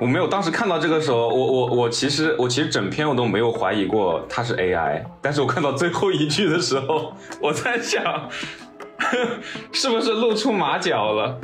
[0.00, 7.12] 我没有，当时看到这个时候，我我我其实我其实整篇我都没有怀疑过它是 AI，但是我看到最后一句的时候，
[7.42, 8.28] 我在想，
[9.72, 11.40] 是不是露出马脚了？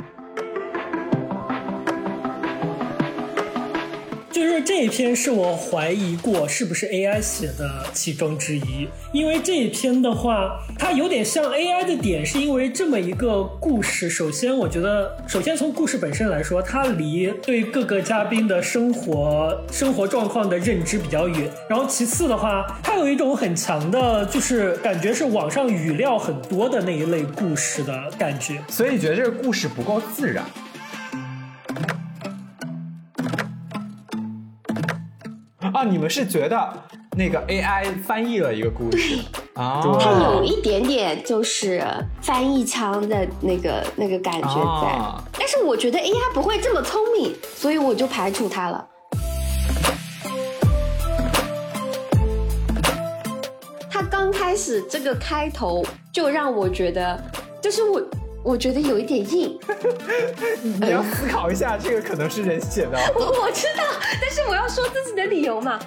[4.65, 14.09] 这一篇是我怀疑过是不是 AI 写的其中之一，因为这一篇的话，它有点像 AI 的点，是因为这么一个故事。
[14.09, 21.47] 首先，我觉得，首先从故事本身来说，它离对各个嘉宾的生活生活状况的认知比较远。
[21.69, 28.59] 然后，其次的话，它有一种很强的，就是感觉是网上语料很多的那一类故事的感觉。
[28.67, 30.43] 所以觉得这个故事不够自然？
[35.75, 36.73] 啊，你们是觉得
[37.17, 39.19] 那个 AI 翻译了一个故事
[39.55, 39.81] 啊？
[39.99, 41.85] 它有一点点就是
[42.21, 44.97] 翻译腔的那个那个感觉在，
[45.37, 48.87] 但是我觉得 AI 不会这么聪明，所以我就排除它了。
[53.89, 57.21] 它刚开始这个开头就让我觉得，
[57.61, 58.01] 就是我。
[58.45, 59.59] 我觉得有一点硬，
[60.79, 62.91] 你要思考一下，这个可能是人写的。
[63.15, 63.83] 我 我知道，
[64.21, 65.79] 但是我要说自己的理由嘛。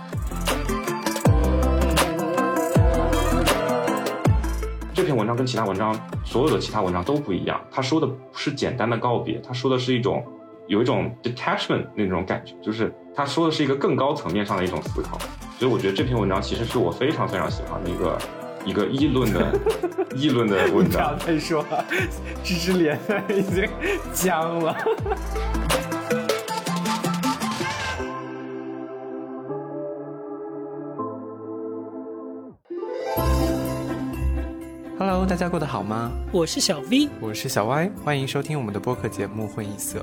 [4.93, 10.27] 这篇文章跟其他文章所有的其他文章都不一样，他说的不是简单的告别，他说的是一种
[10.67, 15.17] 有一种 detachment 那种感觉，就是他说的是一个更高层面上的一种思考。
[15.61, 18.19] 所以我觉得这篇文章其实是我非常非常喜欢的一个。
[18.65, 19.53] 一个议论的
[20.15, 21.65] 议论的文章，再说，
[22.45, 23.69] 芝芝脸已经
[24.13, 24.77] 僵了。
[34.99, 36.11] Hello，大家过得好吗？
[36.33, 40.01] 我是小 V，我是小 Y，欢迎收听我们的播客节目《混一色》。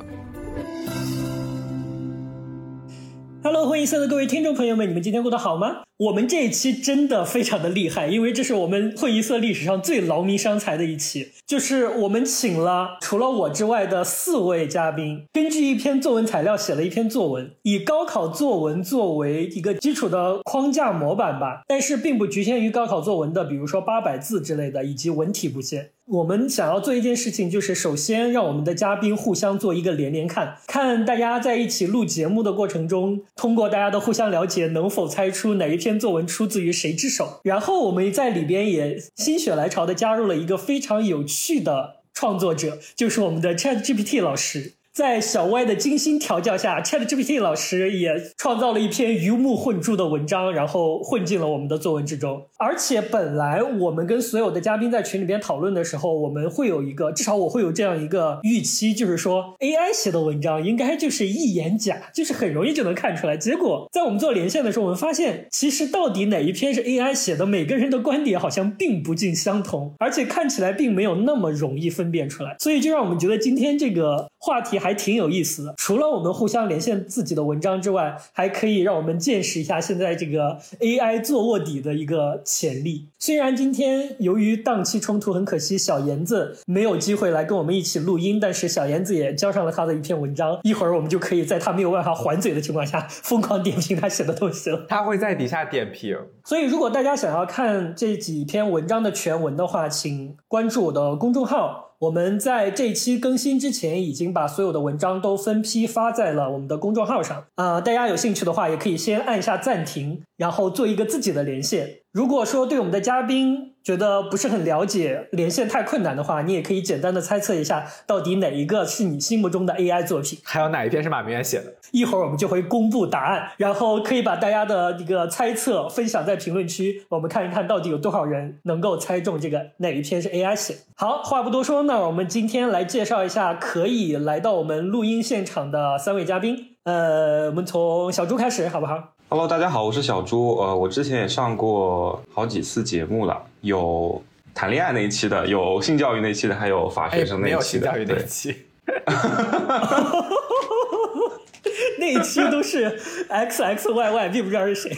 [3.46, 5.84] Hello，混异色的各位听众朋友们，你们今天过得好吗？
[5.98, 25.92] 我们这一期真的非常的厉害，因为这是我们会议色历史上最劳民伤财的一期，就是我们请了除了我之外的四位嘉宾，根据一篇作文材料写了一篇作文，以高考作文作为一个基础的框架模板吧，但是并不局限于高考作文的，比如说八百字之类的，以及文体不限。
[26.08, 37.40] 我们想要做一件事情，就是首先让我们的嘉宾互相做一个连连看，看大家在一起录节目的过程中，通过大家的互相了解，能否猜出哪一篇作文出自于谁之手。
[37.44, 44.74] 然后我们在里边也心血来潮的加入了一个非常有趣的创作者，就是我们的 Chat GPT 老师。
[44.96, 52.46] 在小歪的精心调教下，ChatGPT 老师也创造了一篇鱼目混珠的文章，然后混进了我们的作文之中。
[52.58, 63.36] 而且本来我们跟所有的嘉宾在群里边讨论的时候，我们会有一个，至少我会有这样一个预期，就是说 AI 写的文章应该就是一眼假，就是很容易就能看出来。
[63.36, 72.56] 结果在我们做连线的时候，我们发现其实到底哪一篇是 AI 写的，每个人的观点好像并不尽相同，而且看起来并没有那么容易分辨出来。
[72.60, 74.80] 所以就让我们觉得今天这个话题。
[74.86, 75.74] 还挺有意思的。
[75.78, 83.10] 除了我们互相连线自己的文章之外，还可以让我们见识一下现在这个 AI 做卧底的一个潜力。
[83.18, 90.60] 虽然今天由于档期冲突，很可惜小妍子没有机会来跟我们一起录音，但是小妍子也交上了他的一篇文章。
[90.62, 94.86] 一会儿我们就可以在他没有办法还嘴的情况下，疯狂点评他写的东西了。
[94.88, 96.16] 他会在底下点评。
[96.44, 101.85] 所以如果大家想要看这几篇文章的全文的话，请关注我的公众号。
[102.00, 107.46] 我们在这期更新之前，已经把所有的文章都分批发在了我们的公众号上。
[107.56, 112.00] 啊，大家有兴趣的话，也可以先按下暂停，然后做一个自己的连线。
[112.16, 121.66] 如果说对我们的嘉宾觉得不是很了解，连线太困难的话，你也可以简单的猜测一下，到底哪一个是你心目中的 AI 作品，还有哪一篇是马明远写的。
[121.92, 130.78] 一会儿我们就会公布答案，然后可以把大家的一个猜测分享在评论区，我们看一看到底有多少人能够猜中这个哪一篇是 AI 写。
[130.96, 136.70] 好，话不多说，那我们今天来介绍一下可以来到我们录音现场的三位嘉宾。
[136.86, 140.56] 呃，我们从小猪开始，好不好？Hello，大家好，我是小朱。
[140.60, 144.24] 呃，我之前也上过好几次节目了，有
[144.54, 147.92] 谈恋爱那一期的，有性教育那一期的，还有法学生那一期的。
[147.92, 148.56] 没有性教育那一期。
[152.00, 152.98] 那一期都是
[153.28, 154.98] X X Y Y，并不知道是谁。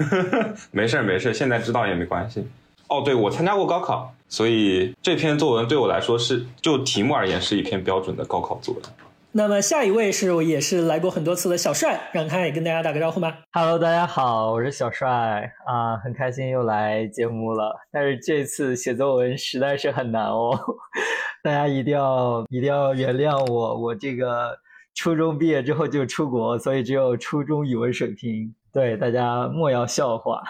[0.72, 2.48] 没事没事，现在知道也没关系。
[2.86, 8.82] 哦，对，我参加过高考，所以这篇作文对我来说是，就题目而言是一篇标准的高考作文。
[9.30, 13.40] 那么下一位是我也是来过很多次的小帅，让他也跟大家打个招呼吧。
[13.52, 17.78] Hello，大家好，我是小帅啊，很开心又来节目了。
[17.92, 20.58] 但是这次写作文实在是很难哦，
[21.44, 24.58] 大家一定要一定要原谅我，我这个
[24.94, 28.54] 初中毕业之后就出国，所以只有初中语文水平。
[28.72, 30.42] 对大家莫要笑话。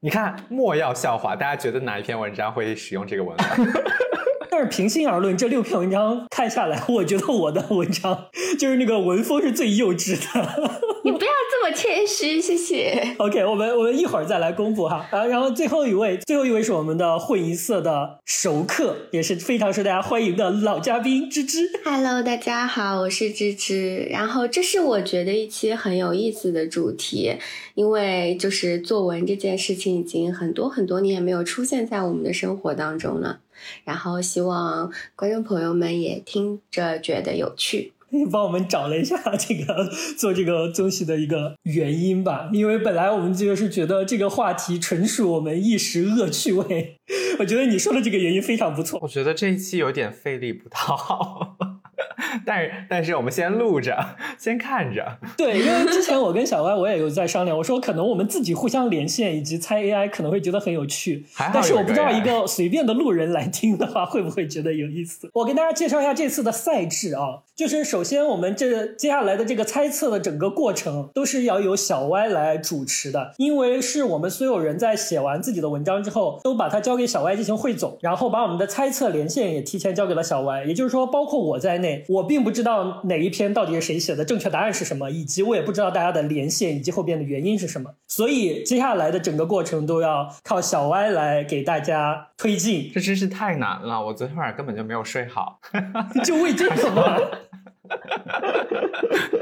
[0.00, 3.56] 你看，莫要笑话，大家觉得哪一篇文章会使用这个文法？
[4.58, 10.72] 但是平心而论，这六篇文章看下来，我觉得我的文章就是那个文风是最幼稚的。
[11.04, 13.14] 你不要这么谦虚，谢谢。
[13.18, 15.06] OK，我们我们一会儿再来公布哈。
[15.10, 21.68] 啊，然后最后一位，最后一位是我们的混一色的熟客，也是非常受大家欢迎的老嘉宾芝芝。
[21.84, 24.08] Hello，大家好，我是芝芝。
[24.10, 27.36] 然后这是我觉得一期很有意思的主题，
[27.74, 33.40] 因为就是作文这件事情已经很多很多年没有出现在我们的生活当中了。
[33.84, 37.92] 然后希望观众朋友们也听着觉得有趣。
[38.30, 46.98] 帮我们找了一下这个做这个东西的一个原因吧，因为本来我们就是觉得这个话题纯属我们一时恶趣味。
[47.40, 49.00] 我觉得你说的这个原因非常不错。
[49.02, 51.56] 我觉得这一期有点费力不讨好。
[52.44, 53.96] 但是，但是我们先录着，
[54.38, 55.18] 先看着。
[55.36, 65.30] 对，因为之前我跟小歪我也有在商量，我说可能我们自己互相连线以及猜 AI 可能会觉得很有趣，但是我不知道一个随便的路人来听的话会不会觉得有意思。
[65.34, 82.26] 我跟大家介绍一下这次的赛制啊，就是首先我们这接下来的这个猜测的整个过程都是要由小歪来主持的，因为是我们所有人在写完自己的文章之后，都把它交给小歪进行汇总，然后把我们的猜测连线也提前交给了小歪，也就是说，包括我在内，我。
[82.26, 92.90] 并不知道哪一篇到底是谁写的，正确答案是什么，以及我也不知道大家的连线以及后边的原因是什么，所以接下来的整个过程都要靠小歪来给大家推进。
[92.92, 95.60] 这真是太难了，我昨天晚上根本就没有睡好，
[96.24, 97.16] 就为这个吗？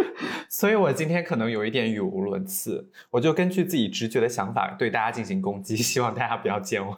[0.56, 6.96] 所以我今天可能有一点语无伦次，我就根据自己直觉的想法对大家进行攻击， 希望大家不要见外。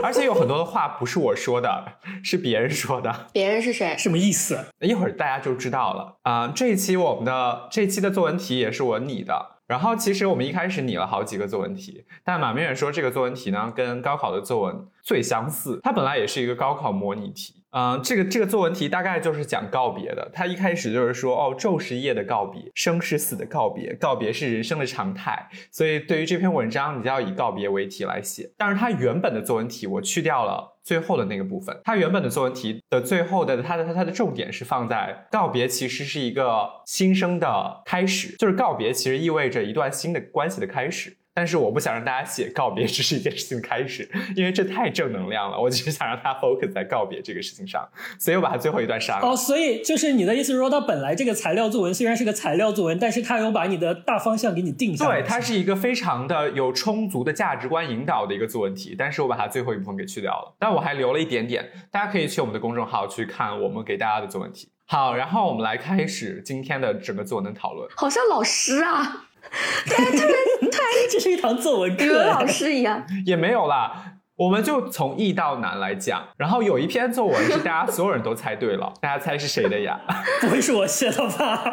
[0.00, 3.26] 而且有很多的话不是我说的，是别人说的。
[3.32, 3.96] 别人是谁？
[3.98, 4.66] 什么意思？
[4.78, 6.46] 一会儿大家就知道了啊！
[6.54, 9.54] 这一期我们的这一期的作文题也是我拟的。
[9.66, 17.63] 然后其实我们一开始拟了好几个作文题，但马明远说这个作文题呢跟高考的作文最相似，它本来也是一个高考模拟题。
[17.76, 20.30] 嗯，这个这个作文题大概就是讲告别的。
[20.32, 25.48] 他一开始就是说，哦，昼是夜的告别，生是死的告别，告别是人生的常态。
[25.72, 28.48] 所以对于这篇文章，你就要以告别为题来写。
[28.56, 31.76] 但是他原本的作文题我去掉了最后的那个部分。
[31.82, 41.16] 他原本的作文题的最后的，他的他他的重点是放在告别，其实是一个新生的开始，就是告别其实意味着一段新的关系的开始。
[41.34, 45.60] 但是我不想让大家写告别只是一件事情的开始，因为这太正能量了。
[45.60, 47.86] 我只是想让他 focus 在告别这个事情上，
[48.20, 49.26] 所以我把它最后一段删了。
[49.26, 55.20] 哦，所以就是你的意思是说，它本来这个材料作文虽然是个材料作文，但是它有把你的大方向给你定下来。
[55.20, 64.68] 对，它是一个非常的有充足的价值观引导的一个作文题，但是我把它最后一部分给去掉了，但我还留了一点点，大家可以去我们的公众号去看我们给大家的作文题。
[64.86, 67.88] 好，然后我们来开始今天的整个作文的讨论。
[67.96, 69.26] 好像老师啊。
[69.86, 70.12] 对，突然
[70.60, 73.04] 突然， 这是一堂作文课，跟老师一样。
[73.26, 73.92] 也没有啦，
[74.36, 76.22] 我们就从易到难来讲。
[76.36, 80.00] 然后有一篇作文是大家所有人都猜对了，大家猜是谁的呀？
[80.40, 81.72] 不会是我写的吧？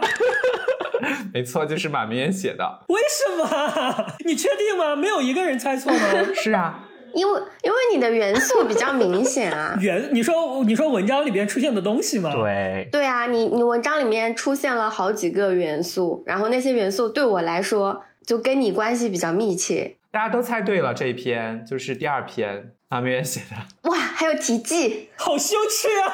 [1.33, 2.83] 没错，就是马明远写的。
[2.89, 4.06] 为什么？
[4.25, 4.95] 你确定吗？
[4.95, 6.00] 没有一个人猜错吗？
[6.35, 6.88] 是啊。
[7.13, 12.34] 因为因为你的元素比较明显啊， 元你说你说文章里边出现的东西吗？
[12.34, 19.97] 对对啊，你你文章里面出现了好几个元素，然后那些元素对我来说就跟你关系比较密切。
[20.12, 23.90] 大家都猜对了，这一篇就是第二篇阿明写的。
[23.90, 26.12] 哇，还有题记， 好羞耻啊！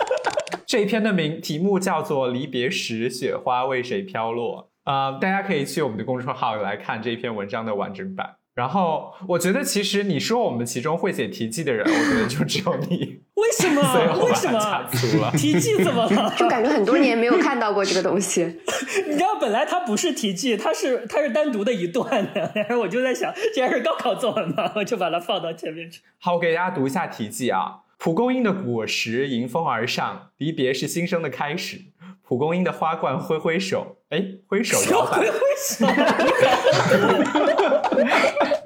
[0.66, 8.36] 这一篇的名题目叫做《离别时，雪花为谁飘落》啊，大家可以去我们的公众号来看这一篇文章的完整版。
[8.56, 13.20] 然后我觉得，其实你说我们其中会写题记的人，我觉得就只有你。
[13.36, 13.82] 为什么？
[14.24, 15.30] 为什么？
[15.36, 16.32] 题记怎么了？
[16.38, 18.44] 就感觉很多年没有看到过这个东西。
[19.06, 22.50] 你知道，本来它不是题记，它是它是单独的一段的。
[22.54, 26.00] 然后我就在想，既然是高考作文嘛，我就把它放到前面去。
[26.18, 27.82] 好，我给大家读一下题记啊。
[27.98, 31.82] 蒲公英的果实迎风而上，离别是新生的开始。
[32.22, 35.18] 蒲公英的花冠挥挥手，哎，挥手摇摆。
[35.18, 35.86] 挥挥手。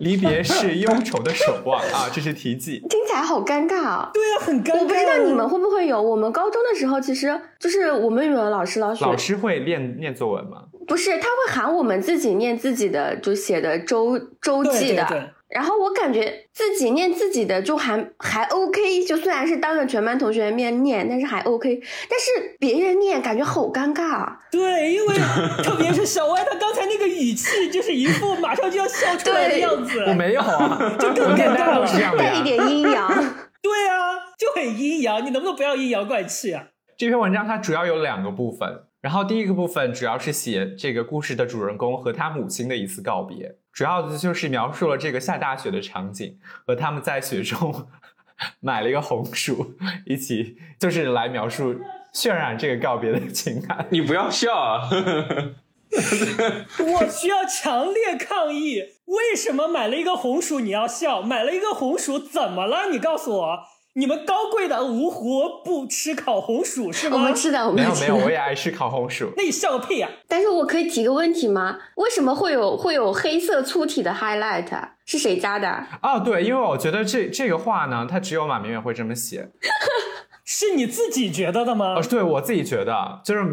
[0.01, 4.11] 离别是忧愁的守望啊，这是题记，听起来好尴尬啊。
[4.13, 4.81] 对啊，很尴尬。
[4.81, 10.65] 我不知道你们会不会有，我们高中的时候，其实就是我们语文老师老师老师会念念作文吗？
[10.87, 15.33] 不是，他会喊我们自己念自己的，就写的周周记的。
[15.51, 21.81] 然后我感觉自己念自己的就还还 OK，就虽然是当着全班同学面念，但是还 OK。
[22.09, 24.39] 但是别人念感觉好尴尬啊。
[24.53, 25.15] 对，因为
[25.63, 30.05] 特别是小歪他刚才那个语气，就是一副马上就要笑出来的样子。
[30.07, 33.09] 我没有啊， 就更尴尬了，带一点阴阳。
[33.61, 35.25] 对啊，就很阴阳。
[35.25, 36.65] 你能不能不要阴阳怪气啊？
[36.97, 38.69] 这篇文章它主要有两个部分，
[39.01, 47.89] 然后第一个部分主要是写这个故事的主人公和他母亲的一次告别，主要的就是描述了这个下大雪的场景和他们在雪中
[48.61, 51.75] 买了一个红薯，一起就是来描述
[52.13, 53.87] 渲染这个告别的情感。
[53.93, 54.89] 你不要笑啊！
[55.91, 58.81] 我需要强烈抗议！
[59.07, 61.21] 为什么买了一个红薯你要笑？
[61.21, 62.91] 买了一个红薯怎么了？
[62.93, 63.59] 你告诉我，
[64.01, 67.19] 你们高贵的芜湖不吃烤红薯是吗？
[67.19, 68.17] 我们吃的，我没有没有。
[68.17, 69.31] 我也爱吃烤红薯。
[69.37, 70.11] 那你笑个屁啊！
[70.27, 71.79] 但是我可以提个问题吗？
[71.97, 74.75] 为什么会有会有黑色粗体的 highlight？
[74.75, 75.85] 啊是谁加的？
[76.03, 79.51] 哦，对，因为我觉得这这个话呢，它只有马明远会这么写。
[80.47, 82.03] 是你自己觉得的吗哦，？
[82.09, 83.45] 对我自己觉得，就是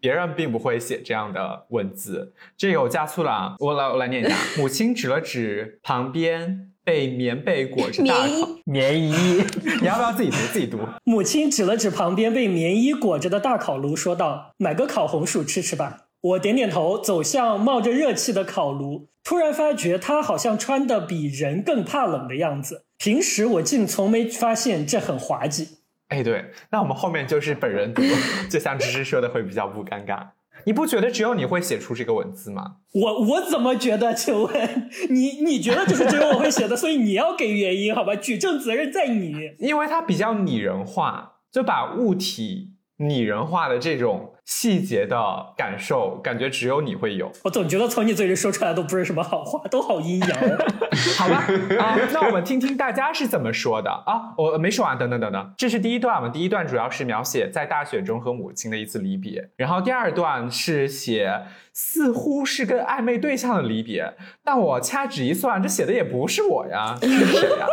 [0.00, 2.32] 别人并不会写这样的文字。
[2.56, 4.34] 这个我加粗了啊，我来我来念一下。
[4.56, 9.44] 母亲指了指旁边被棉被裹着大棉衣，棉衣，
[9.80, 10.36] 你要不要自己读？
[10.52, 10.80] 自己读。
[11.04, 22.86] 母亲指了指旁边被棉衣裹着的大烤炉，说道：“买个烤红薯吃吃吧。”我点点头，走向冒着热气的烤炉，突然发觉他好像穿的比人更怕冷的样子。
[22.98, 25.68] 平时我竟从没发现这很滑稽。
[26.08, 28.02] 哎，对，那我们后面就是本人读，
[28.50, 30.26] 就像芝芝说的会比较不尴尬。
[30.64, 32.76] 你不觉得只有你会写出这个文字吗？
[32.92, 34.12] 我我怎么觉得？
[34.14, 38.14] 请问你你觉得就是只有我会写的，所以你要给原因好吧？
[38.16, 39.34] 举证责任在你。
[39.58, 45.16] 因为它比较拟人化，就把物体拟人化的这种细节的
[45.56, 47.30] 感受，感觉只有你会有。
[47.44, 50.58] 我总觉得从你嘴里说出来都不是什么好话，都好阴阳哦。
[51.16, 51.44] 好吧，
[51.78, 54.34] 啊，那我们听听大家是怎么说的啊？
[54.36, 56.28] 我没说完，等等等等，这是第一段嘛？
[56.28, 61.42] 第一段主要是描写在大雪中和母亲的一次离别，然后第二段是写
[61.72, 67.66] 似乎是跟暧昧对象的离别，但我掐指一算，这写的也不是我呀，是谁呀？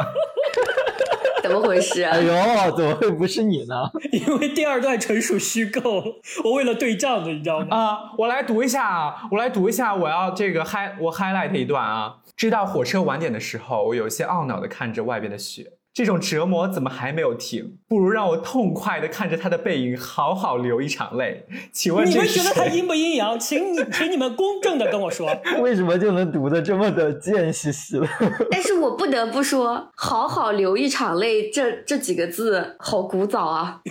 [1.47, 2.03] 怎么回事？
[2.03, 3.75] 哎呦，怎么会不是你呢？
[4.11, 6.03] 因为第二段纯属虚构，
[6.43, 7.75] 我为了对仗的，你知道吗？
[7.75, 12.17] 啊、我来读一下啊，我来读一下，我要这个 high 我 highlight 一段啊。
[12.35, 15.65] 知道火车晚点的时候，我有些懊恼的看着外边的雪，
[15.97, 17.75] 这种折磨怎么还没有停？
[17.87, 21.43] 不如让我痛快的看着他的背影，好好流一场泪。
[21.71, 22.67] 请问你们觉得他？
[22.67, 23.39] 阴不阴阳？
[23.39, 25.27] 请你， 请你们公正的跟我说。
[25.59, 28.07] 为什么就能读的这么的贱兮兮了？
[28.51, 33.81] 但是我不得不说，“好好流一场泪”这这几个字好古早啊！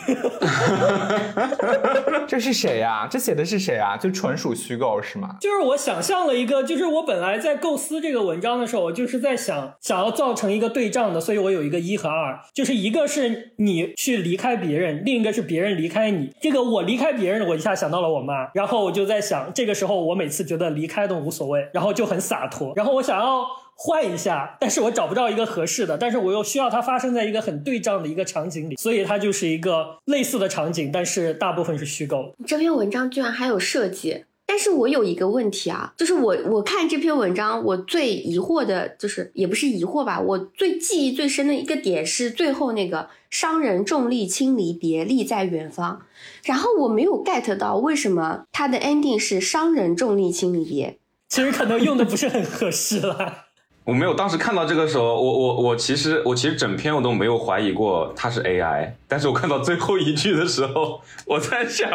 [2.28, 3.96] 这是谁呀、这写的是谁啊？
[3.96, 5.34] 就纯属虚构是吗？
[5.40, 16.30] 就是我想象了一个，就是我本来在构思这个文章的时候，我就是在想想要造成一个对仗的，所以我有一个一和二，就是一个是你去离开别人，另一个是别人离开你。
[16.40, 23.46] 这个我离开别人，我一下想到了我妈，然后我就在想，这个时候我每次觉得离开都无所谓，然后就很洒脱，然后我想要。
[23.78, 32.34] 换一下，但是我找不到一个合适的，但是我又需要它发生在一个很对仗的一个场景里，所以它就是一个类似的场景，但是大部分是虚构。
[32.46, 46.02] 这篇文章居然还有设计，但是我有一个问题啊，就是我我看这篇文章，我最疑惑的就是也不是疑惑吧，我最记忆最深的一个点是最后那个“商人重利轻离别，利在远方”，
[46.44, 50.98] 然后我没有 get 到为什么它的 ending 是“商人重利轻离别
[51.28, 53.46] 其实可能用的不是很合适了。
[53.84, 61.88] 我没有，当时看到这个时候，我我我其实我其实整篇我都没有怀疑过它是 AI，但是我看到最后一句的时候，我在想，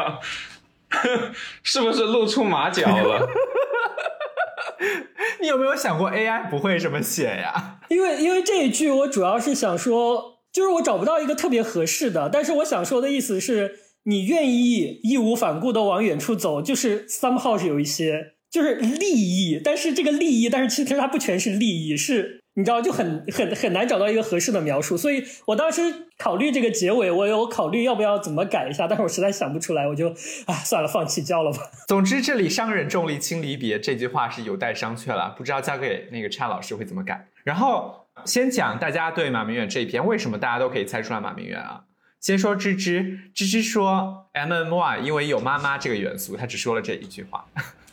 [1.63, 3.27] 是不是露出马脚了？
[5.39, 7.79] 你有没有想过 AI 不会这么写呀？
[7.89, 25.81] 因为因为这一句我主要是想说，就是我找不到一个特别合适的，但是我想说的意思是，你愿意义无反顾的往远处走，就是 somehow 是有一些就是利益，但是这个利益，但是其实它不全是利益，是你知道就很很很难找到一个合适的描述，所以我当时
[26.17, 30.10] 考虑这个结尾，我有考虑要不要怎么改一下，但是我实在想不出来，我就
[30.46, 31.60] 啊算了，放弃交了吧。
[31.88, 37.27] 总之，这里“商人重利轻离别”这句话是有待商榷了，不知道交给那个蔡老师会怎么改。
[37.43, 41.84] 然后先讲大家对马明远这一篇为什么大家都可以猜出来马明远啊？
[42.20, 47.46] 先说芝芝，芝芝说 M M Y 因为有妈妈这个元素，他只说了这一句话，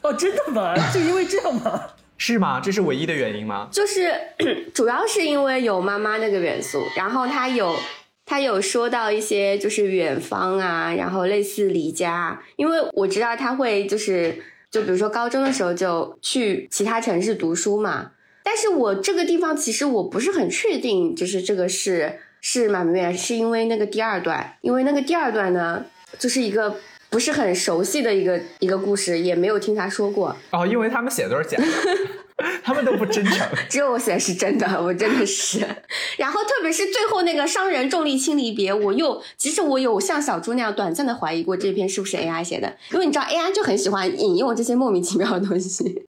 [0.02, 0.74] 哦，真的吗？
[0.92, 1.80] 就因为这样吗？
[2.18, 2.60] 是吗？
[2.60, 3.68] 这是唯一的原因吗”，？
[3.72, 4.12] 就是
[4.74, 7.74] 主要是因为有妈妈那个元素，然后他有。
[8.30, 14.36] 他有说到一些就是远方啊，然后类似离家，因为我知道他会就是
[14.70, 18.10] 就比如说高中的时候就去其他城市读书嘛，
[18.42, 25.86] 但是我这个地方其实我不是很确定，就是这个是是马明远，是因为那个第二段，因为那个第二段呢，
[26.18, 26.76] 就是一个
[27.10, 31.64] 不是很熟悉的一个一个故事，也没有听他说过，哦，因为他们写的都是假的。
[32.62, 33.44] 他们都不真诚。
[33.68, 35.58] 只有我写的是真的，我真的是。
[36.18, 46.04] 然后特别是最后那个商人重利轻离别，我又其实我有像小猪那样短暂的怀疑过这篇是不是 AI 写的，因为你知道 AI 就很喜欢引用这些莫名其妙的东西。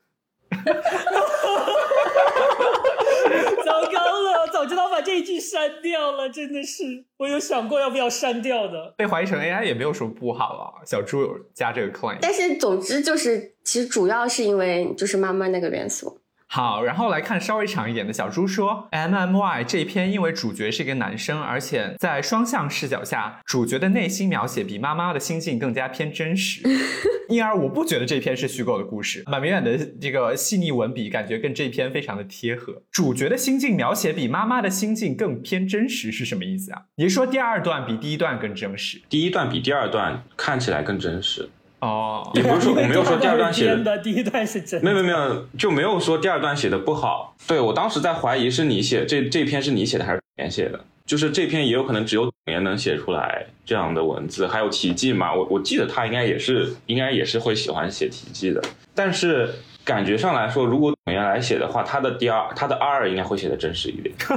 [4.61, 6.85] 早知道把这一句删掉了，真的是，
[7.17, 8.95] 我有想过要不要删掉的。
[8.99, 10.85] 被怀疑成 AI 也没有什么不好啊。
[10.85, 16.20] 小猪有加这个 claim，但是总之就是，其实主要是因为就是妈妈那个元素。
[16.53, 26.61] 好，然后来看稍微长一点的小猪说，M M Y 这一篇因为主角是一个男生，而且在双向视角下，主角的内心描写比妈妈的心境更加偏真实，
[27.31, 29.23] 因而我不觉得这篇是虚构的故事。
[29.27, 32.83] 马明远的这个细腻文笔感觉跟这篇非常的贴合。
[32.91, 36.83] 主角的心境描写比妈妈的心境更偏真实是什么意思啊？
[36.97, 39.01] 你是说第二段比第一段更真实？
[39.09, 41.49] 第一段比第二段看起来更真实。
[41.81, 47.35] 哦，也不是说我没有说第二段写的，第一段是真，没有没有没有，就没有说第二段写的不好。
[47.47, 58.63] 对我当时在怀疑是你写这这篇是你写的还是言写的，就是这篇也有可能只有言能写出来这样的文字，还有题记嘛，我我记得他应该也是应该也是会喜欢写题记的，
[58.95, 59.51] 但是
[59.83, 64.15] 感觉上来说，如果董岩来写的话，他的第二他的二应该会写的真实一点。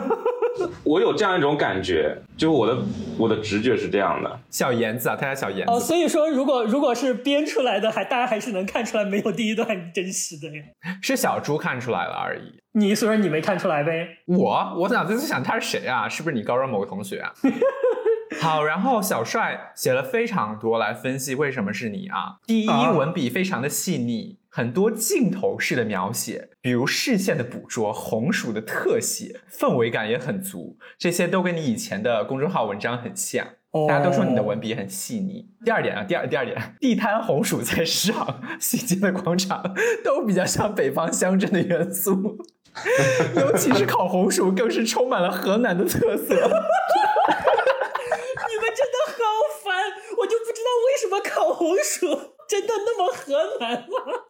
[0.83, 2.77] 我有这样一种感觉，就我的
[3.17, 4.39] 我的直觉是这样的。
[4.49, 5.73] 小妍子啊，他叫小妍子。
[5.73, 10.63] 哦，所以说，如果如果是编出来的，还大家还是能看出来没有第一段真实的呀。
[11.01, 12.59] 是小猪看出来了而已。
[12.75, 14.07] 你所以说你没看出来呗。
[14.25, 16.09] 我我脑子在想他是谁啊？
[16.09, 17.31] 是不是你高中某个同学啊？
[18.39, 22.37] 好，然后小帅写了非常多来分析为什么是你啊。
[22.45, 24.39] 第一，文笔非常的细腻。
[24.49, 30.77] 很多镜头式的描写，比如视线的捕捉、红薯的特写，氛围感也很足。
[30.99, 33.47] 这些都跟你以前的公众号文章很像。
[33.87, 35.49] 大家都说你的文笔很细腻。
[35.65, 39.73] 第二点啊，第二第二点，地摊红薯在市场、西街的广场
[40.03, 42.37] 都比较像北方乡镇的元素，
[43.35, 46.35] 尤其是烤红薯，更是充满了河南的特色。
[46.35, 46.39] 你
[48.61, 49.17] 们真的好
[49.65, 49.73] 烦，
[50.19, 52.33] 我就不知道为什么烤红薯。
[52.45, 53.87] 真的那么河南吗？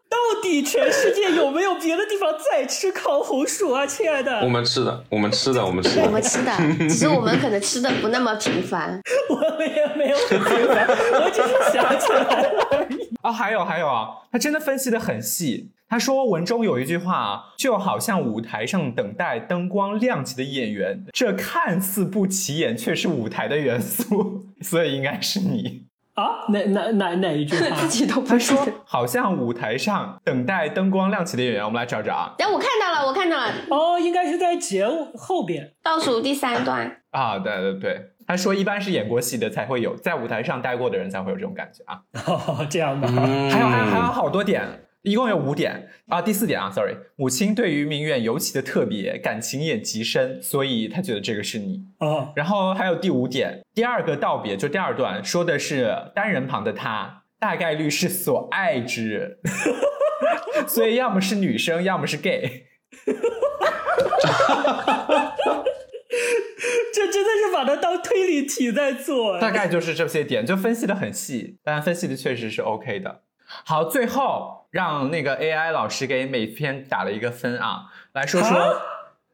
[0.07, 4.39] 到底全世界有没有别的地方在吃烤红薯啊，亲爱的？
[4.41, 6.51] 我们吃的，我们吃的， 我们吃的，我们吃的，
[6.87, 9.01] 只是我们可能吃的不那么频繁。
[9.29, 13.09] 我们也没有很频繁，我只是想起来了而已。
[13.23, 15.71] 啊，还有还有啊，他真的分析的很细。
[15.89, 25.87] 他说文中有一句话啊，就好像舞台上等待灯光亮起的演员，这看似不起眼，却是舞台的元素，所以应该是你。
[26.15, 27.75] 啊，哪哪哪哪一句话？
[27.81, 32.33] 自己都不他说，好像舞台上等待灯光亮起的演员，我们来找找啊。
[32.37, 33.51] 哎，我看到了，我看到了。
[33.69, 37.39] 哦，应该是在节目后边倒数第三段啊。
[37.39, 42.01] 对对对，他说一般是演过戏的才会有，在舞台上待过的人才会有这种感觉啊。
[42.69, 44.67] 这样的，还有还有还有好多点。
[45.03, 52.31] 一共有五点啊，第四点啊，sorry，母亲对于明远尤其的特别，感情也极深，所以他觉得这个是你哦。
[52.35, 59.37] 然后还有第五点，第二个道别就第二段说的是单人旁的他，大概率是所爱之人，
[60.67, 62.67] 所以要么是女生，要么是 gay。
[66.93, 73.23] 这真的是把它当推理题在做，大概就是这些点，就分析的很细，但分析的确实是 OK 的。
[73.65, 77.83] 好，最后让那个 AI 老师给每篇打了一个分啊，
[78.13, 78.75] 来说说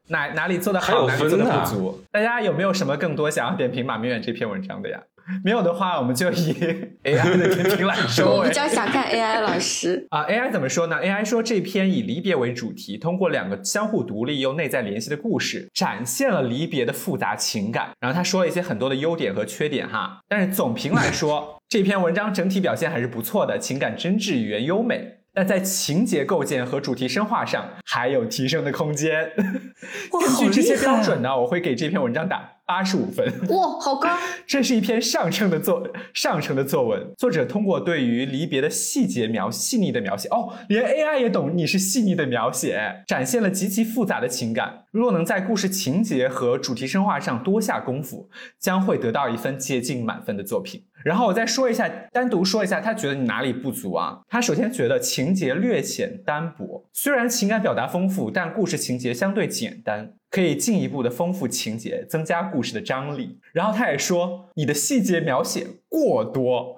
[0.09, 2.03] 哪哪里做的好，哪里做的不足。
[2.11, 4.99] 大家有没有什么更多想要点评马明远这篇文章的呀？
[5.45, 6.51] 没有的话，我们就以
[7.05, 8.35] AI 的点评来说。
[8.35, 17.91] 我比较想看 AI 老师啊，AI 怎么说呢？AI 说这篇以离别为主题，通过两个相互独立又内在联系的故事，展现了离别的复杂情感。
[18.01, 25.18] 然后他说了一些很多的优点和缺点哈，但是总评来说， 这篇文章整体表现还是不错的，情感真挚，语言优美。
[25.33, 29.31] 但在情节构建和主题深化上还有提升的空间。
[29.35, 32.55] 根据这些标准呢，我会给这篇文章打。
[32.69, 34.15] 八十五分，哇，好高！
[34.45, 37.11] 这是一篇上乘的作上乘的作文。
[37.17, 44.83] 作者通过对于离别的细节描细腻的描写，哦，连 AI 也懂你是细腻的描写，展现了极其复杂的情感。
[44.91, 50.83] 如果能在故事情节和主题深化上多下功夫，将会得到一份接近满分的作品。
[51.03, 54.19] 然后我再说一下，单独说一下，他觉得你哪里不足啊？
[54.27, 60.13] 他首先觉得情节略显单薄，虽然情感表达丰富，但故事情节相对简单。
[60.31, 63.39] 可以进一步的丰富情节，增加故事的张力。
[63.51, 66.77] 然后他也说，你的细节描写过多，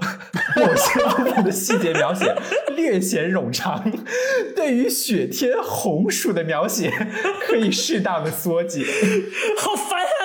[0.56, 2.34] 某些部分的细节描写
[2.78, 3.92] 略显冗长。
[4.56, 6.90] 对于雪天红薯的描写，
[7.46, 8.86] 可以适当的缩减。
[9.58, 10.21] 好烦啊！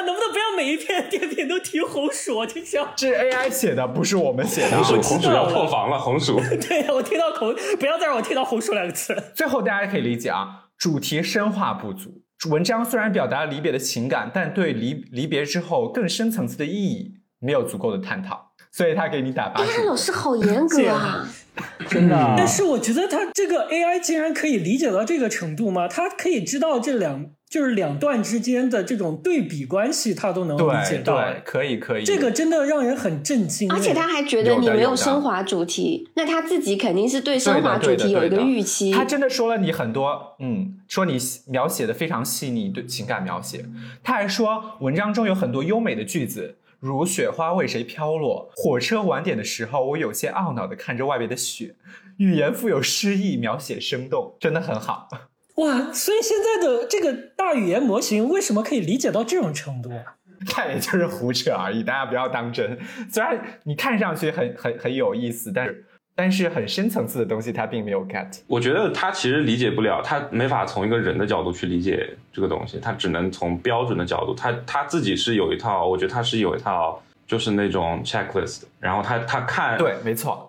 [0.67, 2.45] 每一篇点评都提红薯？
[2.45, 4.83] 听讲这是 AI 写的，不是我们写的。
[4.83, 6.41] 红薯红薯要破防了，红薯。
[6.69, 9.17] 对我听到红，不要再让我听到红薯两个字。
[9.33, 10.65] 最后大家可以理解啊。
[10.77, 12.23] 主题深化不足。
[12.51, 19.85] 文章虽然表达了离别的情感，但对离离别之后更深层次的意义没有足够的探讨，所以他给你打八哎，十他。
[19.85, 21.29] 老师好严格啊！
[21.89, 22.35] 真的啊。
[22.37, 25.87] 但是我觉得他这个 AI 竟然可以理解到这个程度吗？
[25.87, 31.17] 他可以知道这两就是两段之间的这种对比关系，他都能理解到。
[31.17, 32.05] 对，可以可以。
[32.05, 33.71] 这个真的让人很震惊。
[33.73, 38.91] 而且他还觉得你没有升华主题，那他自己肯定是对升华主题有一个预期。
[38.91, 43.65] 他真的说了你很多，嗯，说你描写的非常细腻，对情感描写。
[44.03, 51.77] 他还说文章中有很多优美的句子，如雪花为谁飘落，火车晚点的时候，我有些懊恼的看着外边的雪。
[52.17, 55.09] 语言富有诗意，描写生动，真的很好。
[55.57, 60.16] 哇，所以现在的这个大语言模型为什么可以理解到这种程度啊？
[60.57, 62.79] 那也就是胡扯而已，大家不要当真。
[63.11, 68.40] 虽然你看上去很很很有意思，但是但是很深层次的东西他并没有 get。
[68.47, 74.35] 我觉得他其实理解不了，他没法从一个人的角度去理解这个东西，他只能从标准的角度。
[74.35, 80.46] 他他自己是有一套，我觉得他是有一套，就是那种 checklist，然后他他看对，没错。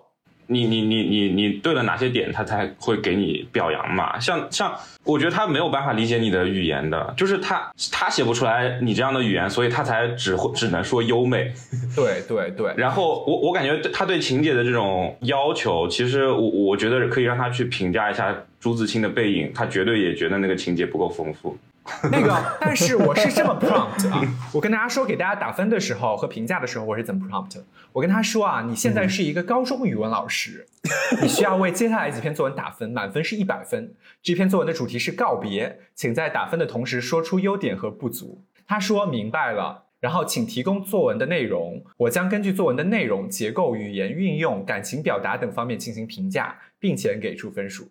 [0.48, 4.18] 你你你你你对了哪些点，他才会给你表扬嘛？
[4.18, 11.52] 像像，我觉得他没有办法理解你的语言的，就是他他写不出来你这样的语言，所以他才只会只能说优美。
[11.94, 21.56] 对对对，然后我我感觉他对情节的这种要求，其实我我觉得可以让他去评价一下朱自清的背影，他绝对也觉得那个情节不够丰富。
[22.10, 24.22] 那个，但是我是这么 prompt 啊，
[24.52, 27.60] 我跟大家说，给大家打分的时候和评价的时候，我是怎么 prompt？
[27.92, 30.66] 我跟他说啊，你现在是一个高中语文老师，
[31.22, 33.94] 你需要为接下来几篇作文打分，满分是一百分。
[34.22, 38.42] 这篇作文的主题是告别，请在打分的同时说出优点和不足。
[38.66, 39.84] 他说明白了。
[40.00, 47.88] 然后，请提供作文的内容，我将根据作文的内容、结构、语言运用、感情表达等方面进行评价，并且给出分数。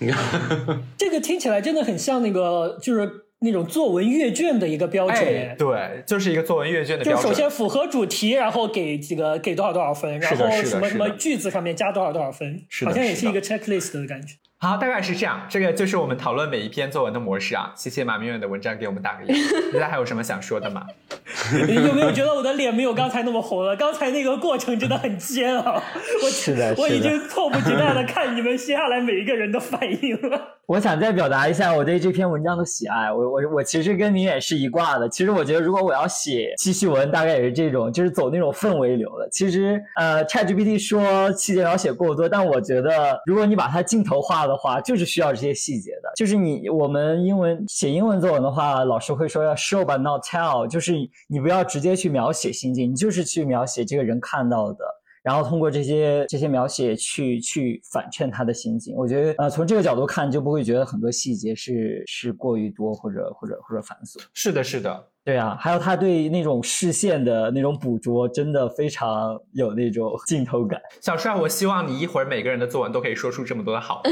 [0.98, 5.18] 这个听起来真的很像那个，就是那种作文阅卷的一个标准。
[5.18, 7.22] 哎，对，就是一个作文阅卷的标准。
[7.22, 14.34] 就首先符合主题，然后给几个给多少多少分，然后什么什么句子上面加多少多少分，好像也是一个 checklist 的感觉。
[14.58, 15.42] 好，大概是这样。
[15.48, 17.72] 这个就是我们讨论每一篇作文的模式啊。
[17.76, 19.38] 谢谢马明远的文章给我们打个样。
[19.74, 20.86] 大家还有什么想说的吗？
[21.68, 23.76] 有没有觉得我的脸没有刚才那么红了？
[23.76, 25.82] 刚才那个过程真的很煎熬，
[26.22, 30.40] 我是的，我已经迫不及待的看你们接下来每一个人的反应了。
[30.66, 33.12] 我想再表达一下我对这篇文章的喜爱。
[33.12, 35.06] 我我我其实跟你也是一挂的。
[35.06, 39.28] 其实我觉得，如果我要写记叙文，大概也是这种，就是走那种氛围流的。
[39.30, 46.12] 其实，呃，ChatGPT 说细节描写过多，但我觉得，如果你把它镜头化的话，就是需要这些细节的。
[46.16, 50.94] 就是你我们英文写英文作文的话，老师会说要 show but not tell，就是
[51.28, 54.84] 你不要直接去描写心境，你就是去描写这个人看到的。
[55.22, 64.22] 然后通过这些这些描写去去反衬他的心境，我觉得呃从这个角度看就不会觉得很多细节是是过于多或者或者或者繁琐。
[64.34, 70.78] 是的，是的，对啊，还有他对那种视线的那种捕捉，真的非常有那种镜头感。
[71.00, 74.10] 小帅，我希望你一会儿每个人的作文都可以说出这么多的好话，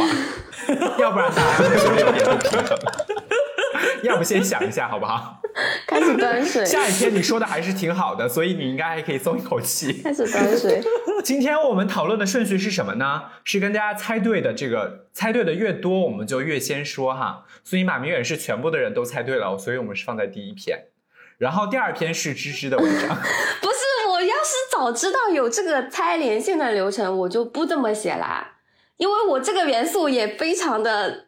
[0.98, 2.78] 要不然大家会有点不平衡。
[4.04, 5.38] 要不先想一下好不好？
[5.86, 6.64] 开始端水。
[6.64, 9.92] 下一篇你说的还是挺好的，所以你应该还可以松一口气。
[10.02, 10.82] 开始端水。
[11.22, 13.24] 今天我们讨论的顺序是什么呢？
[13.44, 17.44] 是跟大家猜对的，这个猜对的越多，我们就越先说哈。
[17.62, 20.86] 所以马明远是全部的人都猜对了，所以我们是放在第一篇。
[21.42, 23.08] 然后第二篇是芝芝的文章。
[23.60, 28.58] 不是，我要是早知道有这个猜连线的流程，我就不这么写啦，
[28.96, 31.26] 因为我这个元素也非常的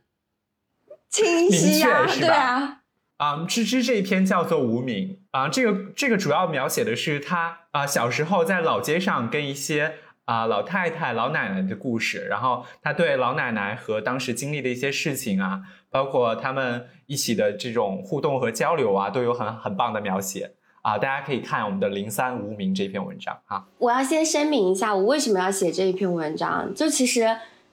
[1.11, 2.83] 清晰呀、对啊。
[3.17, 23.65] 啊、嗯，芝芝这一篇叫做《无名》啊、这个这个主要描写的是他啊、小时候在老街上跟一些啊、老太太、老奶奶的故事，然后他对老奶奶和当时经历的一些事情啊，包括他们一起的这种互动和交流啊，都有很很棒的描写啊、大家可以看我们的零三无名这篇文章啊。
[23.79, 26.75] 我要先声明一下，我为什么要写这一篇文章？
[26.75, 27.23] 就其实，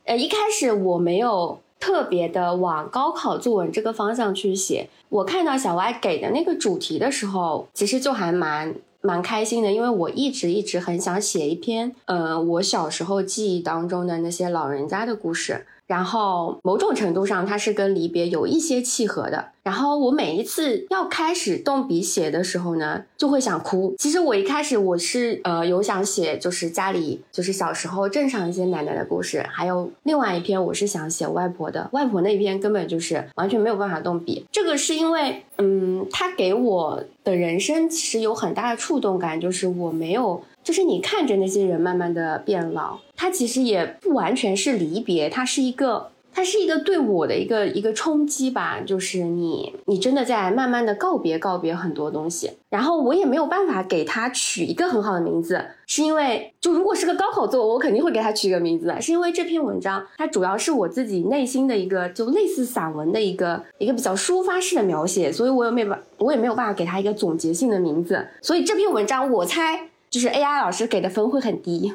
[0.05, 4.87] 呃，一开始我没有特别的往高考作文这个方向去写。
[5.09, 15.65] 我看到小歪给的那个主题的时候，其实就还蛮蛮开心的，因为我一直一直很想写一篇，呃，我小时候记忆当中的那些老人家的故事。
[15.91, 19.49] 然后某种程度上，它是跟离别有一些契合的。
[19.61, 23.93] 然后我每一次要开始动笔写的时候呢，就会想哭。
[23.97, 31.89] 其实我一开始我是呃有想写，就是家里就是小时候镇上一些奶奶的故事，还有另外一篇我是想写外婆的。
[31.91, 34.45] 外婆那一篇根本就是完全没有办法动笔。
[34.49, 40.41] 这个是因为嗯，他给我的人生其实有很大的触动感，就是我没有。
[40.63, 71.93] 就是你看着那些人慢慢的变老，它其实也不完全是离别，它是一个它是一个对我的一个一个冲击吧，就是你你真的在慢慢的告别告别很多东西，然后我也没有办法给它取一个很好的名字，是因为就如果是个高考作文，我肯定会给它取一个名字，是因为这篇文章它主要是我自己内心的一个就类似散文的一个一个比较抒发式的描写，所以我也没办我也没有办法给它一个总结性的名字，所以这篇文章我猜就是 AI 老师给的分会很低。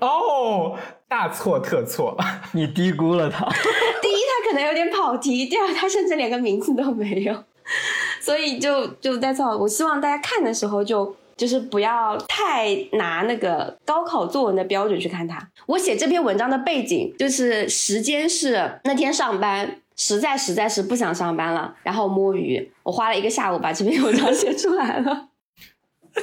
[0.00, 2.16] 哦，大错特错，
[2.52, 3.44] 你低估了他。
[4.00, 7.44] 第一，他可能有点跑题；第二，他甚至连个名字都没有。
[8.20, 9.56] 所以就就在错。
[9.56, 15.38] 我希望大家看的时候就就是不要太拿那个高考作文的标准去看它。
[15.66, 22.70] 我写这篇文章的背景就是时间是那天上班，实在实在是不想上班了，然后摸鱼。
[22.82, 25.27] 我花了一个下午把这篇文章写出来了。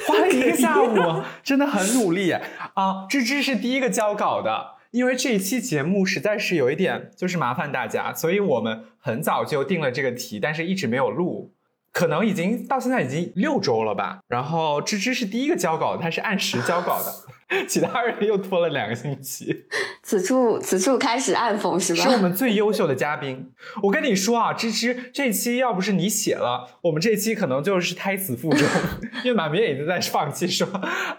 [0.06, 3.06] 花了一个下午，真的很努力啊！
[3.08, 11.52] 芝芝是第一个交稿的，因为这一期节目实在是有一点就是麻烦大家，所以我们很早就定了这个题，但是一直没有录。
[11.92, 17.10] 可能已经到现在已经六周了吧，然后芝芝是第一个交稿的，他是按时交稿的，
[17.68, 19.64] 其他人又拖了两个星期。
[20.02, 22.02] 此处此处开始暗讽是吧？
[22.02, 23.52] 是我们最优秀的嘉宾。
[23.82, 28.66] 我跟你说啊，芝芝这期要不是你写了，我们这期可能就是胎死腹中，
[29.24, 30.66] 因为满明也已经在放弃说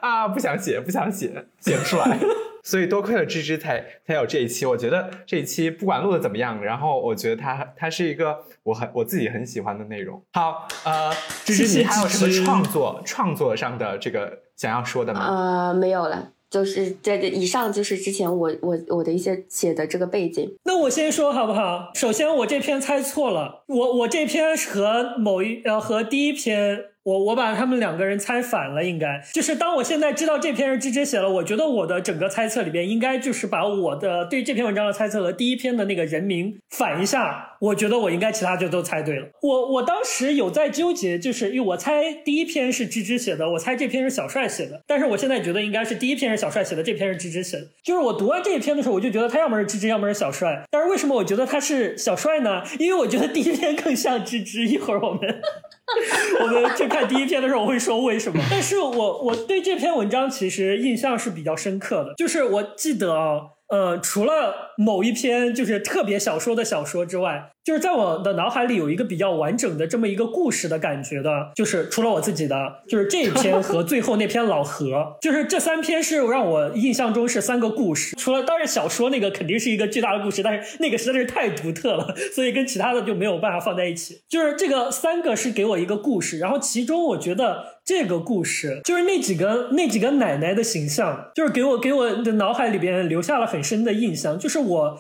[0.02, 2.18] 啊不想写不想写写不出来。
[2.64, 10.22] 所以多亏了芝芝才才有这一期，我觉得这一期不管录的怎么样，然后我觉得它它是一个我很我自己很喜欢的内容。
[10.34, 11.10] 好，呃，
[11.46, 15.70] 芝芝你还有什么创作创作上的这个想要说的吗？
[15.70, 20.54] 呃，没有了，就是这以上就是之前我我我的一些写的这个背景。
[20.66, 21.92] 那我先说好不好？
[21.94, 26.78] 首先我这篇猜错了，我我这篇和某一呃和第一篇。
[27.08, 39.28] 我我把他们两个人猜反了，应该就是当我现在知道这篇是芝芝写了，我觉得我的整个猜测里边应该就是把我的对这篇文章的猜测和第一篇的那个人名反一下，我觉得我应该其他就都猜对了。
[39.42, 47.68] 我我当时有在纠结，就是因为我猜第一篇是芝芝写的，我猜这篇是小帅写的，但是我现在觉得应该是第一篇是小帅写的，这篇是芝芝写的。
[47.82, 50.62] 就是我读完这一篇的时候，我就觉得他要么是芝芝，要么是小帅。
[50.70, 52.64] 但是为什么我觉得他是小帅呢？
[52.78, 54.68] 因为我觉得第一篇更像芝芝。
[54.68, 55.42] 一会儿我们。
[56.42, 58.44] 我们去看第一篇的时候，我会说为什么。
[58.52, 67.52] 但是我我对这篇文章其实印象是比较深刻的，就是我记得啊，呃，除了某一篇就是特别小说的小说之外。
[67.68, 72.56] 就是在我的脑海里有一个比较完整的这么一个故事的感觉的，就是除了我自己的，
[72.88, 78.16] 就是这篇和最后那篇老何，就是这三篇是让我印象中是三个故事。
[78.16, 84.22] 除了当然小说那个肯定是一个巨大的故事，但是那个实在是太独特了，所以跟其他的就没有办法放在一起。
[84.30, 94.98] 就是这个三个是给我一个故事，然后其中我觉得这个故事就是那几个那几个奶奶的形象，就是给我给我的脑海里边留下了很深的印象，就是我。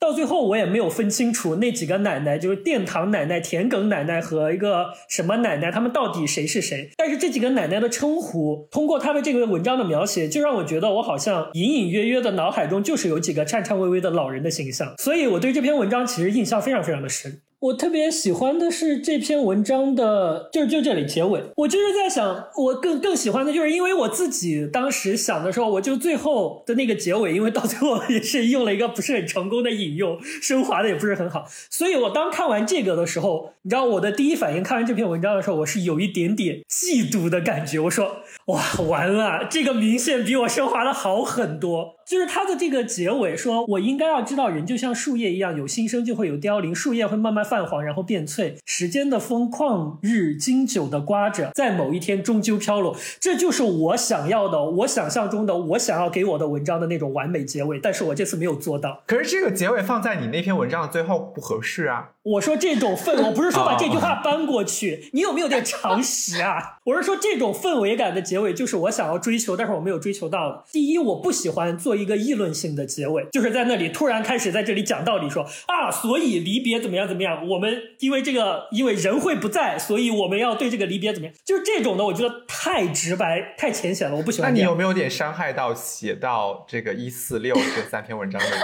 [0.00, 6.90] 到最后我也没有分清楚那几个奶奶，就是殿堂奶奶、田埂奶奶和一个什么奶奶，他们到底谁是谁？
[6.96, 17.42] 但是这几个奶奶的称呼，通过他的这个文章的描写，就让我觉得我好像隐隐约约的脑海中就是有几个颤颤巍巍的老人的形象，所以我对这篇文章其实印象非常非常的深。
[17.60, 41.96] 我特别喜欢的是这篇文章的，就就这里结尾，我就是在想，我更更喜欢的就是因为我自己当时想的时候，我就最后的那个结尾，因为到最后也是用了一个不是很成功的引用，升华的也不是很好，所以我当看完这个的时候，你知道我的第一反应，看完这篇文章的时候，我是有一点点嫉妒的感觉，我说哇，完了，这个明显比我升华的好很多。
[42.08, 48.56] 就是他的这个结尾，说我应该要知道，人就像树叶一样，有新生就会有凋零，树叶会慢慢泛黄，然后变脆。
[48.64, 52.96] 时间的风旷日经久的刮着，在某一天终究飘落。
[53.20, 57.78] 这就是我想要的，我想象中的，我想要给我的文章的那种完美结尾。
[57.80, 59.02] 但是我这次没有做到。
[59.06, 62.10] 可是这个结尾放在你那篇文章的最后不合适啊。
[62.22, 66.78] 我说这种氛，我不是说把这句话搬过去，你有没有点常识啊？
[66.84, 70.64] 我是说这种氛围感的结尾，就是我想要追求，但是我没有追求到的。
[70.72, 71.98] 第一，我不喜欢做。
[71.98, 77.37] 一个议论性的结尾，就是在那里突然开始在这里讲道理，说啊，所以离别怎么样怎么样？
[77.46, 81.34] 我们因为这个，因为人会不在，所以我们要对这个离别怎么样？
[81.44, 84.52] 就是这种的，我觉得太直白、太浅显了，我不喜欢。
[84.52, 88.60] 那你有没有点伤害到写到这个一四六这三篇文章的人？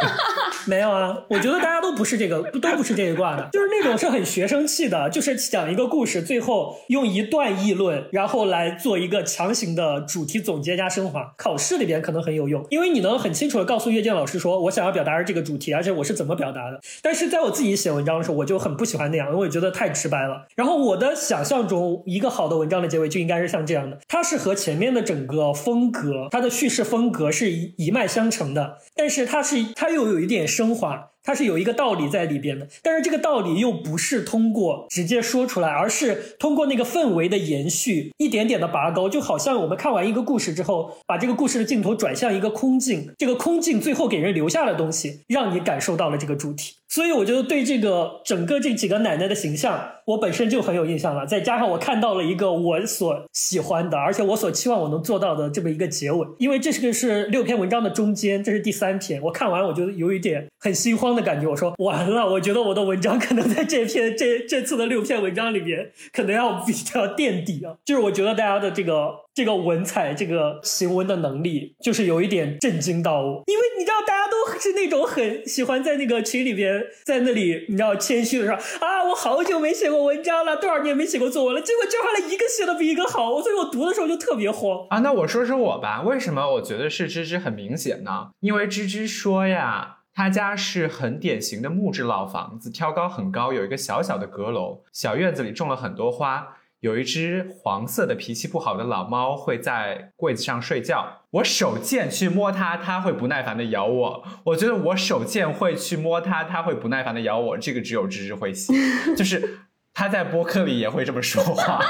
[0.67, 11.35] 没有啊，我觉得大家都不是这个，都不是这一卦的，就是那种是很学生气的，就是讲一个故事，最后用一段议论，然后来做一个强行的主题总结加升华。
[11.39, 13.15] 考试里边可能很有用，因为你能。
[13.15, 16.81] 很清楚的告诉阅卷老师说，我想要表达的这个主题，而且我是怎么表达的。
[17.01, 20.47] 但是在我自己写文章的时候，我就很不喜欢那样，因为我觉得太直白了。
[20.57, 31.11] 然后我的想象中，一个好的文章的结尾就应该是像这样的，它是和前面的整个风格，它的叙事风格是一脉相承的，但是它是它又有一点升华。
[31.27, 46.75] 它是有一个道理在里边的，但是这个道理又不是通过直接说出来，而是通过那个氛围的延续，一点点的拔高，就好像我们看完一个故事之后，把这个故事的镜头转向一个空镜，这个空镜最后给人留下的东西，让你感受到了这个主题。
[46.95, 51.27] 所以我觉得对这个整个这几个奶奶的形象，我本身就很有印象了。
[51.27, 56.25] 再加上我看到了一个我所喜欢的，而且我所期望我能做到的这么一个结尾。
[56.39, 59.21] 因为这是个是六篇文章的中间，这是第三篇。
[59.23, 61.49] 我看完我就有一点很心慌的感觉。
[61.51, 67.75] 我说完了，我觉得我的文章可能在这篇这这次的六篇文章里面，可能要比较垫底啊。
[67.85, 69.24] 就是我觉得大家的这个。
[69.35, 85.01] 这个文采，这个行文的能力，就是有一点震惊到我，因为你知道，大家都是那种很喜欢在那个群里边，在那里，你知道，谦虚的说啊，我好久没写过文章了，多少年没写过作文了，结果这回来一个写的比一个好，所以我读的时候就特别慌啊。
[85.01, 88.29] 那我说说我吧，为什么我觉得是芝芝很明显呢？
[88.39, 96.57] 因为芝芝说呀，他家是很典型的木质老房子，挑高很高，有一个小小的阁楼，小院子里种了很多花。
[96.85, 104.23] 有一只黄色的脾气不好的老猫会在柜子上睡觉，我手贱去摸它，它会不耐烦的咬我。
[104.45, 107.57] 我觉得我手贱会去摸它，它会不耐烦的咬我。
[107.57, 108.75] 这个只有芝芝会写，
[109.17, 109.61] 就是
[109.95, 111.81] 他在播客里也会这么说话，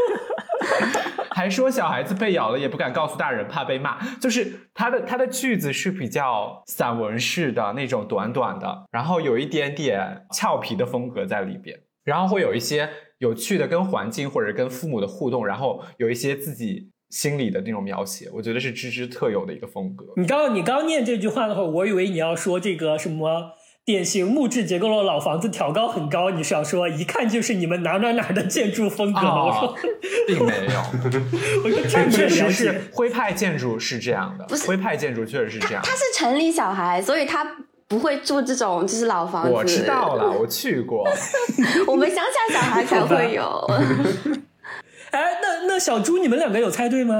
[1.32, 3.98] 还说小孩子被咬了也不敢告诉大人，怕被骂。
[4.18, 12.90] 就是他的他的句子是比较散文式的那种短短的，然后有一点点俏皮的风格在里边，然后会有一些。
[13.18, 20.04] 有趣的跟环境或者跟父母的互动，然后有一些自己心里的那种描写，我觉得是芝芝特有的一个风格。
[20.16, 23.52] 你刚你刚念这句话的话，我以为你要说这个什么
[23.84, 29.46] 典型木质结构的老房子挑高很高，你是要说一看就是你们哪哪哪的建筑风格吗？
[29.46, 29.76] 我说
[30.26, 30.80] 并没有，
[31.64, 35.82] 我说确实是徽派建筑是这样的，不是徽派建筑确实是这样。
[35.82, 37.44] 他是城里小孩，所以他。
[37.88, 39.50] 不会住这种就是老房子。
[39.50, 41.08] 我知道了， 我去过。
[41.88, 43.66] 我们乡下小孩才会有。
[45.10, 47.14] 哎，那那小猪，你们两个有猜对吗？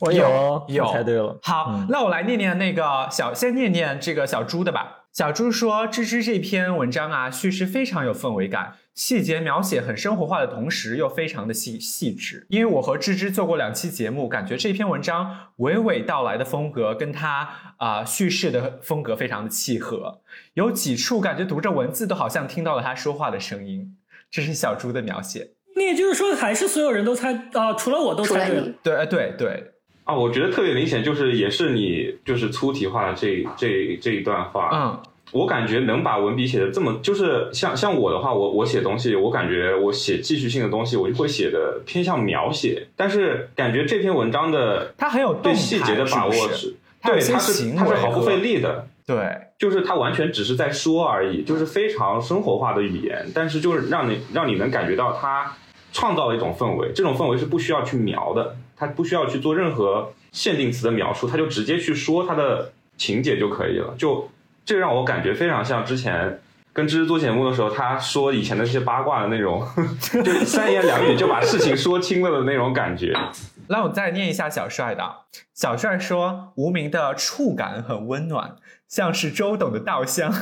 [0.00, 1.38] 我有，有猜对了。
[1.42, 4.96] 好，那我来念念那个小，先念念这个小猪的吧。
[5.12, 12.46] 小猪说：“芝芝这篇文章啊，叙事非常有氛围感。”细节描写很生活化的同时，又非常的细细致。
[12.50, 17.48] 因为我和芝芝做过两期节目，感觉这篇文章娓娓道来的风格跟他
[17.78, 20.20] 啊叙事的风格非常的契合。
[20.54, 23.96] 有几处感觉读着文字都好像听到了他说话的声音。
[24.30, 25.52] 这是小猪的描写。
[25.76, 28.74] 那也就是说，还是所有人都猜啊，除了我都猜对。
[28.82, 29.72] 对，对，对。
[30.04, 34.68] 啊，我觉得特别明显，就是也是你就是粗体化的这这这一段话。
[34.72, 35.02] 嗯。
[35.32, 42.88] 我感觉能把文笔写的这么，就是像像我的话，我我写东西，我感觉我写记叙性的东西，我就会写的偏向描写。
[42.96, 49.16] 但是感觉这篇文章的它很有对细节的把握是，对它是它是毫不费力的，对，
[49.56, 55.56] 就是它完全只是在说而已，就是非常生活化的语言，但是就是让你让你能感觉到它
[55.92, 64.28] 创造了一种氛围，这种氛围是不需要去描的，它不需要去做任何限定词的描述，它就直接去说它的情节就可以了，就。
[64.70, 66.40] 这让我感觉非常像之前
[66.72, 69.66] 跟芝芝做节目的时候，他说以前的那些八卦的那种，
[70.22, 73.12] 就三言两语就把事情说清了的那种感觉。
[73.66, 75.02] 那我再念一下小帅的。
[75.52, 78.54] 小帅说：“无名的触感很温暖，
[78.86, 80.32] 像是周董的稻香，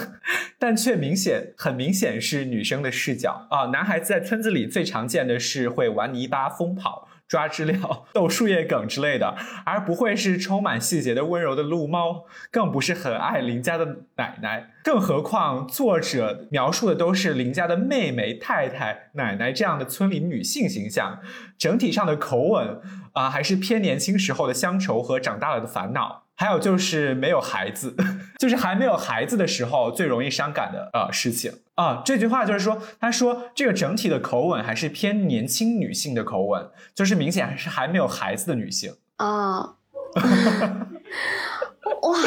[0.59, 3.69] 但却明显很明显是女生的视角啊。
[3.73, 14.71] 男孩子在村子里最常见的是会玩泥巴、疯跑。”抓知了、 逗树叶梗之类的，而不会是充满细节的温柔的鹿猫，更不是很爱邻家的奶奶。
[14.83, 21.19] 更何况作者描述的都是邻家的妹妹、太太、奶奶这样的村里女性形象，
[21.59, 22.81] 整体上的口吻
[23.13, 26.25] 啊，还是偏年轻时候的乡愁和长大了的烦恼。
[26.35, 27.97] 还有就是没有孩子，
[28.39, 32.03] 就是还没有孩子的时候最容易伤感的呃事情啊。
[32.05, 39.77] 这句话就是说，他说这个整体的口吻还是偏年轻女性的口吻，就是明显还是还没有孩子的女性啊。
[42.03, 42.19] 哇，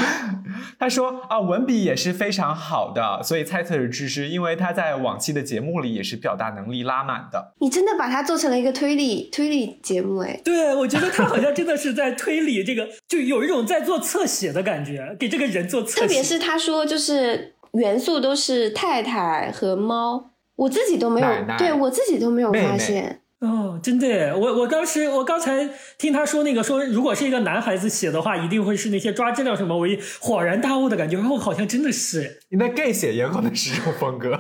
[0.79, 7.53] 他说啊，文笔也是非常好的，所以猜测是芝芝，因为他在往期的节目里也是表达能力拉满的。
[7.59, 10.41] 你真的把它做成了一个推理推理节目哎？
[10.43, 16.01] 对，我觉得他好像真的是在推理这个，就有一种在做侧写的感觉，给这个人做侧写。
[16.01, 23.21] 特别是他说就是元素都是太太和猫，我自己都没有，对我自己都没有发现。
[23.39, 25.67] 哦，真的，我我当时我刚才
[25.97, 32.41] 听他说那个说，如果是一个男孩子写的话，一定会是那些抓质量什么，我一恍然大悟的感觉，哦好像真的是。
[32.49, 34.39] 你那 gay 写也可能是这种风格。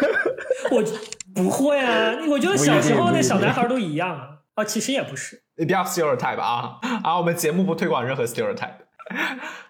[0.72, 0.82] 我
[1.34, 4.18] 不会啊，我觉得小时候那小男孩都一样
[4.54, 5.42] 啊，其实也不是。
[5.58, 8.72] 你 不要 stereotype 啊啊，我们节目不推广任何 stereotype，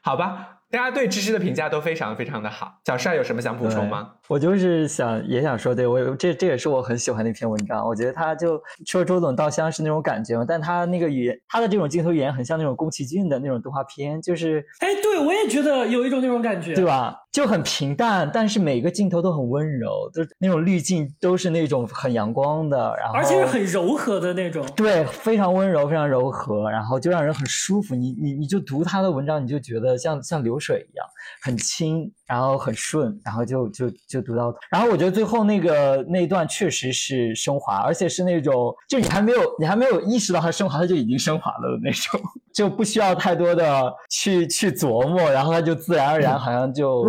[0.01, 0.54] 好吧。
[0.75, 2.81] 大家对芝芝的评价都非常非常的好。
[2.85, 4.15] 小帅有什么想补充吗？
[4.29, 7.87] 我就是想也想说，对我这这也是我很喜欢的一篇文章。
[7.87, 17.15] 我觉得他就说周董稻香是那种感觉嘛，但他那个语言，他的这种镜头语言很像那种宫崎骏的那种动画片，就是哎，对我也觉得有一种那种感觉，对吧？
[17.33, 27.95] 就很平淡，但是每个镜头都很温柔，就是那种滤镜都是那种很阳光的，然后而且是很柔和的那种，对，非常温柔，非常柔和，然后就让人很舒服。
[27.95, 31.05] 你你你就读他的文章，你就觉得像像流水一样，
[31.43, 34.55] 很轻，然后很顺，然后就就就读到。
[34.71, 42.21] 然后我觉得最后那个那一段确实是升华，而且是那种就你还没有你还没有意识到它升华，它就已经升华了的那种，
[42.55, 47.05] 就不需要太多的去去琢磨，然后它就自然而然好像就。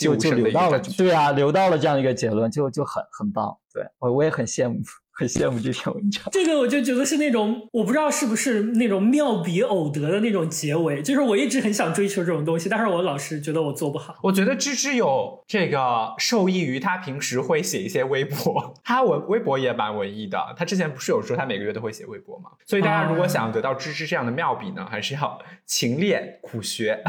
[0.00, 3.56] 就就流到了，对啊，流到了这样一个结论，就就很很棒。
[3.72, 4.78] 对我我也很羡慕，
[5.20, 6.24] 很羡慕这篇文章。
[6.32, 11.02] 这个我就觉得是那种，我不知道是不是那种妙笔偶得的那种结尾。
[11.02, 14.16] 就是我一直很想追求这种东西，但是我老是觉得我做不好。
[14.22, 20.38] 我觉得芝芝有这个受益于他平时会写一些微博，他文微博也蛮文艺的。
[20.56, 22.48] 他之前不是有说他每个月都会写微博吗？
[22.66, 26.98] 所以大家如果想得到芝芝这样的妙笔呢，还是要勤练苦学。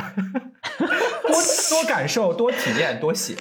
[1.24, 3.36] 多多感受，多体验，多写。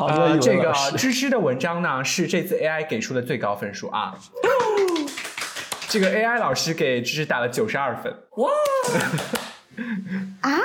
[0.00, 4.14] 好的，这个芝芝的文章呢，是这次 AI 给出的最高分数啊。
[5.90, 8.10] 这个 AI 老师给芝芝打了九十二分。
[8.36, 8.48] 哇！
[10.40, 10.58] 啊？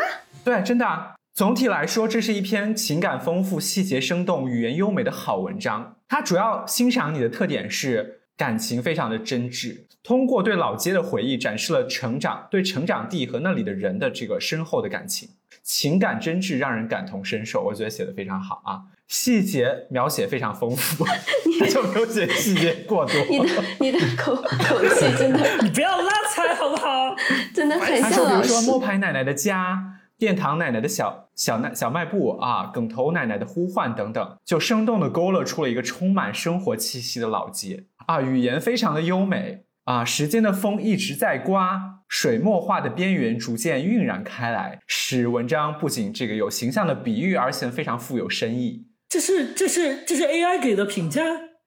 [0.45, 0.85] 对，真的。
[0.85, 5.97] 啊总体来说，这是一篇情感丰富、细节生动、语言优美的好文章。
[6.07, 15.27] 它主要欣赏你的特点是感情非常的真挚，通过对老街的回忆，展示了成长对成长地和那里的人的这个深厚的感情。
[15.61, 21.05] 情感真挚，让人感同身受，我觉得写的非常好啊，细节描写非常丰富，
[21.59, 23.13] 他 就没有写细节过多。
[23.29, 27.15] 你的 你的口口气真的，你不要拉踩好不好？
[27.53, 41.93] 真的很像他说，比如说摸牌奶奶的家、殿堂奶奶的小小奶小卖部啊、梗头奶奶的呼唤等等，就生动的勾勒出了一个充满生活气息的老街啊，语言非常的优美啊，时间的风一直在刮。
[42.07, 48.85] 水墨画的边缘逐渐晕染开来，使文章不仅这个有形象的比喻，而且非常富有深意。
[49.15, 51.23] 这是这是这是 AI 给的评价，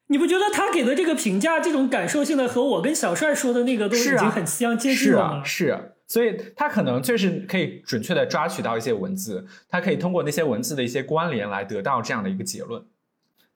[0.09, 5.43] 你不觉得他给的这个评价，这种感受现在和我跟小帅说的那个都已经很相接近了吗？
[5.43, 12.85] 是，所以他可能就是可以准确的抓取到一些文字，他可以通过那些文字的一些关联来得到这样的一个结论。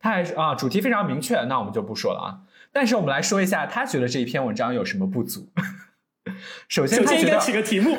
[0.00, 2.48] 他还是啊，主题非常明确，那我们就不说了啊。
[2.72, 5.50] 但是我们来说一下，他觉得这一篇文章有什么不足。
[6.66, 7.98] 首先，首先应该起个题目。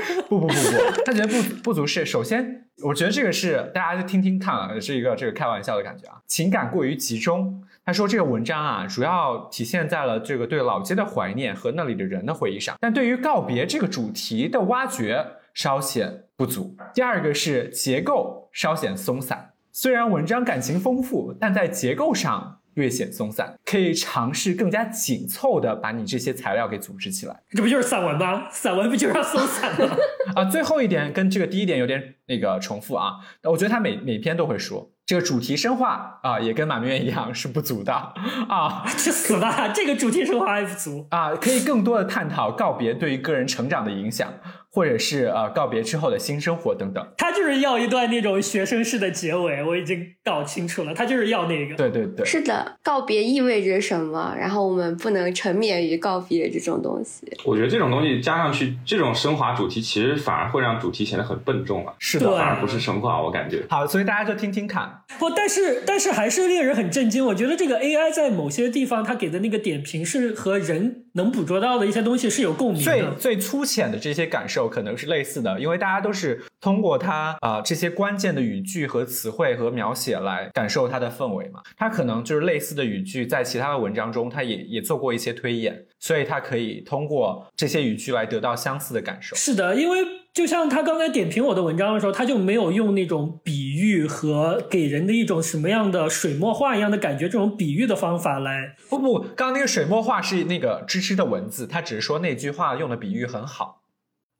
[0.28, 6.18] 不不不不，他觉得不不足是首先，我觉得这个是大家就听听看啊，是一个这个开玩笑的感觉啊。
[6.26, 15.24] 情感过于集中，他说这个文章啊，主要体现在了这个对老街的怀念和那里的人的回忆上，但对于告别这个主题的挖掘
[15.54, 16.76] 稍显不足。
[16.94, 22.58] 第二个是结构稍显松散，虽然文章感情丰富，但在结构上。
[22.74, 27.42] 略显松散，可以尝试更加紧凑的把你这些材料给组织起来。
[27.50, 28.48] 这不就是散文吗？
[28.50, 29.96] 散文不就是要松散吗？
[30.36, 33.14] 啊，最后一点跟这个第一点有点那个重复啊。
[33.44, 38.84] 我觉得他每每篇都会说这个主题深化啊，也跟马明远一样是不足的啊。
[38.96, 39.68] 去死吧！
[39.68, 44.32] 这个主题深化还不足啊，可以更多的探讨告别对于个人成长的影响。
[44.72, 51.76] 或者是呃告别之后的新生活等等，他就是要一段那种学生式的结尾，我已经搞清楚了，他就是要那个。
[51.76, 54.34] 对对对，是的，告别意味着什么？
[54.38, 57.30] 然后我们不能沉湎于告别这种东西。
[57.44, 61.94] 我觉得这种东西加上去，这种升华主题，其实反而会让主题显得很笨重了。
[61.98, 63.62] 是的，反而不是升华，我感觉。
[63.68, 65.02] 好，所以大家就听听看。
[65.18, 67.24] 不，但是但是还是令人很震惊。
[67.26, 72.84] 我觉得这个 AI 在某些地方，它给的那个点评是和人能捕捉到的一些东西是有共鸣的。
[72.84, 75.42] 最最粗浅的这些感受可能是类似。
[75.42, 81.60] 的，因为大家都是通过它啊这些关键的语句和词汇和描写来感受它的氛围嘛。
[81.76, 89.34] 它可能就是类似的语句，在其他的文章中，它也也做过一些推演，所以它可以通过这些语句来得到相似的感受。
[89.34, 89.98] 是的，因为
[90.34, 98.74] 就像他刚才点评我的文章的时候，他就没有用那种比喻和给人的一种什么样的水墨画一样的感觉这种比喻的方法来。
[98.88, 103.82] 不不，刚刚那个水墨画是那个芝芝的文字，他只是说那句话用的比喻很好。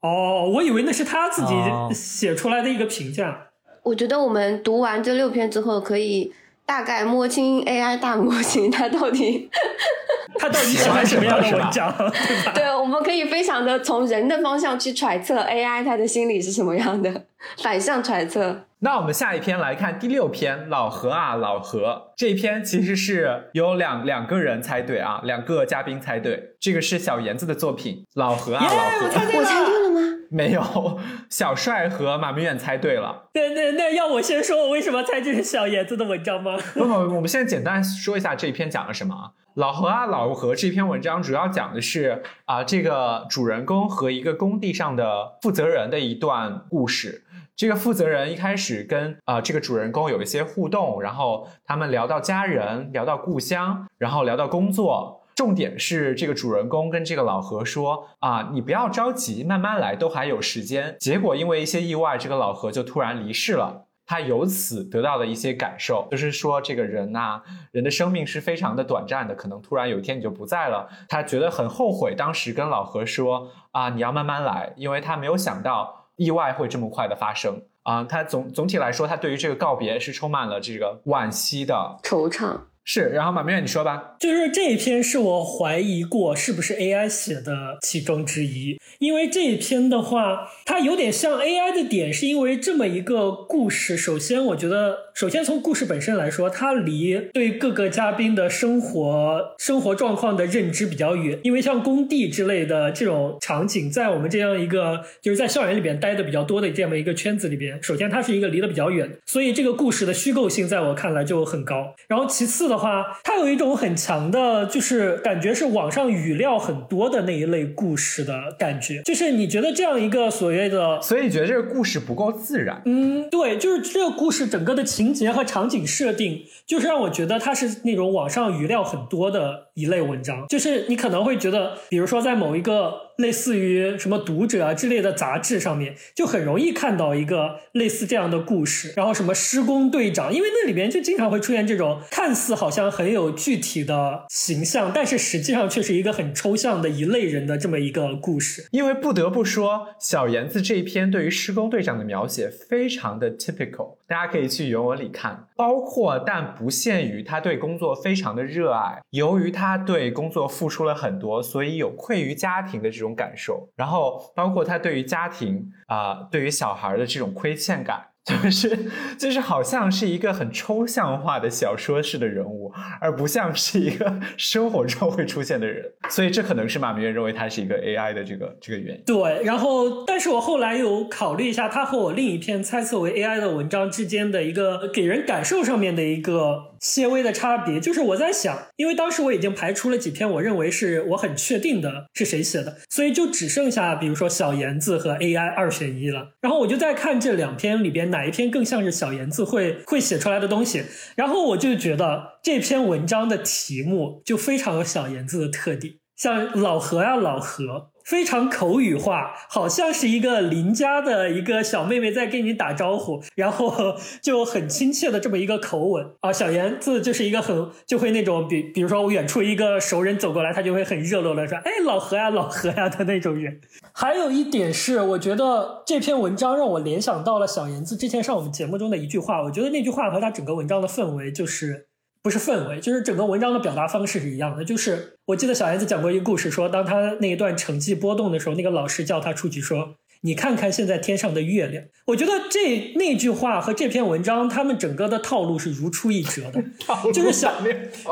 [0.00, 1.54] 哦，我以为那是他自己
[1.94, 3.48] 写出来的一个评价。
[3.82, 6.32] 我觉得我们读完这六篇之后，可以
[6.72, 9.50] 大概摸清 AI 大模型它到底，
[10.40, 11.92] 它到底喜欢什么样的文章，
[12.24, 12.52] 对吧？
[12.56, 17.24] 对，我们可以非常的从人的方向去揣测 AI 它的心理是什么样的，
[17.62, 18.64] 反向揣测。
[18.84, 30.00] 那我们下一篇来看第六篇，老何啊，老何这一篇其实是有两两个人猜对啊，两个嘉宾猜对，这个是小严子的作品，老何啊，老何，我猜对了吗？
[30.32, 30.98] 没有，
[31.30, 33.28] 小帅和马明远猜对了。
[33.32, 36.56] 对那那要我先说我为什么猜这是小严子的文章吗？
[36.74, 39.14] 不不，我们现在简单说一下这一篇讲了什么。
[39.54, 47.22] 老何啊，老何这篇文章主要讲的是啊，这个主人公和一个工地上的负责人的一段故事。
[47.62, 55.22] 这个负责人一开始跟啊这个主人公有一些互动，然后他们聊到家人，聊到故乡，然后聊到工作。
[55.36, 60.96] 重点是这个主人公跟这个老何说啊，你不要着急，慢慢来，都还有时间。
[60.98, 63.84] 结果因为一些意外，这个老何就突然离世了。
[64.04, 70.88] 他由此得到的一些感受，就是说这个人呐，人的生命是非常的短暂的，可能突然有一天你就不在了。
[71.08, 78.04] 他觉得很后悔，当时跟老何说啊，你要慢慢来，因为他没有想到意外会这么快的发生啊。
[78.04, 82.58] 他总总体来说，他对于这个告别是充满了这个惋惜的惆怅。
[82.84, 93.96] 是，然后马明远你说吧，就是这一篇是我怀疑过是不是 AI 写的其中之一，因为这一篇的话，它有点像 AI 的点，是因为这么一个故事。
[93.96, 111.94] 首先，我觉得，首先从故事本身来说，它离对各个嘉宾的生活生活状况的认知比较远，因为像工地之类的这种场景，在我们这样一个就是在校园里边待的比较多的这么一个圈子里边，首先它是一个离得比较远，所以这个故事的虚构性在我看来就很高。
[112.08, 112.71] 然后其次。
[112.72, 119.02] 的话，它有一种很强的，就是感觉是网上语料很多的那一类故事的感觉。
[119.02, 122.80] 就是你觉得这样一个所谓的，所以你觉得这个故事不够自然？
[122.86, 130.46] 嗯，对，就是这个故事整个的情节和场景设定，就是让我觉得它是那种网上语料很多的一类文章。
[130.48, 133.11] 就是你可能会觉得，比如说在某一个。
[133.22, 138.92] 类似于什么读者啊之类的杂志上面，就很容易看到一个类似这样的故事。
[138.96, 148.66] 然后什么施工队长，因为那里边就经常会出现这种看似好像很有具体的形象，但是实际上却是一个很抽象的一类人的这么一个故事。
[148.72, 163.02] 因为不得不说，小严子这一篇对于施工队长的描写非常的 typical，大家可以去原文里看，包括但不限于他对工作非常的热爱，由于他对工作付出了很多，所以有愧于家庭的这。
[163.02, 168.08] 种感受，然后包括他对于家庭啊，对于小孩的这种亏欠感。
[168.24, 168.78] 就是
[169.18, 179.02] 就是好像是一个很抽象化的小说式的人物，而不像是一个生活中会出现的人，所以这可能是马明月认为他是一个 AI 的这个这个原因。
[179.04, 198.02] 对，然后但是我后来有考虑一下，他和我另一篇猜测为 AI 的文章之间的一个给人感受上面的一个些微的差别，就是我在想，因为当时我已经排除了几篇我认为是我很确定的是谁写的，所以就只剩下比如说小言子和 AI 二选一了，然后我就在看这两篇里边。
[198.10, 200.82] 哪一篇更像是小言子会会写出来的东西？
[201.14, 207.91] 然后我就觉得这篇文章的题目就非常有小言子的特点，像老何呀，老何。
[208.04, 216.32] 非常口语化，好像是一个邻家的一个小妹妹在跟你打招呼，然后就很亲切的这么一个口吻啊。
[216.32, 223.60] 小严字就是一个很就会那种比比如说我远处一个熟人走过来，他就会很热络的说：“哎，老何呀，老何呀”的那种人。
[223.92, 231.88] 还有一点是，我觉得这篇文章让我联想到了小严字之前上我们节目中的一句话，我觉得那句话和他整个文章的氛围就是。
[232.22, 234.64] 不是氛围，就是整个文章的表达方式是一样的。
[234.64, 239.96] 就是我记得小燕子讲过一个故事，说当他那一段成绩波动的时候，那个老师叫他出去说。
[240.24, 246.62] 你看看现在天上的月亮，我觉得这那句话和这篇文章，他们整个的套路是如出一辙的，
[247.12, 247.52] 就是小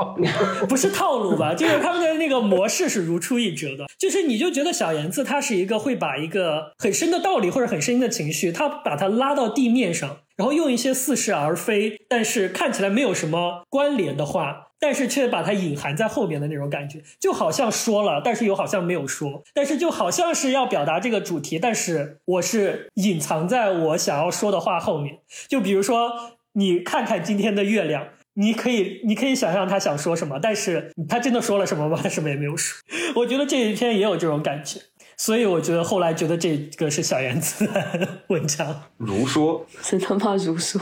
[0.68, 14.68] 不是套路吧，就是他们的那个模式是如出一辙的，就是你就觉得小燕子他是一个会把一个很深的道理或者很深的情绪，他把它拉到地面上，然后用一些似是而非，但是看起来没有什么关联的话。
[14.82, 25.18] 但是却把它隐含在后面的那种感觉，就好像说了，但是又好像没有说，但是就好像是要表达这个主题，但是我是隐藏在我想要说的话后面。
[25.48, 32.00] 就比如说，你看看今天的月亮，你可以， 你可以想象他想说什么，但是他真的说了什么吗？
[32.02, 32.80] 他什么也没有说。
[33.16, 34.80] 我觉得这一篇也有这种感觉，
[35.20, 40.80] 所以我觉得后来觉得这个是小燕子的文章，如说，真他妈如说。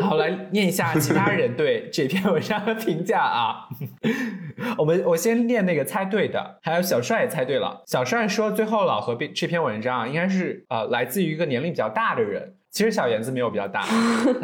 [0.00, 3.66] 好，来念一下其他人对这篇文章的评价啊。
[4.78, 7.82] 我们我先念那个猜对的，还有小帅也猜对了。
[7.84, 12.54] 小帅说，最后老何这篇文章啊应该是呃来自于一个年龄比较大的人。
[12.70, 13.84] 其实小言子没有比较大，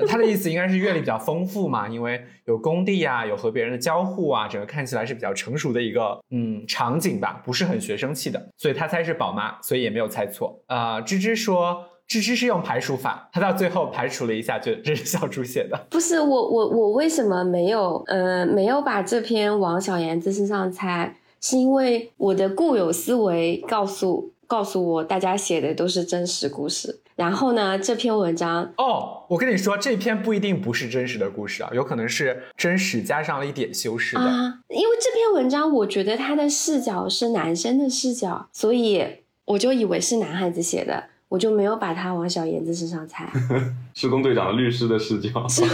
[0.08, 10.60] 他的意思应该是阅历比较丰富嘛，因为有工地啊，有和别人的交互啊，整个看起来是比较成熟的一个嗯场景吧，不是很学生气的，所以他猜是宝妈，所以也没有猜错。
[10.66, 11.84] 啊，芝芝说。
[12.08, 15.76] 芝芝是用排除法，他到最后排除了一下，就这是小猪写的。
[15.90, 21.16] 不是我，我我为什么没有呃没有把这篇往小言子身上猜？
[21.40, 27.00] 是因为我的固有思维告诉告诉我大家写的都是真实故事。
[27.16, 34.20] 然后呢，这篇文章哦，我跟你说，这篇不一定不是真实的故事啊，有可能是真实加上了一点修饰的。
[34.20, 39.02] 啊，因为这篇文章我觉得他的视角是男生的视角，所以
[39.46, 43.26] 我就以为是男孩子写的，我就没有把它往小严子身上猜。
[43.94, 45.30] 施工队长的律师的视角。
[45.40, 45.64] 不是，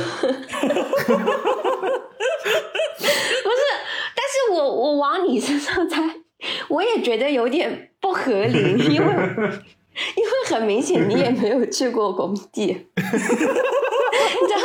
[4.14, 6.20] 但是我我往你身上猜，
[6.68, 9.12] 我也觉得有点不合理，因为。
[10.16, 14.60] 因为很明显你也没有去过工地， 你知道，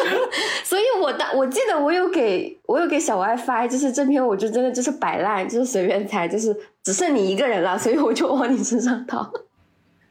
[0.63, 9.31] 所以我当我记得我有给我有给小 WiFi，就是这篇我就真的就是摆烂，就是随便猜，就是只剩你一个人了，所以我就往你身上套。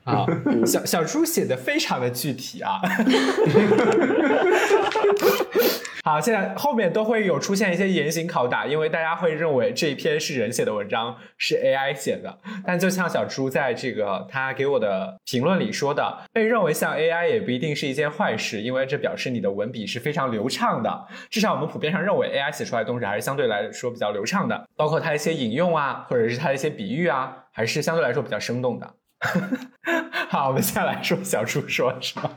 [0.05, 0.25] 啊，
[0.65, 2.81] 小小猪写的非常的具体啊。
[6.07, 12.39] 好，现在后面都会有出现一些严刑拷打，因为大家会认为这一篇是人写的文章，是 AI 写的。
[12.65, 21.09] 但就像小猪在这个他给我的评论里说的，被认为像 AI 也不一定是一件坏事，因为这表示你的文笔是非常流畅的。
[21.29, 28.95] 至少我们普遍上认为 AI 写出来的东西还是相对来说比较流畅的，包括它一些引用啊，或者是它的一些比喻啊，还是相对来说比较生动的。
[30.31, 32.31] 好，我们下来说小猪说什么，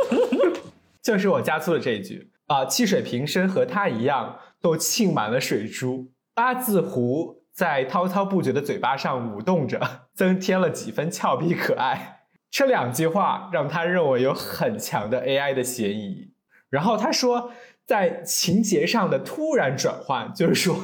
[1.02, 2.28] 就是我加粗的这一句。
[2.48, 6.10] 啊，汽水瓶身和它一样，都浸满了水珠。
[6.34, 9.80] 八字胡在滔滔不绝的嘴巴上舞动着，
[10.14, 12.22] 增添了几分俏皮可爱。
[12.50, 16.32] 这两句话让他认为有很强的 AI 的嫌疑。
[16.70, 17.52] 然后他说，
[17.84, 20.76] 在情节上的突然转换，就是说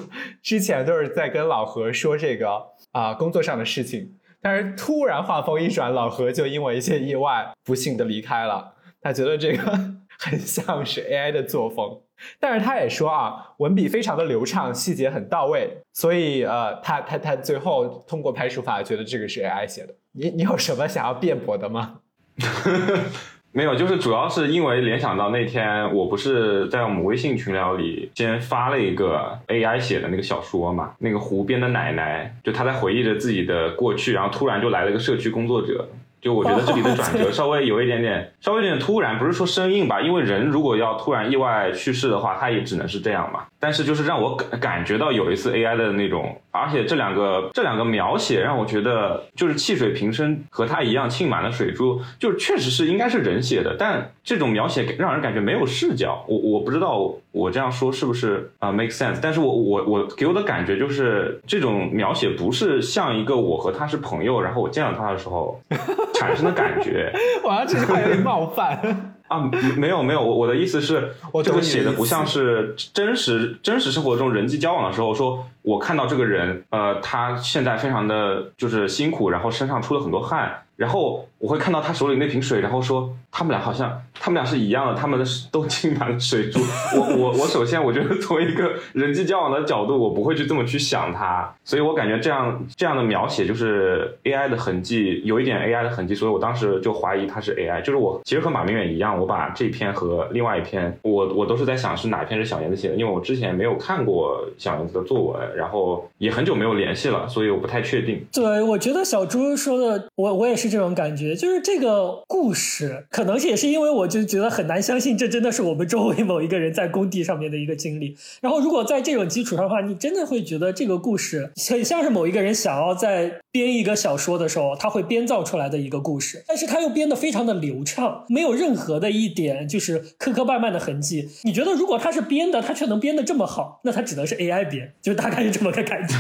[0.43, 8.75] 之前都是在跟老何说这个啊工作上的事情，但是突然话锋一转，老何就因为一些意外不幸的离开了。
[9.01, 9.95] 他觉得这个。
[10.25, 12.01] 很像是 AI 的作风，
[12.41, 19.95] 但是他也说啊，文笔非常的流畅，细节很到位，所以呃，他他他最后通过排除法，觉得这个是 AI 写的。
[20.13, 21.97] 你你有什么想要辩驳的吗？
[23.53, 35.89] 没有，就是主要是因为联想到那天我不是在我们微信群聊里先发了一个 AI 写的那个小说嘛，那个湖边的奶奶，就她在回忆着自己的过去，然后突然就来了个社区工作者。
[36.25, 40.01] 就我觉得这里的转折稍微有一点点，稍微有点突然，不是说生硬吧？
[40.01, 43.41] 因为人如果要突然意外去世的话，他也只能是这样嘛。
[43.61, 56.25] 但是就是让我感感觉到有一次 AI 的那种，而且这两个这两个描写让我觉得，就是汽水瓶身和它一样浸满了水珠，就确实是应该是人写的，但这种描写让人感觉没有视角。
[56.27, 59.19] 我我不知道我这样说是不是啊 make sense？
[59.21, 65.61] 但是我我我给我的感觉就是这种描写不是像一个我和他是朋友，然后我见到他的时候。
[66.15, 67.13] 产生的感觉，
[67.43, 68.79] 哇，这句话有点冒犯
[69.29, 69.51] 啊！
[69.77, 71.13] 没有没有，我我的意思是，
[71.43, 80.51] 这个写的不像是真实真实生活中人际交往的时候，说我看到这个人，呃，他现在非常的就是辛苦，然后身上出了很多汗。
[80.77, 86.59] 然后我会看到他手里那瓶水，然后说他们俩好像他们俩是一样的，他们的 都浸满了水珠。
[86.97, 97.81] 我我我首先我觉得从一个人际交往的角度，我不会去这么去想他，所以我感觉这样这样的描写就是 AI 的痕迹，有一点 AI 的痕迹，所以我当时就怀疑他是 AI。
[97.83, 108.25] 就是我其实和马明远一样，我把这篇和另外一篇，我我都是在想是哪一篇是小燕子写的，因为我之前没有看过小燕子的作文，然后也很久没有联系了，所以我不太确定。
[108.33, 110.64] 对，我觉得小朱说的，我我也是。
[110.65, 118.17] 是这种感觉，就是这个故事，可能也是因为我就觉得很难相信，这真的是我们周围某一个人在工地上面的一个经历。
[118.41, 126.43] 然后，如果在这种基础上的话，你真的会觉得这个故事很像是某一个人想要在编一个小说的时候，他会编造出来的一个故事。
[126.49, 131.29] 但是他又编得非常的流畅，没有任何的一点就是磕磕绊绊的痕迹。
[131.43, 136.15] 你觉得如果他是编的，他却能编得这么好，那他只能是 AI 编， 就大概是这么个感觉。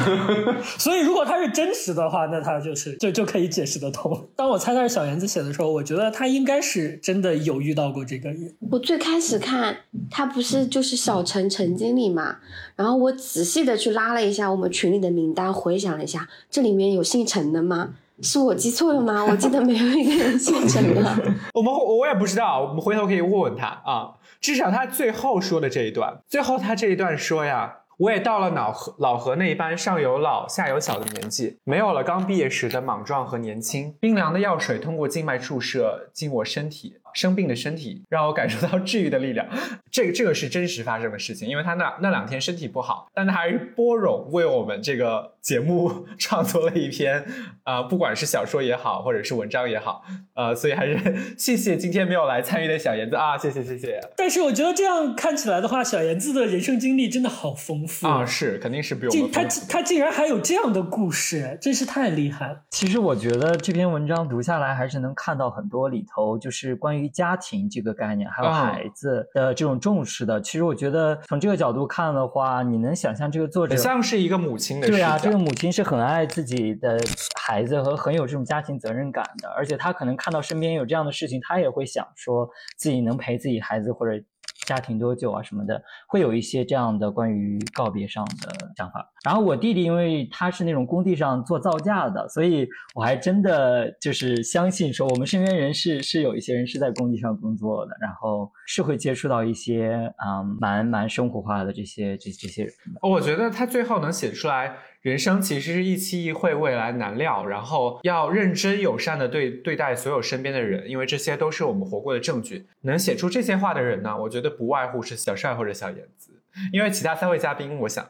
[0.78, 4.28] 所以，如果他是真实的话，那他就是就就可以解释得通。
[4.36, 8.54] 当我猜他是小园子写的时候，我觉得他应该是真的有遇到过这个人。
[8.70, 9.76] 我最开始看
[10.10, 12.36] 他不是就是小陈陈经理嘛，
[12.76, 17.94] 然后我仔细的去拉了一下我们群里的名单，回想了一下，这里面有姓陈的吗？
[18.22, 19.24] 是我记错了吗？
[19.24, 21.00] 我记得没有一个人姓陈的。
[21.54, 24.14] 我们我也不知道，我们回头可以问问他啊。
[24.40, 27.72] 至少他最后说的这一段，最后他这一段说呀。
[27.98, 33.94] 我也到了老何老何那一般上有老下有小的年纪，没有了刚毕业时的莽撞和年轻。
[34.00, 39.46] 冰凉的药水通过静脉注射进我身体，生病的身体，让我感受到治愈的力量。
[39.90, 47.24] 这个这个是真实发生的事情，因为他那那两天身体不好，但他还是波冗为我们这个节目 创作了一篇，
[47.64, 50.02] 呃，不管是小说也好，或者是文章也好，
[50.34, 50.98] 呃，所以还是
[51.38, 62.62] 谢谢今天没有来参与的小妍子啊，谢谢谢谢但是我觉得这样看起来的话，小妍子的人生经历真的好丰富啊，是肯定是比我竟他他竟然还有这样的故事，真是太厉害了。
[62.70, 70.40] 其实我觉得这篇文章读下来，还是能看到很多里头就是关于家庭这个概念，还有啊孩子的这种重视的。
[70.40, 76.98] 其实我觉得从这个角度看的话，你能想象这个作者很像是一个母亲的对啊，这个母亲是很爱自己的
[77.40, 84.22] 孩子和很有这种家庭责任感的，而且她可能看到身边有这样的事情，她也会想说自己能陪自己孩子或者
[84.64, 89.10] 家庭多久啊什么的，会有一些这样的关于告别上的想法。
[89.24, 102.72] 然后我弟弟因为他是那种工地上做造价的，所以我还真的就是相信说我们身边人是是有一些人是在工地上工作的，然后是会接触到一些嗯蛮蛮生活化的这些这这些人。
[103.02, 112.66] 我觉得他最后能写出来，人生其实是一期一会，未来难料，然后要认真友善的对对待所有身边的人，因为这些都是我们活过的证据。
[112.80, 116.40] 能写出这些话的人呢，我觉得不外乎是小帅或者小妍子，
[116.72, 118.02] 因为其他三位嘉宾，我想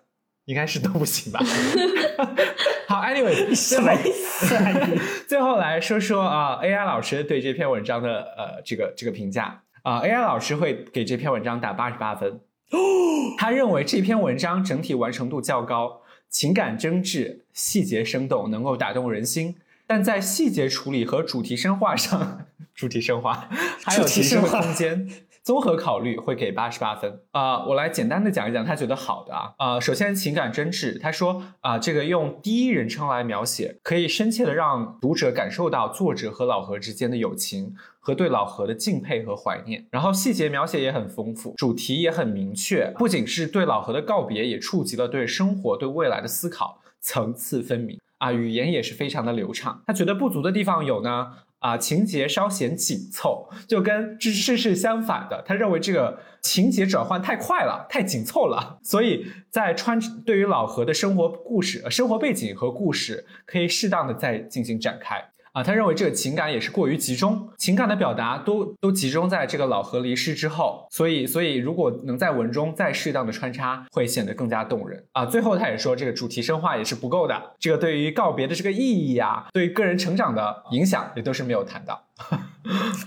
[0.44, 1.40] 应该是都不行吧。
[2.86, 4.54] 好，anyway， 什么意思？
[5.26, 12.38] 最后来说说啊、a i 老师对这篇文章的呃这个这个评价啊、a i 老师会给这篇文章打八十八分。
[13.36, 16.00] 他认为这篇文章整体完成度较高，
[16.34, 19.54] 情感真挚，细节生动，能够打动人心。
[19.86, 23.48] 但在细节处理和主题深化上， 主题深化
[23.84, 25.08] 还有提升的空间。
[25.44, 39.84] 综合考虑会给八十八分啊、我来简单的讲一讲他觉得好的啊啊、首先情感真挚，他说啊、这个用第一人称来描写，可以深切的让读者感受到作者和老何之间的友情和对老何的敬佩和怀念。
[39.90, 49.82] 然后细节描写也很丰富，主题也很明确，不仅是对老何的告别，也触及了对生活、对未来的思考，层次分明啊，语言也是非常的流畅。
[49.86, 51.32] 他觉得不足的地方有呢。
[51.64, 55.42] 啊，情节稍显紧凑，就跟芝芝是相反的。
[55.46, 65.24] 他认为这个情节转换太快了，太紧凑了，所以在穿对于老何的生活故事、生活背景和故事，可以适当的再进行展开。
[65.54, 75.24] 啊，他认为这个情感也是过于集中，情感的表达都都集中在这个老何离世之后，所以所以如果能在文中再适当的穿插，会显得更加动人啊。
[75.24, 82.50] 最后他也说，这个主题深化也是不够的，这个对于告别的这个意义啊、对于个人成长的影响也都是没有谈到啊，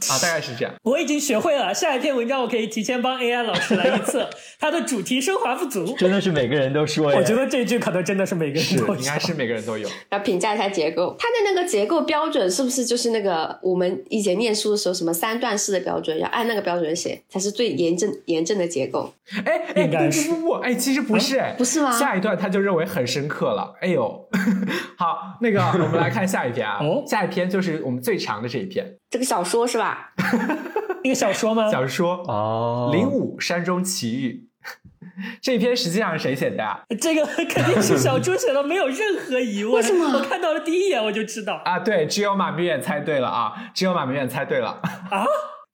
[0.09, 0.73] 大概是这样。
[0.83, 4.29] 我已经学会了，下一篇文章我可以提前帮 AI 老师来预测
[4.59, 5.95] 它的主题升华不足。
[5.97, 9.87] 真的是每个人都说，我觉得这句可能真的是每个是人都应该是每个人都有。
[10.11, 19.13] 要评价一下结构，它的那个结构标准是不是就是那个我们以前念书的时候什么三段式的标准，要按那个标准写，才是最严正严正的结构？
[19.45, 23.73] 哎哎，应该是不不不不，哎，其实不是哎，不是吗下一段他就认为很深刻了。
[23.81, 24.29] 哎呦，
[24.97, 30.11] 好，那个我们来看下一篇啊，哦下一篇就是我们最长的这一篇这个小说是吧？
[31.03, 31.69] 那个小说吗？
[31.71, 34.43] 小说哦《零五山中奇遇》。
[35.41, 36.79] 这一篇实际上是谁写的呀？
[37.01, 39.73] 这个肯定是小猪写的，没有任何疑问。
[39.73, 44.79] 为什么我看到了第一眼我就知道啊，对，只有马明远猜对了啊，只有马明远猜对了
[45.09, 45.25] 啊，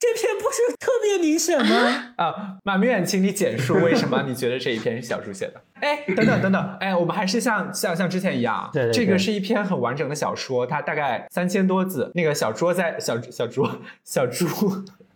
[0.04, 2.14] 这篇不是特别明显吗？
[2.18, 2.58] 啊。
[2.66, 5.62] 马明远，请你简述为什么你觉得这一篇是小猪写的？
[5.80, 12.12] 哎，等等等等，哎，我们还是像像像之前一样啊，对对对这个是一篇很完整的小说，它大概三千多字。
[12.16, 13.66] 那个小猪在小小猪
[14.04, 14.46] 小猪。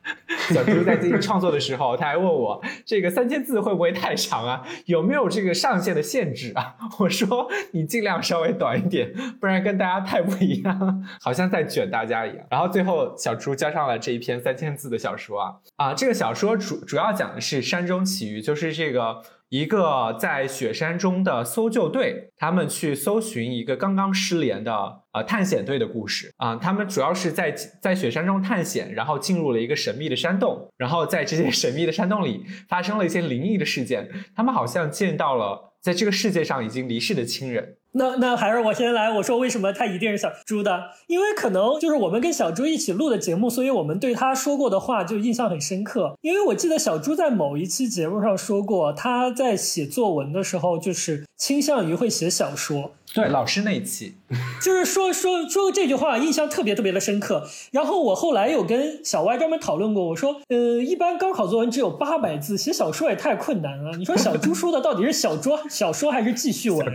[0.53, 4.63] 小猪在自己创作的时候，他还问我这个三千字会不会太长啊？
[4.85, 6.75] 有没有这个上限的限制啊？
[6.99, 12.45] 我说你尽量稍微短一点，不然跟大家太不一样， 好像在卷大家一样。
[12.49, 19.21] 然后最后小猪交上了这一篇三千字的小说啊啊，这个小说主主要讲的是山中奇遇，就是这个。
[19.49, 24.73] 一个在雪山中的搜救队，他们去搜寻一个刚刚失联的
[25.13, 37.77] 呃探险队的故事啊、他们主要是在在雪山中探险，然后进入了一个神秘的山洞，然后在这些 神秘的山洞里发生了一些灵异的事件，他们好像见到了在这个世界上已经离世的亲人。
[37.97, 40.91] 那那还是我先来，我说为什么他一定是小猪的？
[41.07, 46.15] 因为可能就是我们跟小猪一起录的节目，所以我们对他说过的话就印象很深刻。
[46.21, 52.91] 因为我记得小猪在某一期节目上说过，他在写作文的时候就是倾向于会写小说。
[53.13, 54.15] 对，老师那一期，
[54.61, 57.47] 就是说说说这句话，印象特别特别的深刻。
[57.71, 63.95] 然后我后来有跟小歪专门讨论过，我说，呃，一般高考作文只有八百字，写小说也太困难了。
[63.97, 66.85] 你说小猪说的到底是小说小说还是记叙文？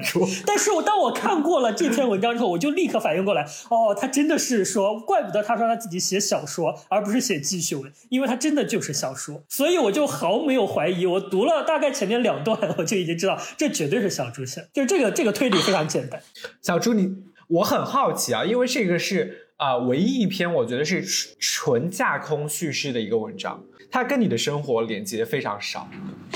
[0.46, 9.42] 但是我当当我看过了这篇文章之后，我就立刻反应过来，哦，他真的是说，怪不得他说他自己写小说，而不是写记叙文，因为他真的就是小说。
[9.48, 16.20] 所以我就毫没有怀疑，我读了大概前面两段，我就已经知道这绝对是小猪写，就这个这个推理非常简单。
[16.60, 17.10] 小猪，你
[17.48, 21.02] 我很好奇啊，因为这个是啊、唯一一篇我觉得是
[21.38, 25.86] 纯架空叙事的一个文章，它跟你的生活连接非常少。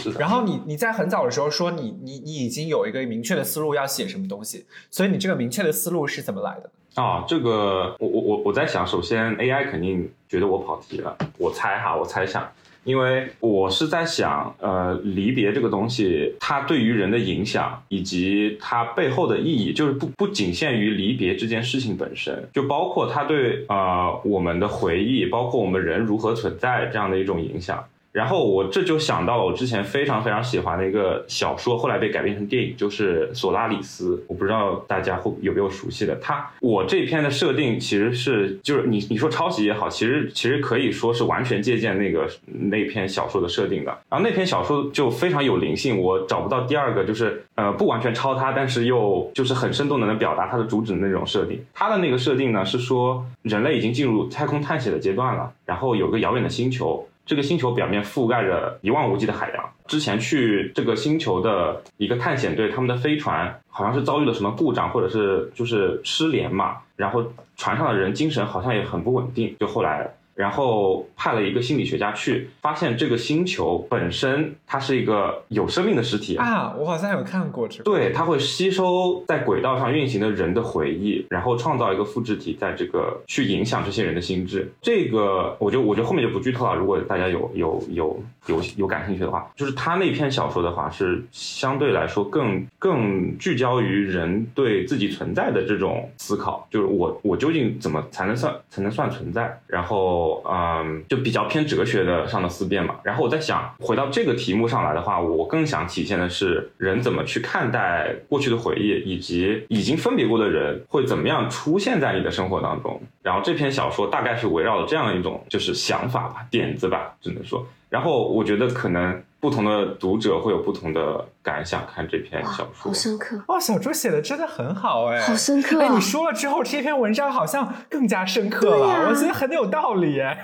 [0.01, 0.21] 是的。
[0.21, 6.71] 然后你你在很早的时候说你你你已经有一个明确的思路要写什么东西，所以你这个明确的思路是怎么来的？
[7.03, 12.47] 啊，这个我我我我在想，首先 AI 肯定觉得我跑题了，我猜哈，我猜想，
[12.87, 27.85] 因为我是在想，呃，离别这个东西，它对于人的影响，以及它背后的意义，就是不不仅限于离别这件事情本身，就包括它对呃我们的回忆，包括我们人如何存在这样的一种影响。
[28.17, 34.17] 然后我这就想到了我之前非常非常喜欢的一个小说，后来被改编成电影，就是《索拉里斯》。
[34.27, 36.17] 我不知道大家会有没有熟悉的。
[36.17, 43.91] 它我这篇的设定其实是，就是你你说抄袭也好，其实其实可以说是完全借鉴那个那篇小说的设定的。
[44.09, 51.63] 然后那篇小说就非常有灵性，我找不到第二个就是呃不完全抄它，但是又就是很生动的能表达它的主旨的那种设定。
[51.75, 57.07] 它的那个设定呢是说人类已经进入太空探险的阶段了，然后有个遥远的星球。
[57.27, 59.71] 这个星球表面覆盖着一望无际的海洋。
[59.87, 66.79] 之前去这个星球的一个探险队，他们的飞船好像是遭遇了什么故障，或者是就是失联嘛。
[66.97, 67.23] 然后
[67.57, 70.11] 船上的人精神好像也很不稳定，就后来。
[70.37, 77.85] 然后派了一个心理学家去，发现这个星球本身它是一个有生命的实体啊，我好像有看过这个。
[77.85, 84.71] 对，它会吸收在轨道上运行的人的回忆，然后创造一个复制体，在这个去影响这些人的心智。
[84.83, 86.75] 这个我就我觉得后面就不剧透了。
[86.75, 99.59] 如果大家有有有有有感兴趣的话，就是他那篇小说的话，是相对来说更更聚焦于人对自己存在的这种思考，就是我我究竟怎么才能算才能算存在？
[99.67, 102.97] 然后嗯，就比较偏哲学的上的思辨嘛。
[103.03, 113.01] 然后我在想，回到这个题目上来的话，我更想体现的是人怎么去看待过去的回忆，以及已经分别过的人会怎么样出现在你的生活当中。
[113.23, 117.67] 然后这篇小说大概是围绕着这样一种就是想法吧、点子吧，只能说。
[117.89, 122.93] 然后我觉得可能不同的读者会有不同的感想，看这篇小，说好。
[122.93, 130.37] 深刻，哦，小猪写的真的很好哎，好深刻哎，啊你说了之后，这篇文章好像更加深刻了，我觉得很有道理哎。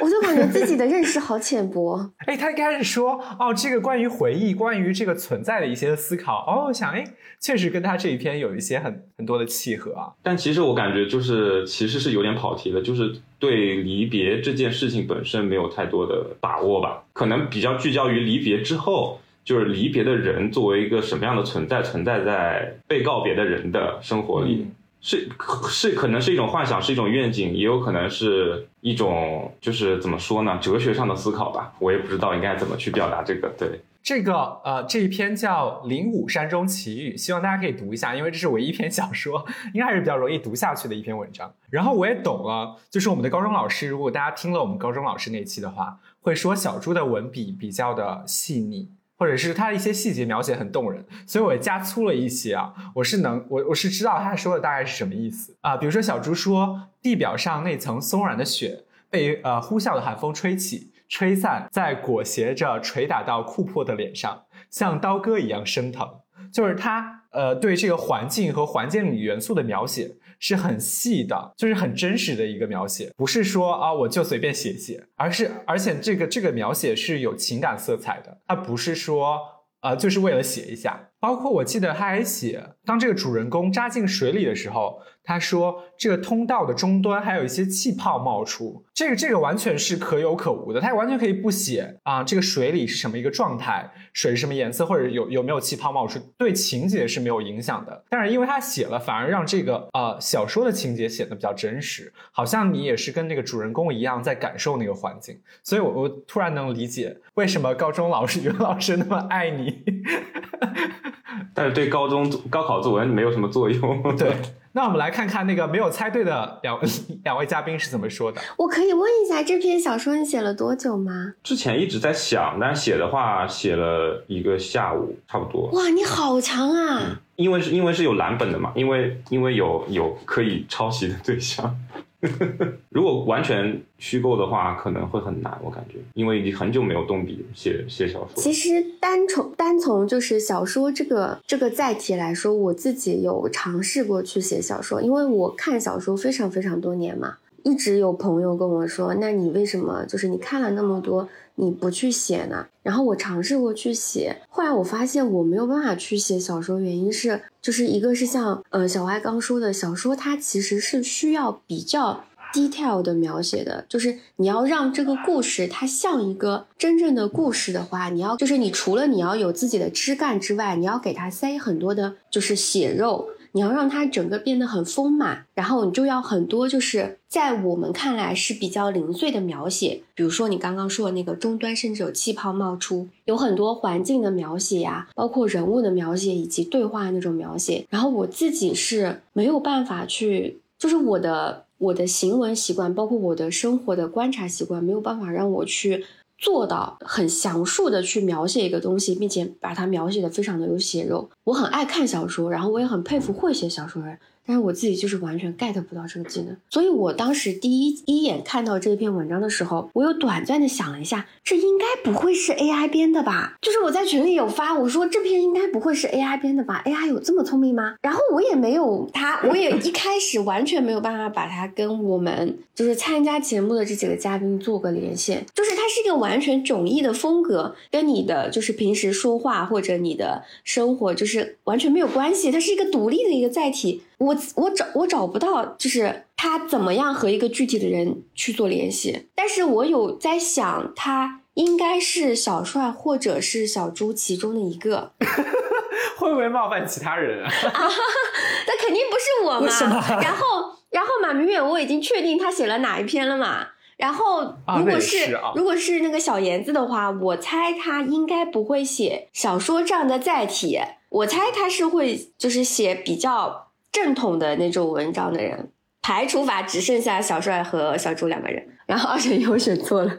[0.00, 2.12] 我就感觉自己的认识好浅薄。
[2.26, 7.02] 哎，他一开始说哦，这个关于回忆、关于这个存在的一些思考，哦，我想哎，
[7.40, 10.08] 确实跟他这一篇有一些很很多的契合啊。
[10.22, 24.54] 但其实我感觉就是其实是有点跑题了，就是对离别这件事情本身没有太多的把握吧，可能比较聚焦于离别之后，就是离别的人作为一个什么样的存在，存在在被告别的人的生活里。
[24.54, 25.26] 嗯是
[25.70, 31.72] 是可能是一种幻想，是一种愿景，也有可能是一种就是怎么说呢，哲学上的思考吧。
[31.78, 33.48] 我也不知道应该怎么去表达这个。
[33.58, 41.52] 对，这个呃，这一篇叫《灵武山中奇遇》，希望大家可以读一下，因为这是唯一一篇小说，应该还是比较容易读下去的一篇文章。
[41.68, 48.90] 然后我也懂了，就是我们的高中老师，如果大家听了我们高中老师那期的话，会说小猪的文笔比较的细腻。
[49.20, 52.72] 或者是他的一些细节描写很动人，所以我也加粗了一些啊。
[52.94, 55.76] 我是能，我我是知道他说的大概是什么意思啊。
[55.76, 66.08] 比如说小猪说，地表上那层松软的雪被呃呼啸的寒风吹起、吹散，再裹挟着捶打到库珀的脸上，像刀割一样生疼。
[66.50, 79.38] 就是他呃对这个环境和环境里元素的描写是很细的，就是很真实的一个描写，不是说啊我就随便写写，而是而且这个这个描写是有情感色彩的，它不是说
[79.82, 81.08] 呃就是为了写一下。
[81.20, 98.04] 包括我记得他还写，当这个主人公扎进水里的时候，他说这个通道的终端还有一些气泡冒出，这个这个完全是可有可无的，他完全可以不写啊，这个水里是什么一个状态，水是什么颜色，或者有有没有气泡冒出，对情节是没有影响的。
[98.08, 109.84] 但是因为他写了，反而让这个呃小说的情节显得比较真实，好像你也是跟那个主人公一样在感受那个环境，所以我我突然能理解为什么高中老师语文老师那么爱你。
[111.54, 114.16] 但是对高中高考作文没有什么作用。
[114.16, 114.34] 对，
[114.72, 116.78] 那我们来看看那个没有猜对的两
[117.24, 118.40] 两位嘉宾是怎么说的。
[118.56, 121.32] 我可以问一下，这篇小说你写了多久吗？
[121.42, 125.68] 之前一直在想，但写的话写了一个下午差不多。
[125.72, 127.20] 哇，你好强啊！
[127.36, 131.76] 因为是因为是有蓝本的嘛，因为因为有有可以抄袭的对象。
[132.90, 138.30] 如果完全虚构的话，可能会很难，我感觉，因为已经很久没有动笔写写小说。
[138.36, 151.28] 其实单从单从就是小说这个这个载体来说，我自己有尝试过去写小说，因为我看小说非常非常多年嘛，一直有朋友跟我说，那你为什么就是你看了那么多，
[151.60, 152.66] 你不去写呢？
[152.82, 162.24] 然后我尝试过去写，后来我发现我没有办法去写小说，原因是就是一个是像呃小歪刚说的，小说它其实是需要比较。
[162.52, 191.64] detail 的描写的，就是你要让这个故事它像一个真正的故事的话，你要就是你除了你要有自己的枝干之外，你要给它塞很多的，就是血肉，你要让它整个变得很丰满，然后你就要很多就是在我们看来是比较零碎的描写，比如说你刚刚说的那个终端甚至有气泡冒出，有很多环境的描写呀，包括人物的描写以及对话那种描写，然后我自己是没有办法去，就是我的。
[191.80, 196.04] 我的行为习惯，包括我的生活的观察习惯，没有办法让我去
[196.40, 201.30] 做到很详述的去描写一个东西，并且把它描写的非常的有血肉。
[201.44, 204.18] 我很爱看小说，然后我也很佩服会写小说的人。
[204.46, 213.56] 但是我自己就是完全 get 不到这个技能，所以我当时第一一眼看到这篇文章的时候，我又短暂的想了一下，这应该不会是 AI 编的吧？
[213.60, 217.94] 就是我在群里有发，我说这篇应该不会是 AI 编的吧？AI 有这么聪明吗？
[218.02, 234.02] 然后我也没有他，我也一开始完全没有办法把它跟我们就是参加节目的这几个嘉宾做个连线，就是它是一个完全迥异的风格，跟你的就是平时说话或者你的生活就是完全没有关系，它是一个独立的一个载体。
[234.20, 239.28] 我我找我找不到，就是他怎么样和一个具体的人去做联系。
[239.34, 245.12] 但是我有在想，他应该是小帅或者是小猪其中的一个，
[246.18, 247.50] 会不会冒犯其他人啊？
[247.72, 250.20] 那肯定不是我嘛。
[250.20, 253.68] 然后然后马明远我已经确定他写了哪一篇了嘛。
[253.96, 263.68] 然后如果是如果是那个小严子的话，我猜他应该不会写小说这样的载体，我猜他是会就是写比较。
[263.92, 265.72] 正统的那种文章的人，
[266.02, 270.12] 排除法只剩下小帅和小猪两个人，然后二选一我选错了。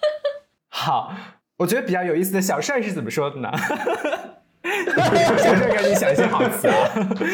[0.68, 1.14] 好，
[1.56, 3.50] 我觉得比较有意思的小帅是怎么说的呢？
[5.38, 6.74] 小顺赶紧想一些好词啊！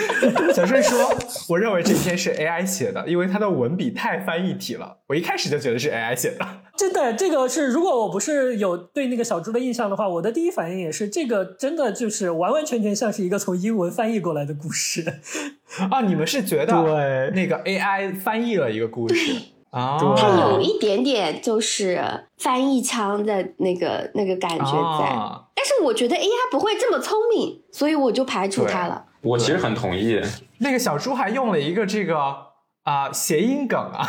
[0.54, 1.12] 小顺说
[1.48, 4.98] ：“我认为这篇是 AI 写的，因为他的文笔太翻译体了。
[5.08, 15.04] 我一开始就觉得是 AI 写的。”真的，这个是如果我不是有对那个小猪的印象的话，我的第一反应也是这个，真的就是完完全全像是一个从英文翻译过来的故事
[15.90, 16.00] 啊！
[16.02, 19.36] 你们是觉得对那个 AI 翻译了一个故事
[19.74, 19.98] 啊？
[20.16, 22.00] 它有一点点就是
[22.38, 25.06] 翻译腔的那个那个感觉在，
[25.54, 29.04] 但是我觉得 AI 不会这么聪明，所以我就排除它了。
[29.20, 30.20] 我其实很同意，
[30.58, 32.54] 那个小猪还用了一个这个。
[32.84, 34.06] 啊，谐音梗啊，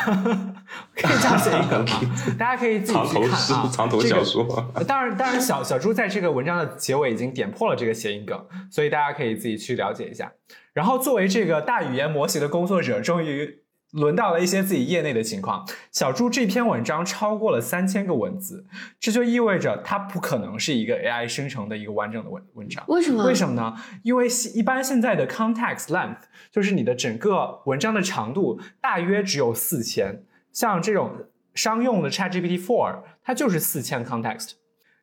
[0.93, 2.01] 可以叫谐音梗吗？
[2.37, 3.69] 大家可以自己去看啊。
[3.71, 4.45] 藏头小说。
[4.85, 8.37] 当然，当然，小小猪在这个文章的结尾已经点破了这个谐音梗，
[8.69, 10.29] 所以大家可以自己去了解一下。
[10.73, 13.61] 然后，作为这个大语言模型的工作者，终于。
[13.95, 15.65] 轮到了一些自己业内的情况。
[15.91, 18.65] 小猪这篇文章超过了三千个文字，
[18.99, 22.83] 这就意味着它不可能是一个 AI 生成的一个完整的文文章。
[22.87, 23.25] 为什么？
[23.25, 23.73] 为什么呢？
[24.03, 30.23] 因为一般现在的 context length 就是你的整个文章的长度大约只有四千。
[30.51, 34.51] 像这种商用的 ChatGPT Four，它就是四千 context。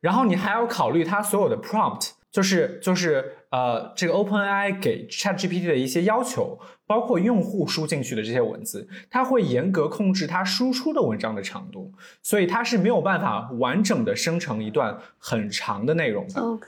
[0.01, 6.59] 然后你还要考虑它所有的 prompt，就是就是呃这个 OpenAI 给 ChatGPT 的一些要求。
[6.85, 11.91] 包括用户输进去的这些文字，它会严格控制它输出的文章的长度，
[12.21, 16.59] 所以它是没有办法完整的生成一段很长的内容的。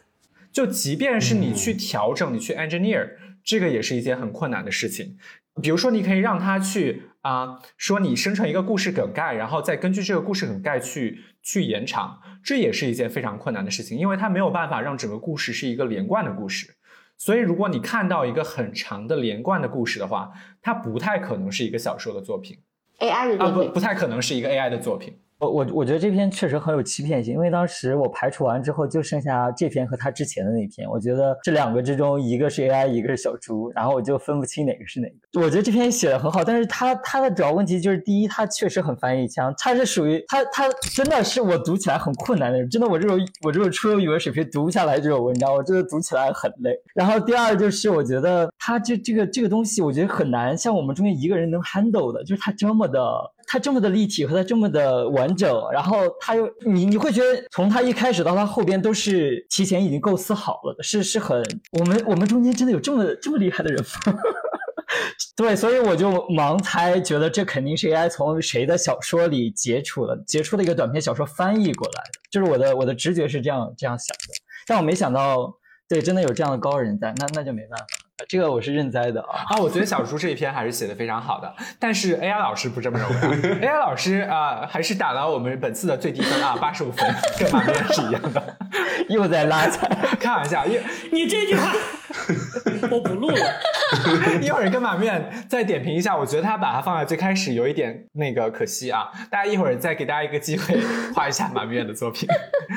[0.53, 3.09] 就即便是你去调整，你去 engineer，
[3.43, 5.17] 这个也是一件很困难的事情。
[5.61, 16.75] 比如说，你可以让它去啊，说你生成一个故事梗概，然后再根据这个故事梗概去去延长，这也是一件非常困难的事情，因为它没有办法让整个故事是一个连贯的故事。
[17.17, 20.31] 所以，如果你看到一个很长的连贯的故事的话，
[20.61, 22.57] 它不太可能是一个小说的作品
[22.99, 25.17] ，AI 的啊，不，不太可能是一个 AI 的作品。
[25.39, 30.89] 我我我觉得这篇确实很有欺骗性，因为当时我排除完之后，就剩下这篇和他之前的那篇。
[30.89, 35.41] 我觉得这两个之中，一个是 AI，一个是小猪，然后我就分不清哪个是哪个。
[35.41, 46.71] 我觉得这篇写的很好，但是他他的主要问题就是，第一，他确实很翻译腔，他是属于他他真的是我读起来很困难的种，真的我这种我这种初中语文水平读不下来这种文章，我真的读起来很累。
[46.93, 53.01] 然后第二就是，我觉得他这这个这个东西，我觉得很难像我们中间一个人能 handle 的，就是他这么的。
[53.47, 61.43] 它这么的立体和它这么的完整，然后它又你你会觉得从它一开始到它后边都是提前已经构思好了的，是是很
[61.73, 64.13] 我们我们中间真的有这么这么厉害的人吗？
[65.35, 74.33] 对，所以我就盲猜，觉得这肯定是 AI 从谁的小说里截出了截出的一个短篇小说翻译过来的，就是我的我的直觉是这样这样想的，
[74.67, 75.53] 但我没想到，
[75.89, 77.85] 对，真的有这样的高人在，那那就没办法。
[78.29, 79.57] 这个我是认栽的啊啊！
[79.59, 83.59] 我觉得小猪这一篇还是写的非常好的，但是 AI 老师不这么认为。
[83.67, 88.57] AI 老师啊，还是打了我们本次的最低分啊，八十五分，跟马面是一样的，
[89.09, 89.87] 又在拉踩。
[90.17, 90.79] 开玩笑，一
[91.11, 91.73] 你这句话
[92.89, 93.45] 我不录了。
[94.41, 99.09] 一会儿跟马面再点评一下，我觉得他把它放在最开始有一点那个可惜啊。
[99.29, 100.77] 大家一会儿再给大家一个机会
[101.13, 102.27] 画一下马面的作品。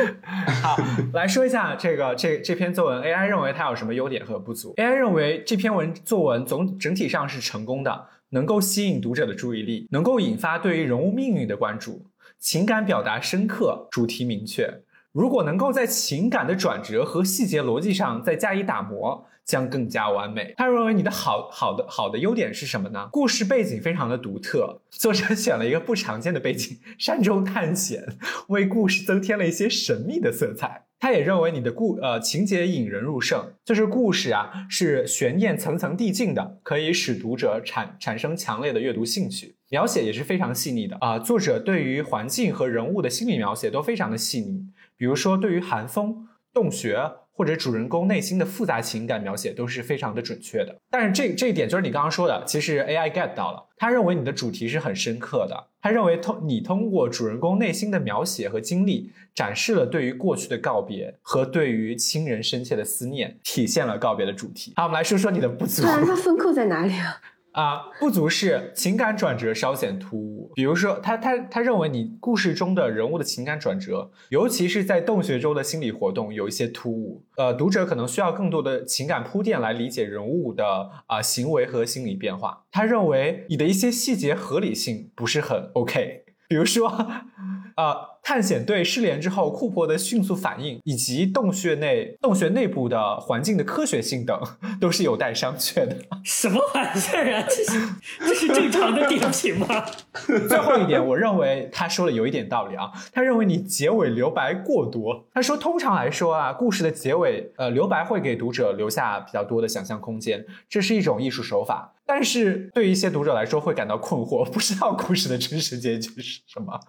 [0.62, 0.77] 好，
[1.12, 12.07] 来说一下这个这这篇作文，AI 认为它有什么优点和不足？AI 认为这篇文作文总整体上是成功的，能够吸引读者的注意力，能够引发对于人物命运的关注，
[12.39, 14.83] 情感表达深刻，主题明确。
[15.19, 20.55] 如果能够在情感的转折和细节逻辑上再加以打磨，将更加完美。
[20.57, 23.09] 他认为你的好好的好的优点是什么呢？
[23.11, 28.05] 故事背景非常的独特， 作者选了一个不常见的背景——山中探险，
[28.47, 30.85] 为故事增添了一些神秘的色彩。
[31.01, 39.57] 他也认为你的故呃情节引人入胜，就是故事啊是悬念层层递进的，可以使读者产产生强烈的阅读兴趣。
[39.71, 44.64] 描写也是非常细腻的啊，作者对于环境和人物的心理描写都非常的细腻。
[44.99, 46.99] 比如说，对于寒风、洞穴
[47.31, 50.77] 或者主人公内心的复杂情感描写都是非常的准确的。
[50.91, 64.73] 但是这这一点就是你刚刚说的，其实 AI get 到了，他认为你的主题是很深刻的，他认为通你通过主人公内心的描写和经历，展示了对于过去的告别和对于亲人深切的思念，体现了告别的主题。
[64.75, 65.83] 好，我们来说说你的不足。
[65.83, 67.21] 对啊，那分扣在哪里啊？
[67.59, 70.53] 啊，不足是情感转折稍显突兀。
[70.55, 77.25] 比如说，他他他认为你故事中的人物的情感转折，尤其是在洞穴中的心理活动有一些突兀。
[77.37, 82.63] 呃，读者可能需要更多的情感铺垫来理解人物的啊行为和心理变化。
[82.71, 86.27] 他认为你的一些细节合理性不是很 OK。
[86.49, 86.89] 比如说，
[87.77, 94.39] 呃，探险队失联之后，库珀的迅速反应，以及洞穴内洞穴内部的环境的科学性等，
[94.81, 95.97] 都是有待商榷的。
[96.25, 97.47] 什么玩意儿啊？
[97.49, 97.89] 这是
[98.21, 99.66] 这是正常的点评吗？
[100.49, 102.91] 最后一点，我认为他说的有一点道理啊。
[103.12, 105.27] 他认为你结尾留白过多。
[105.33, 111.95] 他说，通常来说啊，故事的结尾，呃，留白会给读者留下比较多的想象空间，这是一种艺术手法。
[112.05, 116.79] 但是对于一些读者来说，会感到困惑，不知道故事的真实结局是什么。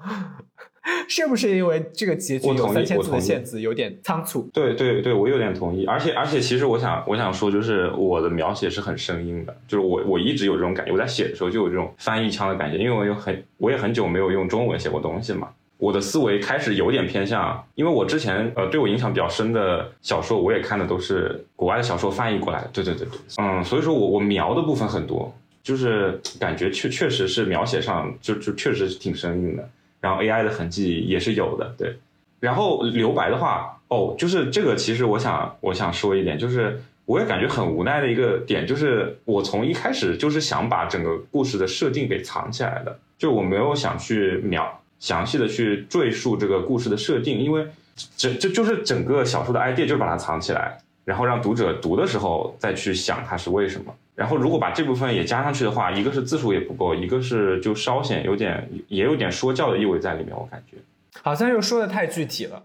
[1.20, 4.50] 是不是因为这个结局有三千字的限制，有点仓促？
[4.54, 5.86] 对对对，我有点同意。
[5.86, 10.94] 而且而且，其实我想我想说，就是我的描写是很生硬的，就是我我一直有这种感觉。
[10.94, 15.50] 我在写的时候就有这种翻译腔的感觉，因为我有很我也很久没有用中文写过东西嘛。
[15.78, 22.70] 我的思维开始有点偏向，因为我之前呃对我影响比较深的小说，我也看的都是国外的小说翻译过来的。
[22.74, 29.70] 对对对对，嗯，所以说我我描的部分很多，就是感觉确确实是描写上就就确实是挺生硬的。
[30.00, 31.98] 然后 AI 的痕迹也是有的，对。
[32.40, 47.68] 然后留白的话，哦，就是这个，其实我想我想说一点，就是我也感觉很无奈的一个点，就是我从一开始就是想把整个故事的设定给藏起来的，就我没有想去描详细的去赘述这个故事的设定，因为
[48.16, 50.78] 整这就是整个小说的 idea 就是把它藏起来，
[51.10, 53.92] 然后让读者读的时候再去想它是为什么。
[54.14, 60.78] 然后如果把这部分也加上去的话，一个是字数也不够，一个是就稍显有点也有点说教的意味在里面，我感觉
[61.24, 62.62] 好像又说的太具体了。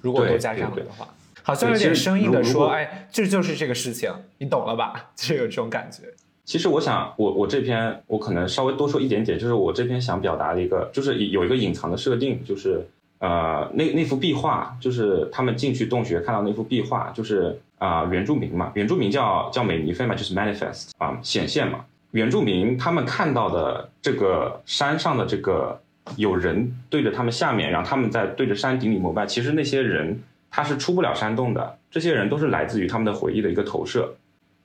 [0.00, 1.08] 如果都加上去的话，
[1.42, 5.10] 好像有点生硬的说，哎，这就是这个事情，你懂了吧？
[5.18, 6.04] 就有这种感觉。
[6.44, 12.86] 其实我想，我我这篇我可能稍微多说一点点，就是我这篇想表达的一个，就是有一个隐藏的设定，就是
[13.20, 17.58] 呃，那那幅壁画，就是他们进去洞穴看到那幅壁画，就是。
[17.80, 21.82] 啊，原住民嘛，原住民叫叫美尼菲嘛，就是 manifest 啊，显现嘛。
[22.10, 25.80] 原住民他们看到的这个山上的这个
[26.16, 29.24] 有人对着他们下面，然后他们在对着山顶里膜拜。
[29.24, 34.14] 其实那些人他是出不了山洞的，这些人都是来自于他们的回忆的一个投射。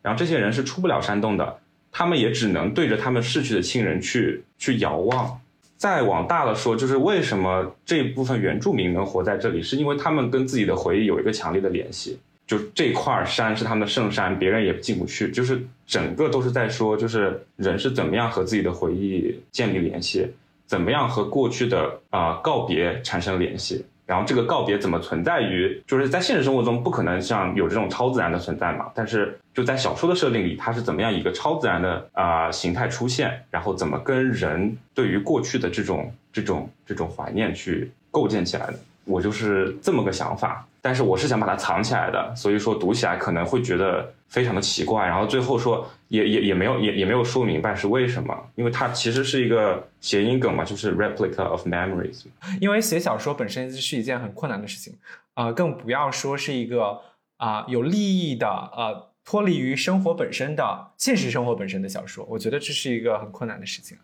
[0.02, 1.58] 然后这些人是出不了山洞的，
[1.94, 5.40] 他们也只能对着他们逝去的亲人去去遥望。
[5.78, 12.18] 再往大了说，就是为什么这部分原住民能活在这里，是因为他们跟自己的回忆有一个强烈的联系。
[12.48, 15.32] 就这块山是他们的圣山，别人也进不去。
[15.32, 20.28] 就是整个都是在说，就是人是怎么样和自己的回忆建立联系，
[20.68, 28.86] 怎么样和过去的啊告别产生联系，然后这个告别怎么存在于，就是在现实生活中不可能像有这种超自然的存在嘛。
[28.94, 38.76] 但是就在小说的设定里，它是怎么样一个超自然的啊形态出现，然后怎么跟人对于过去的这种这种这种怀念去构建起来的。
[39.06, 52.26] 我就是这么个想法，但是我是想把它藏起来的，所以说读起来可能会觉得非常的奇怪，然后最后说也也也没有也也没有说明白是为什么，因为它其实是一个谐音梗嘛，就是 replica of memories。
[52.62, 54.94] 因为写小说本身是一件很困难的事情，
[55.34, 57.02] 呃，更不要说是一个
[57.38, 63.98] 啊、有利益的呃脱离于生活本身的现实生活本身的小说，我觉得这是一个很困难的事情。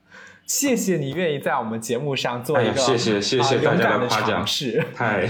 [0.52, 4.84] 谢谢你愿意在我们节目上做一个、谢谢谢谢啊大家的的夸奖尝试。
[4.94, 5.26] 太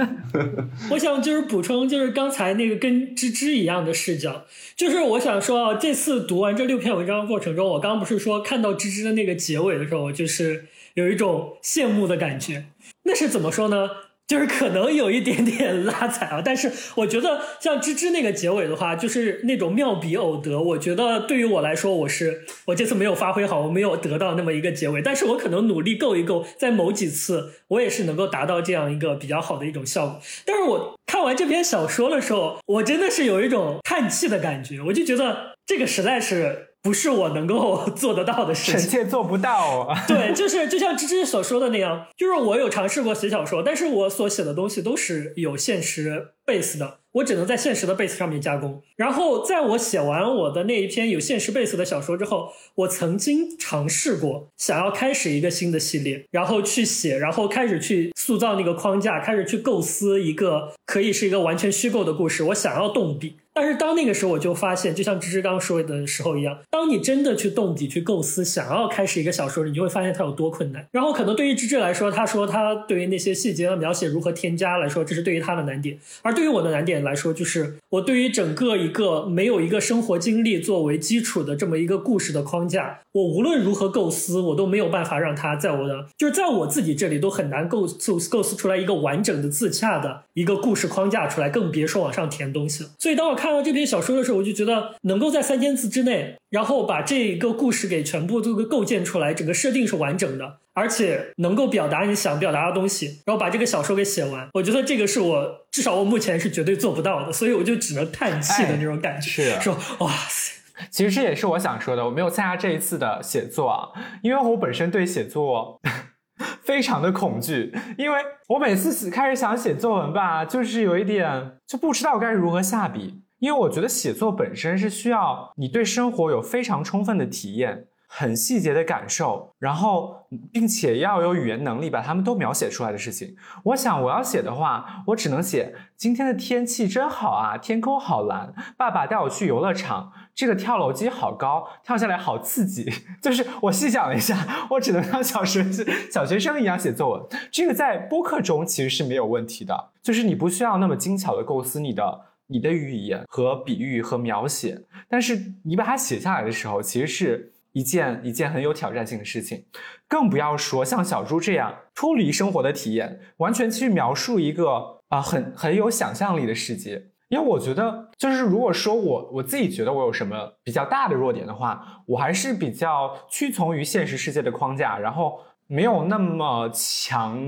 [0.90, 10.64] 我想就是补充，就是刚才那个跟芝芝一样的视角，就是我想说啊，这次读完这六篇文章的过程中，我刚刚不是说看到芝芝的那个结尾的时候，就是
[10.94, 12.64] 有一种羡慕的感觉。
[13.02, 13.90] 那是怎么说呢？
[14.30, 20.60] 就是可能有一点点拉踩啊，但是我觉得像芝芝那个结尾的话，就是那种妙笔偶得。
[20.60, 30.20] 我觉得对于我来说，我是我这次没有发挥好，我没有得到那么一个结尾，但是我可能努力够一够，在某几次我也是能够达到这样一个比较好的一种效果。
[30.44, 38.80] 但是我看完这篇小说的时候，我真的是有一种叹气的感觉，我就觉得这个实在是不是我能够做得到的事臣。
[38.80, 40.04] 妾做不到啊！
[40.08, 48.82] 对，就是就像芝芝所说的那样，就是我有尝试过写小说，但是我所写的东西都是有现实 base 的，我只能在现实的 base 上面加工。
[48.96, 63.36] 然后在我写完我的那一篇有现实 base 的小说之后，我曾经尝试过想要开始一个新的系列，然后去写，然后开始去塑造那个框架，开始去构思一个可以是一个完全虚构的故事，我想要动笔。
[63.52, 70.86] 但是当那个时候，我就发现，就像芝芝刚说的时候一样，当你真的去动笔去构思，想要开始一个小说，你就会发现它有多困难。
[70.92, 92.90] 然后可能对于芝芝来说，她说她对于那些细节的描写如何添加来说，这是对于她的难点；而对于我的难点来说，就是我对于整个一个没有一个生活经历作为基础的这么一个故事的框架，我无论如何构思，我都没有办法让它在我的就是在我自己这里都很难构构构思出来一个完整的自洽的一个故事框架出来，更别说往上填东西了。
[92.98, 104.46] 所以当我看到这篇小说的时候，我就觉得能够在三千字之内，然后把这个故事给全部这个构建出来，整个设定是完整的，而且能够表达你想表达的东西，然后把这个小说给写完。
[104.52, 110.60] 我觉得这个是我至少我目前是绝对做不到的，所以我就只能叹气的那种感觉，是说哇塞。
[110.90, 113.88] 其实这也是我想说的，我没有参加这一次的写作啊，
[114.22, 115.80] 因为我本身对写作
[116.62, 118.18] 非常的恐惧，因为
[118.48, 127.88] 我每次开始想写作文吧，就是有一点就不知道该如何下笔，因为我觉得写作本身是需要你对生活有非常充分的体验。
[128.12, 133.36] 很细节的感受，然后并且要有语言能力把它们都描写出来的事情。
[133.62, 142.92] 我想我要写的话，我只能写今天的天气真好啊，天空好蓝，爸爸带我去游乐场，这个跳楼机好高，跳下来好刺激。
[143.22, 144.36] 就是我细想了一下，
[144.70, 145.64] 我只能像小学
[146.10, 147.22] 小学生一样写作文。
[147.52, 152.22] 这个在播客中其实是没有问题的，就是你不需要那么精巧的构思你的。
[152.50, 154.78] 你的语言和比喻和描写，
[155.08, 159.64] 但是你把它写下来的时候，其实是一件一件很有挑战性的事情，
[160.08, 167.10] 更不要说像小猪这样脱离生活的体验，完全去描述一个啊、很很有想象力的世界。
[167.28, 177.38] 因为我觉得，就是如果说我我自己觉得我有什么比较大的弱点的话，我还是比较屈从于现实世界的框架，然后没有那么强。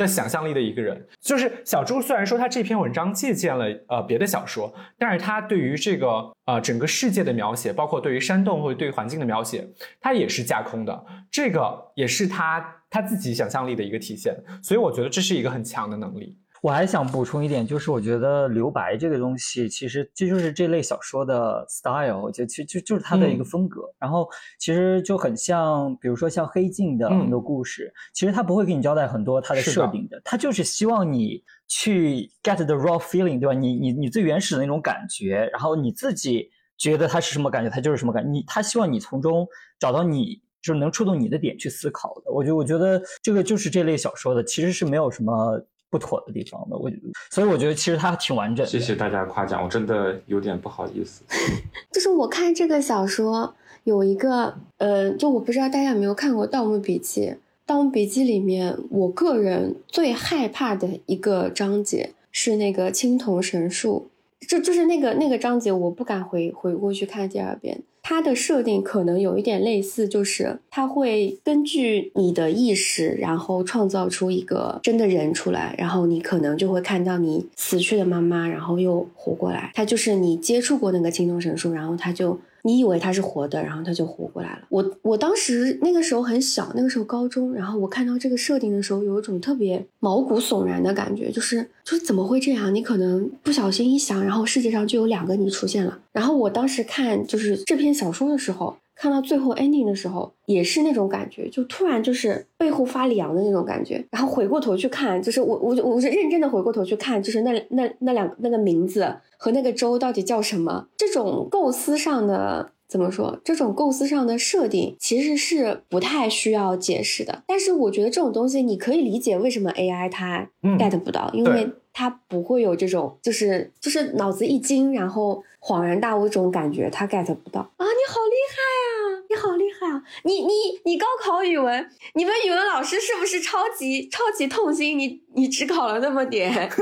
[0.00, 2.00] 的想象力的一个人，就是小猪。
[2.00, 9.68] 虽然说他这篇文章借鉴了呃别的小说，但是他对于这个呃整个世界的描写，包括对于山洞或者对于环境的描写，
[10.00, 11.04] 他也是架空的。
[11.30, 14.34] 这个也是他他自己想象力的一个体现。
[14.62, 16.38] 所以我觉得这是一个很强的能力。
[16.62, 23.82] 我还想补充一点，就是我觉得留白这个东西，其实这就是这类小说的 style，我觉得其实就就是它的一个风格。
[23.82, 24.28] 嗯、然后
[24.58, 33.54] 其实就很像，比如说像黑镜的很多故事，嗯、其实它不会给你交代很多它的设定的，它就是希望你去 get the raw feeling，对吧？
[33.54, 38.30] 你你你最原始的那种感觉，然后你自己觉得它是什么感觉，它就是什么感觉。
[38.30, 39.46] 你他希望你从中
[39.78, 40.42] 找到你。
[40.62, 45.58] 就是能触动你的点去思考的，我觉得，我觉得这个就是这类小说的，其实是没有什么
[45.90, 46.76] 不妥的地方的。
[46.76, 48.70] 我觉得，所以我觉得其实它挺完整的。
[48.70, 51.22] 谢谢大家夸奖，我真的有点不好意思。
[51.92, 53.54] 就是我看这个小说
[53.84, 57.22] 有一个，呃，就我不知道大家有没有看过《盗墓笔记》。
[57.66, 64.08] 《盗墓笔记》里面，我个人最害怕的一个章节是那个青铜神树，
[64.40, 67.82] 就就是那个那个章节，我不敢回回过去看第二遍。
[68.10, 79.70] 它的设定可能有一点类似，就是它会根据你的意识，然后创造出一个真的人出来，然后你可能就会看到你死去的妈妈，然后又活过来。
[79.74, 84.62] 它就是你接触过那个青铜神树，然后它就你以为他是活的，然后他就活过来了。
[84.68, 92.74] 我我当时那个时候很小，那个时候高中，然后我看到这个设定的时候，有一种特别毛骨悚然的感觉，就是就是怎么会这样？
[92.74, 95.98] 你可能不小心一想，然后世界上就有两个你出现了。
[96.12, 98.76] 然后我当时看就是这篇小说的时候。
[99.00, 104.04] 看到最后 ending 的时候，也是那种感觉，就突然就是背后发凉的那种感觉。
[104.10, 110.86] 然后回过头去看，就是我我我是认真的回过头去看，就是那那那两那个名字和那个州到底叫什么？
[110.98, 113.40] 这种构思上的怎么说？
[113.42, 117.42] 这种构思上的设定其实是不太需要解释的。
[117.46, 120.46] 但是我觉得这种东西你可以理解为什么 AI 它
[120.78, 125.42] get 不到，因为它不会有这种就是就是脑子一惊，然后。
[125.62, 127.84] 恍然大悟这种感觉，它 get 不到啊！
[127.84, 128.56] 你好厉害
[128.86, 128.89] 啊！
[129.28, 130.02] 你好厉害啊！
[130.24, 130.52] 你你
[130.84, 134.98] 你高考语文，你们语文老师是不是超级超级痛心？
[134.98, 136.68] 你你只考了那么点。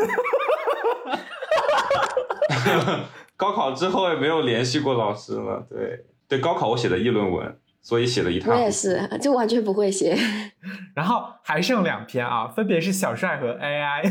[3.37, 5.67] 高考之后也没有联系过老师了。
[5.71, 7.59] 对对，高考我写的议论文。
[7.81, 10.15] 所以写了一套，我也是，就完全不会写。
[10.95, 14.03] 然后还剩两篇啊，分别是小帅和 AI。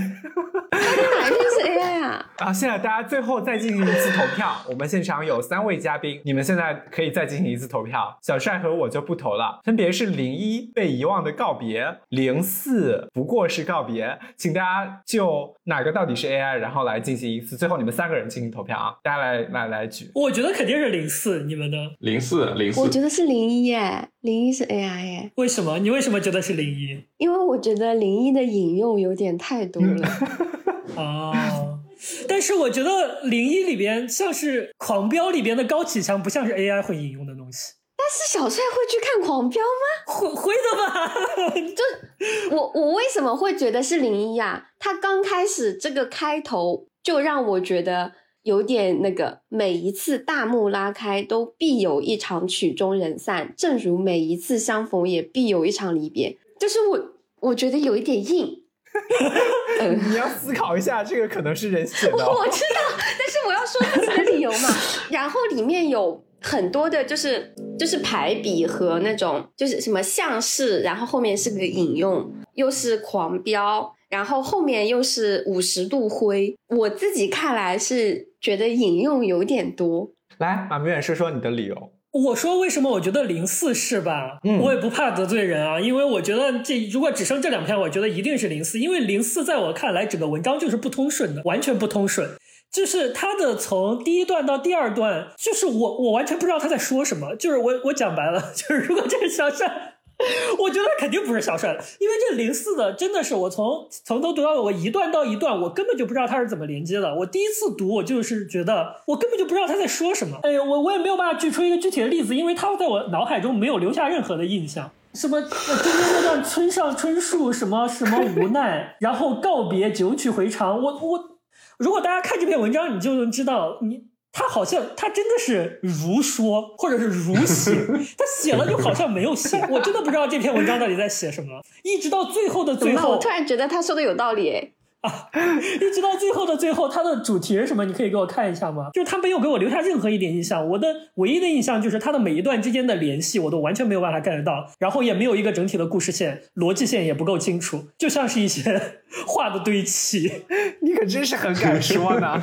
[0.78, 2.26] 哪一篇是 AI 啊？
[2.40, 8.18] 然后现在大家最后再进行一次投票，我们现场有三位嘉宾，你们现在可以再进行一次投票。
[8.22, 20.10] 小帅和我就不投了，分别是零一被遗忘的告别，零四不过是告别，请大家就哪个到底是 AI，然后来进行一次，最后你们三个人进行投票啊，大家来来来举。
[20.14, 21.78] 我觉得肯定是零四，你们呢？
[22.00, 23.58] 零四零四，我觉得是零一。
[23.68, 25.32] 耶，零一是 AI 耶？
[25.36, 25.78] 为什么？
[25.80, 27.04] 你为什么觉得是零一？
[27.18, 30.08] 因为我觉得零一的引用有点太多了。
[30.96, 31.80] 哦，
[32.28, 37.74] 但是我觉得零一里边像是狂飙里边的高启强，不像是 AI 会引用的东西。
[37.98, 40.14] 但是小帅会去看狂飙吗？
[40.14, 41.14] 会会的吧？
[41.76, 44.70] 就我我为什么会觉得是零一啊？
[44.80, 48.14] 他刚开始这个开头就让我觉得。
[48.44, 56.38] 有点那个，每一次大幕拉开，都必有一场曲终人散，正如每一次相逢，也必有一场离别。
[56.58, 57.12] 就是我，
[57.42, 58.64] 我觉得有一点硬。
[60.10, 62.14] 你要思考一下，这个可能是人写的。
[62.14, 62.82] 我知道，
[63.18, 64.70] 但是我要说自己的理由嘛。
[65.10, 73.94] 然后里面有很多的，就是就是排比和那种，就是什么像是，然后后面是个引用，又是狂飙。
[74.10, 80.10] 然后后面又是五十度灰，我自己看来是觉得引用有点多。
[80.38, 81.92] 来，马明远说说你的理由。
[82.12, 84.40] 我说为什么我觉得零四是吧？
[84.44, 92.30] 嗯，我也不怕得罪人啊，因为我觉得这如果只剩这两篇，我觉得一定是零四，因为零四在我看来整个文章就是不通顺的，完全不通顺，
[92.72, 99.94] 就是他的从第一段到第二段，就是我我完全不知道他在说什么，就是我我讲白了，就是如果这个小帅。
[100.58, 107.14] 我觉得肯定不是小帅的，因为这零四的真的是我从从头读到尾，我一段到一段，我根本就不知道他是怎么连接的。
[107.14, 110.40] 我第一次读，我就是觉得我根本就不知道他在说什么。
[110.42, 114.90] 哎呀，我我也没有办法举出一个具体的例子，因为他在我脑海中没有留下任何的印象。
[115.14, 120.82] 什么中间那段村上春树什么什么无奈，然后告别九曲回肠。
[120.82, 121.38] 我我，
[121.78, 124.06] 如果大家看这篇文章，你就能知道你。
[124.40, 127.72] 他好像他真的是如说或者是如写，
[128.16, 131.60] 他写了就好像没有写，我真的不知道这篇文章到底在写什么。
[131.82, 134.74] 一直到最后的最后，我突然觉得他说的有道理。
[135.02, 135.30] 啊，
[135.80, 137.86] 一直到最后的最后，它的主题是什么？
[137.86, 138.90] 你可以给我看一下吗？
[138.94, 140.68] 就是他没有给我留下任何一点印象。
[140.68, 144.68] 我的唯一的印象就是他的每一段之间的联系，我都完全没有办法 get 到。
[144.80, 148.82] 然后也没有一个整体的故事线，逻辑线也不够清楚，就像是一些
[149.28, 150.44] 话的堆砌。
[150.82, 152.42] 你可真是很敢说呢！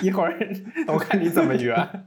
[0.00, 0.38] 一会儿
[0.86, 2.06] 我看你怎么圆。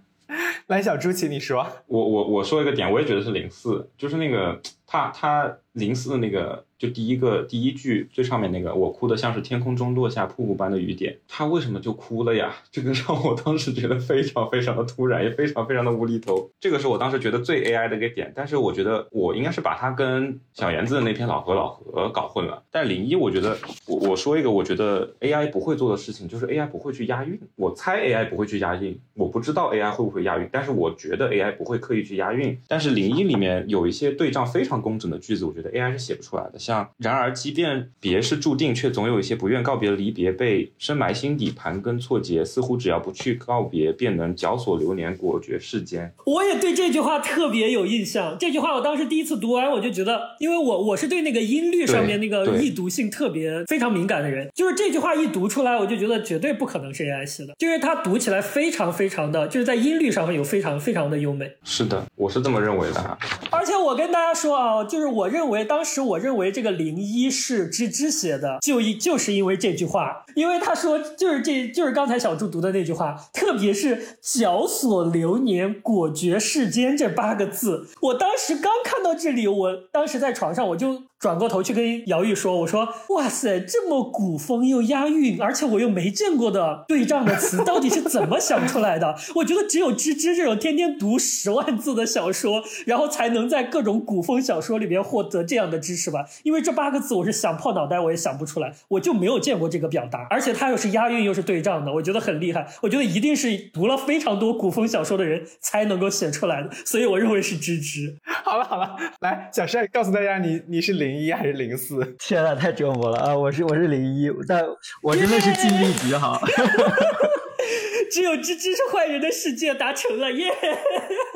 [0.68, 1.68] 来，小猪，请你说。
[1.88, 4.58] 我我我说一个点，我也觉得是零四，就是那个
[4.88, 6.64] 他他零四的那个。
[6.82, 12.56] 就第一个第一句最上面那个，我哭的像是天空中落下瀑布般的雨点，他为什么就哭了呀？
[12.72, 16.50] 这个让我当时觉得非常非常的突然，也非常非常的无厘头。
[16.60, 22.64] 这个是我当时觉得最 AI 的一个点，但是我觉得我应该是把它跟小严子的那篇老何老何搞混了。
[22.72, 23.56] 但零一，我觉得
[23.86, 27.40] 我我说一个我觉得 AI 不会做的事情，就是 AI 不会去押韵。
[27.58, 32.58] 我猜 AI 不会去押韵，我不知道 AI 会不会押韵，但是我觉得 AI 不会刻意去押韵。
[32.68, 36.71] 但是零一里面有一些对仗非常工整的句子，我觉得 AI 是写不出来的，像。
[36.98, 42.44] 然而，即便别是注定，却总有一些不愿告别的离别被深埋心底，盘根错节。
[42.46, 46.14] 似乎只要不去告别，便能绞索流年，果决世间。
[46.26, 48.38] 我也对这句话特别有印象。
[48.40, 61.52] 这句话我当时第一次读完，我就觉得，因为我我是对那个音律上面那个易读性特别非常敏感的人，就是这句话一读出来，我就觉得绝对不可能是 AI 写的，就是它读起来非常非常的，就是在音律上面有非常非常的优美。
[61.64, 63.18] 是的，我是这么认为的。
[63.50, 81.04] 而而且我跟大家说啊，就是我认为当时我认为这个零一是芝芝写的，就一就是因为这句话，因为他说就是这就是刚才小猪读的那句话，特别是“绞索流年，果决世间”这八个字，我当时刚看到这里，我当时在床上我就。
[81.22, 89.16] 转过头去跟姚玉说：“我说，哇塞，这么古风又押韵，而且我又没见过的对仗的词，到底是怎么想出来的？
[89.36, 96.26] 我觉得只有芝芝这种天天读十万字的小说，然后才能在各种古风小说里面获得这样的知识吧。
[96.42, 102.66] 因为这八个字，我是想破脑袋我也想不出来，我就没有见过这个表达，而且它又是押韵又是对仗的，我觉得很厉害。
[102.82, 108.18] 我觉得一定是读了非常多古风小说的人才能够写出来的，所以我认为是芝芝。
[108.44, 112.02] 好了好了，来，小帅告诉大家，你你是零。”零一还是零四？
[112.18, 113.36] 天呐，太折磨了啊！
[113.36, 114.64] 我是我是零一，但
[115.04, 116.40] 我真的是尽力极好。
[118.10, 120.50] 只有芝芝是坏人的世界达成了耶！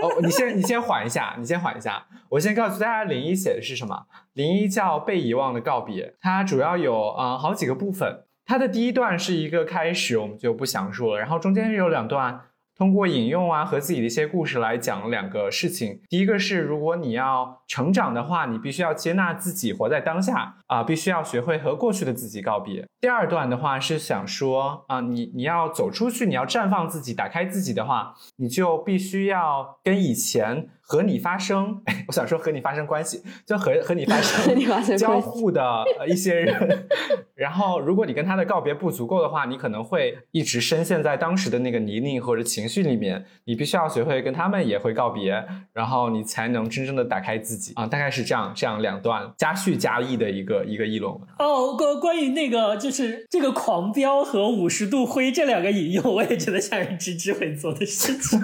[0.02, 2.06] 哦，你先你先缓一下，你先缓一下。
[2.30, 4.06] 我先告诉大家，零一写的是什么？
[4.34, 8.23] 零一叫被遗忘的告别，它主要有啊好几个部分。
[8.45, 11.19] 它的第一段是一个开始，我们就不详述了。
[11.19, 12.41] 然后中间是有两段。
[12.77, 16.02] 通过引用啊和自己的一些故事来讲两个事情。
[16.10, 22.85] 第一个是，如果你要成长的话，你必须要接纳自己，活在当下啊，必须要学会和过去的自己告别。
[22.99, 30.69] 第二段的话是想说啊，你你要走出去，你要绽放自己，打开自己的话，你就必须要跟以前。
[30.88, 36.88] 和你发生， 我想说和你发生关系，就和和你发生 交互的一些人。
[37.36, 43.26] 然后，如果你跟他的告别不足够的话，你可能会一直深陷在当时的那个泥泞或者情绪里面。
[43.44, 47.86] 你必须要学会跟他们也会告别，然后你才能真正的打开自己啊。
[47.86, 51.22] 大概是这样，这样两段加叙加意的一个一个议论文。
[51.40, 58.40] 哦，关关于那个就是这个狂飙和五十度灰这两个引用，我也觉得像是芝芝会做的事情。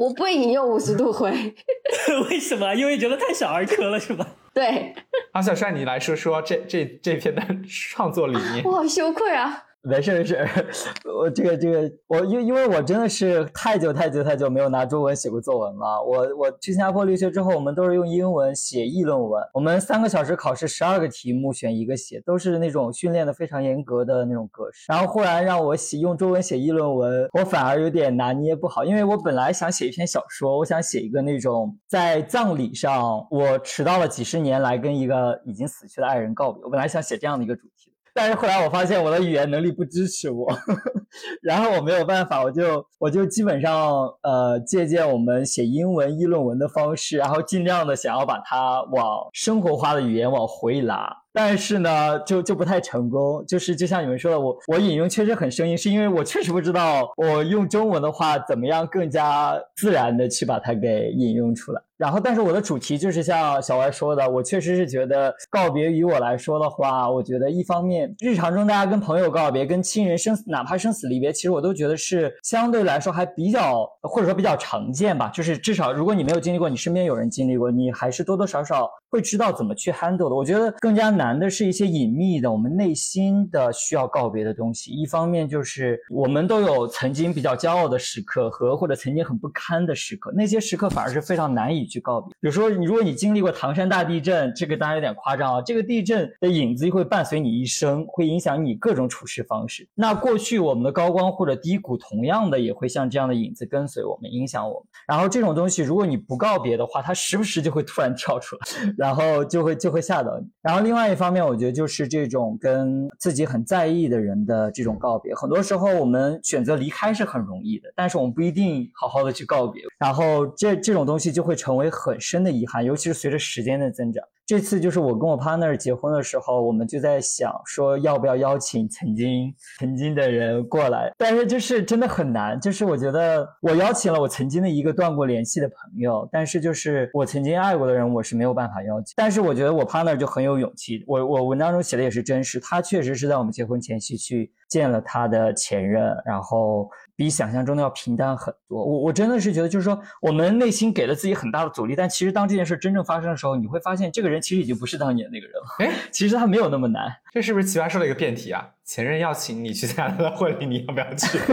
[0.00, 1.30] 我不会引用五十度灰，
[2.30, 2.74] 为什么？
[2.74, 4.26] 因为觉得太小儿科了，是吧？
[4.54, 4.94] 对。
[5.32, 8.64] 阿，小帅，你来说说这这这篇的创作理念。
[8.64, 9.64] 我好羞愧啊。
[9.82, 10.46] 没事没事，
[11.08, 16.04] 我这个这个我因因为我真的是太久太久太久没有拿中文写过作文了。
[16.04, 19.42] 我我去新加坡留学之后，我们都是用英文写议论文。
[19.54, 24.84] 我们三个小时考试，十二个题目选一个写，都是那种训练的非常严格的那种格式。
[24.88, 36.62] 然后忽然让我写用中文写议论文，我反而有点拿捏不好，因为我本来想写一篇小说，我想写一个那种在葬礼上我迟到了几十年来跟一个已经死去的爱人告别。
[36.64, 37.79] 我本来想写这样的一个主题。
[38.20, 40.46] 但是后来我发现我的语言能力不支持我，
[41.40, 51.10] 然后我没有办法，我就我就基本上呃借鉴我们写英文议论文的方式，然后尽量的想要把它往生活化的语言往回拉。
[51.32, 53.42] 但是呢，就就不太成功。
[53.48, 61.80] 就是就像你们说的，我我引用确实很生硬，是因为我确实不知道我用中文的话怎么样更加自然的去把它给引用出来。
[62.00, 75.28] 然后，但是我的主题就是像小歪说的，我确实是觉得告别于我来说的话，我觉得一方面日常中大家跟朋友告别、跟亲人生哪怕生死离别，其实我都觉得是相对来说还比较或者说比较常见吧。
[75.28, 80.34] 就是至少如果你没有经历过，你身边有人经历过，你还是多多少少会知道怎么去 handle 的。
[80.34, 81.10] 我觉得更加。
[81.10, 84.92] 难的是一些隐秘的，我们内心的需要告别的东西。
[84.92, 92.30] 一方面就是我们都有曾经比较骄傲的时刻和或者曾经很不堪的时刻，那些时刻反而是非常难以去告别。
[92.40, 99.86] 比如说，你如果你经历过唐山大地震，这个当然有点夸张啊，这个地震的影子会伴随你一生，会影响你各种处事方式。
[99.94, 104.88] 那过去我们的高光或者低谷，同样的也会像这样的影子跟随我们，影响我们。
[105.06, 108.62] 然后这种东西，如果你不告别的话，它时不时就会突然跳出来，
[108.96, 110.46] 然后就会就会吓到你。
[110.62, 111.10] 然后另外。
[111.10, 124.22] 一方面，我觉得就是这种跟自己很在意的人的这种告别，很多时候我们选择离开是很容易的，但是我们不一定好好的去告别，然后这这种东西就会成为为很深的遗憾，尤其是随着时间的增长。
[124.46, 132.60] 这次就是我跟我 partner 结婚的时候，我们就在想说要不要邀请曾经曾经的人过来，但是就是真的很难。
[132.60, 139.14] 就是我觉得我邀请了我曾经的一个断过联系的朋友，但是就是我曾经爱过的人，我是没有办法邀请。
[139.16, 146.90] 但是我觉得我 partner 就很有勇气，我我文章中写的也是真实，他确实是在我们结婚前夕去见了他的前任，然后。
[147.20, 148.82] 比想象中的要平淡很多。
[148.82, 155.66] 我我真的是觉得，就是说，我们内心给了自己很大的阻力，但其实当这件事真正发生的时候，你会发现，这个人人其实已经不是当年那个人了。
[155.80, 157.14] 哎，其实他没有那么难。
[157.30, 158.66] 这是不是奇葩说的一个辩题啊？
[158.84, 161.38] 前任要请你去参加他的婚礼，你要不要去？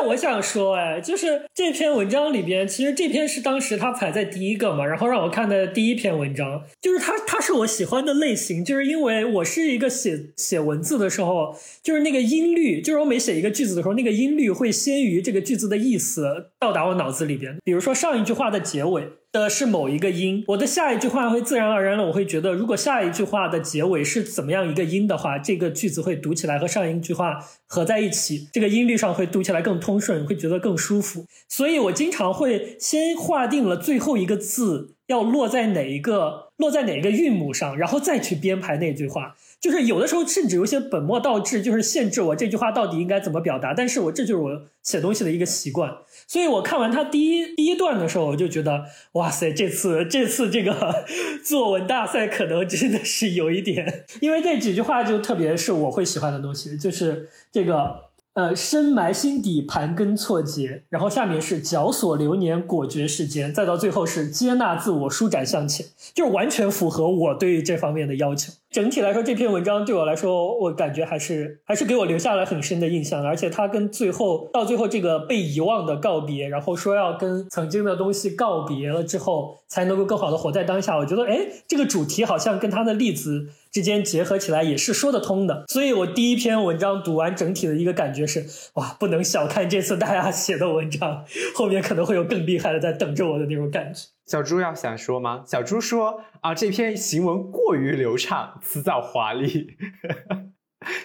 [0.00, 17.56] 我想说，哎，就是这篇文章里边，其实这篇是当时他排在第一个嘛，然后让我看的第一篇文章，就是他，他是我喜欢的类型，就是因为我是一个写写文字的时候，就是那个音律，就是我每写一个句子的时候，那个音律会先于这个句子的意思到达我脑子里边。
[17.64, 19.08] 比如说上一句话的结尾。
[19.30, 31.26] 的是某一个音，我的下一句话会自然而然的，我会觉得，如果下一句话的结尾是怎么样一个音的话，这个句子会读起来和上一句话合在一起，这个音律上会读起来更通顺，会觉得更舒服。
[31.46, 39.36] 所以我经常会先划定了最后一个字要落在哪一个落在哪个韵母上，然后再去编排那句话。
[39.60, 43.74] 就是有的时候甚至有些本末倒置，就是限制我这句话到底应该怎么表达。
[43.74, 45.92] 但是我这就是我写东西的一个习惯。
[46.28, 51.04] 所以我看完他第一第一段的时候，我就觉得，哇塞，这次 这次这个
[51.42, 58.07] 作文大赛可能真的是有一点，因为这几句话就特别是我会喜欢的东西，就是这个。
[58.34, 65.84] 呃，深埋心底，盘根错节，然后下面是绞索流年，果决世间，再到最后是接纳自我，舒展向前，
[66.14, 68.52] 就完全符合我对于这方面的要求。
[68.70, 73.24] 整体来说，这篇文章对我来说，我感觉还是还是给我留下了很深的印象。
[73.24, 80.96] 而且他跟最后到最后这个被遗忘的告别，然后说要跟曾经的东西告别了之后，才能够更好的活在当下。
[80.96, 83.50] 我觉得，哎，这个主题好像跟他的例子。
[83.70, 91.22] 之间结合起来也是说得通的，所以我第一篇文章读完整体的一个感觉是，哇，不能小看这次大家写的文章，
[91.54, 94.08] 后面可能会有更厉害的在等着我的那种感觉。
[94.24, 95.44] 小猪要想说吗？
[95.46, 99.76] 小猪说啊，这篇行文过于流畅，词藻华丽，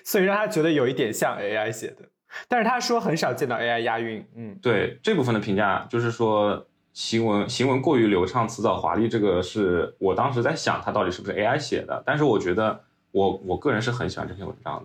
[0.06, 1.98] 所以让他觉得有一点像 AI 写的，
[2.48, 4.26] 但是他说很少见到 AI 押韵。
[4.38, 6.65] 嗯，对这部分的评价就是说。
[6.94, 12.03] 行文行文过于流畅，词藻华丽，这个是我当时在想，它到底是不是 AI 写的？
[12.06, 12.80] 但是我觉得，
[13.11, 14.84] 我我个人是很喜欢这篇文章的。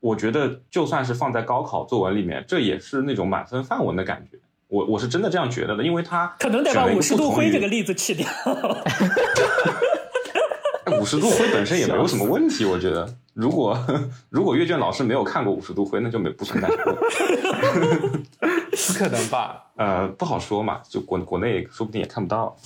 [0.00, 4.38] 我觉得就算是放在高考作文里面，这也是那种满分范文的感觉。
[4.68, 8.26] 我我是真的这样觉得的，因为他可能得把五十度灰这个例子去掉。
[10.98, 13.06] 五十度灰本身也没有什么问题，我觉得。
[13.32, 13.78] 如果
[14.28, 16.68] 如果阅卷老师没有看过五十度灰，那就没不存在。
[16.68, 19.64] 不可能吧？
[19.76, 22.56] 呃，不好说嘛，就国国内说不定也看不到。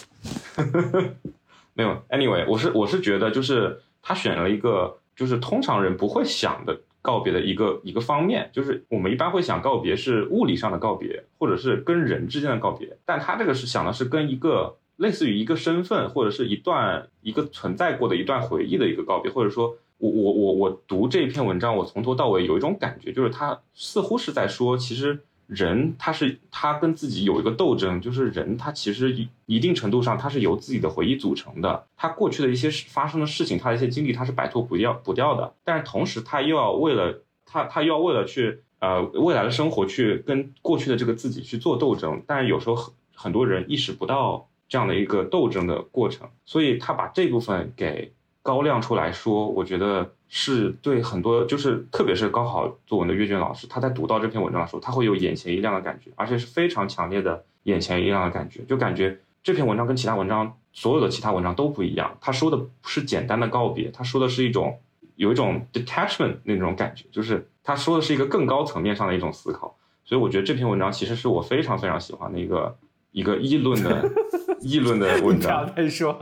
[1.74, 19.76] 没有，anyway，我是我是觉得，就是他选了一个，就是通常人不会想的告别的一个一个方面，就是我们一般会想告别是物理上的告别，或者是跟人之间的告别，但他这个是想的是跟一个类似于一个身份或者是一段一个存在过的一段回忆的一个告别，或者说，
[20.10, 25.20] 我我我我读这篇文章，我从头到尾有一种感觉，就是他似乎是在说，其实。
[25.46, 48.10] 人他是他跟自己有一个斗争，就是人他其实一一定程度上他是由自己的回忆组成的，他过去的一些发生的事情，他的一些经历他是摆脱不掉不掉的，但是同时他又要为了他他又要为了去呃未来的生活去跟过去的这个自己去做斗争，但是有时候很很多人意识不到这样的一个斗争的过程，所以他把这部分给
[48.44, 50.12] 高亮出来说，我觉得。
[50.36, 62.18] 是对很多，就是特别是高考作文的阅卷老师，他在读到这篇文章的时候，他会有眼前一亮的感觉，而且是非常强烈的眼前一亮的感觉，就感觉这篇文章跟其他文章所有的其他文章都不一样。
[62.20, 64.76] 他说的不是简单的告别，他说的是一种
[65.14, 69.76] 有一种 detachment 那种感觉，就是他说的是一个更高层面上的一种思考。
[70.04, 72.76] 所以我觉得这篇文章其实是我非常非常喜欢的一个
[73.12, 74.10] 一个议论的
[74.64, 75.70] 议论的 文章。
[75.76, 76.18] 再说，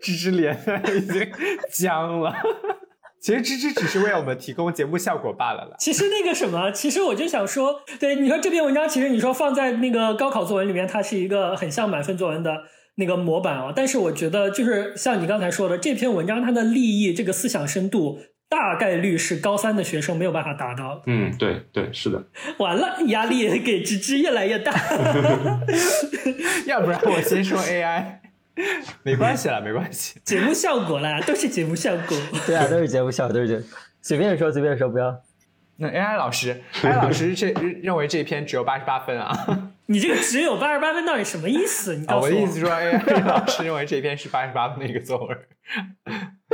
[0.00, 0.56] 芝芝脸
[0.94, 1.28] 已经
[1.72, 2.32] 僵了。
[3.20, 5.76] 其实芝芝只是为我们提供节目效果罢了啦。
[5.78, 12.64] 其实那个什么，其实我就想说，对你说这篇文章，其实你说放在那个高考作文里面，它是一个很像满分作文的
[12.96, 13.72] 那个模板啊。
[13.74, 18.18] 但是我觉得，就是像你刚才说的，这篇文章它的立意、这个思想深度，
[18.52, 21.00] 大概率是高三的学生没有办法达到。
[21.06, 22.22] 嗯，对对，是的。
[22.58, 24.70] 完了，压力给芝芝越来越大。
[26.68, 28.18] 要不然我先说 AI。
[29.02, 32.14] 没关系啦，没关系，节目效果啦，都是节目效果。
[32.46, 33.64] 对啊，都是节目效果，都是节目。
[34.02, 35.18] 随便说，随便说，不要。
[35.76, 37.50] 那 AI 老师，AI 老师这
[37.82, 39.72] 认为这篇只有八十八分啊？
[39.86, 41.96] 你这个只有八十八分到底什么意思？
[41.96, 42.26] 你告诉我。
[42.26, 45.38] 我的意思说，AI 老师认为这篇是八十八分的一个作文。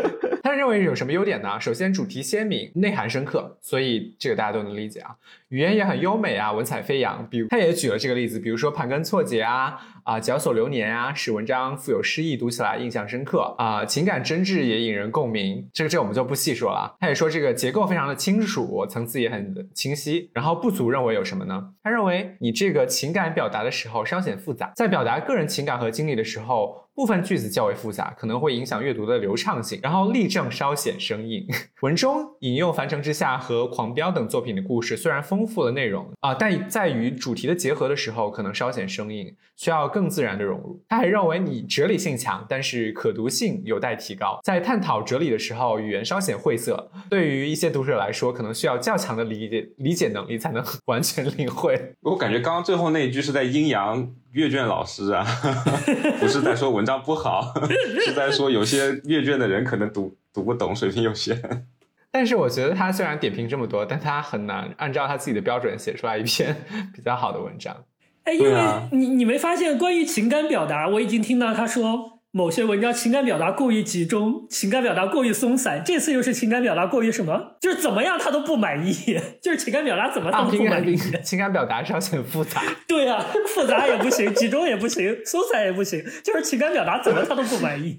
[0.42, 1.60] 他认为有什么优点呢？
[1.60, 5.14] 首先，主题鲜明，内涵深刻，所以这个大家都能理解啊。
[5.48, 7.26] 语言也很优美啊，文采飞扬。
[7.28, 15.68] 比如，他也举了这个例子，比如说盘根错节啊，啊，绞索流年啊，使文章富有诗意，读起来印象深刻啊，情感真挚也引人共鸣。
[15.72, 16.96] 这个这我们就不细说了。
[16.98, 20.30] 他也说这个结构非常的清楚，层次也很清晰。
[20.32, 21.72] 然后不足认为有什么呢？
[21.82, 26.87] 他认为你这个情感表达的时候稍显复杂，在表达个人情感和经历的时候。
[26.98, 31.46] 部分句子较为复杂，可能会影响阅读的流畅性，然后例证稍显生硬。
[31.82, 40.82] 文中引用《凡城之下》和《狂飙》等作品的故事，虽然丰富了内容啊，但在与主题的结合的时候，可能稍显生硬，需要更自然的融入。
[40.88, 44.40] 他还认为你哲理性强，但是可读性有待提高。
[44.42, 51.94] 在探讨哲理的时候，语言稍显晦涩，对于一些读者来说，可能需要较强的理解理解能力才能 完全领会。
[52.00, 55.24] 我感觉刚刚最后那一句是在阴阳阅卷老师啊，
[56.20, 57.54] 不是在说文章不好，
[58.04, 61.40] 是在说有些阅卷的人可能读读不懂，水平有限。
[62.10, 66.56] 但是我觉得他虽然点评这么多，但他很难按照他自己的标准写出来一篇
[66.94, 67.76] 比较好的文章。
[68.24, 68.52] 哎，因为
[68.92, 72.17] 你你没发现关于情感表达，我已经听到他说。
[72.30, 75.82] 某些文章情感表达过于集中，情感表达过于松散。
[75.84, 77.56] 这次又是情感表达过于什么？
[77.60, 78.92] 就是怎么样他都不满意，
[79.42, 80.94] 就是情感表达怎么他都不满意。
[81.24, 82.62] 情感表达稍显复杂。
[82.86, 87.96] 对啊，复杂也不行， 集中也不行，松散也不行，就是情感表达怎么他都不满意。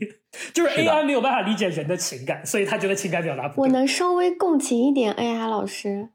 [0.53, 3.61] 就是 AI 没有办法理解人的情感，所以他觉得情感表达不。
[3.61, 6.09] 我能稍微共情一点 AI 老师。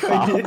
[0.00, 0.42] 可以。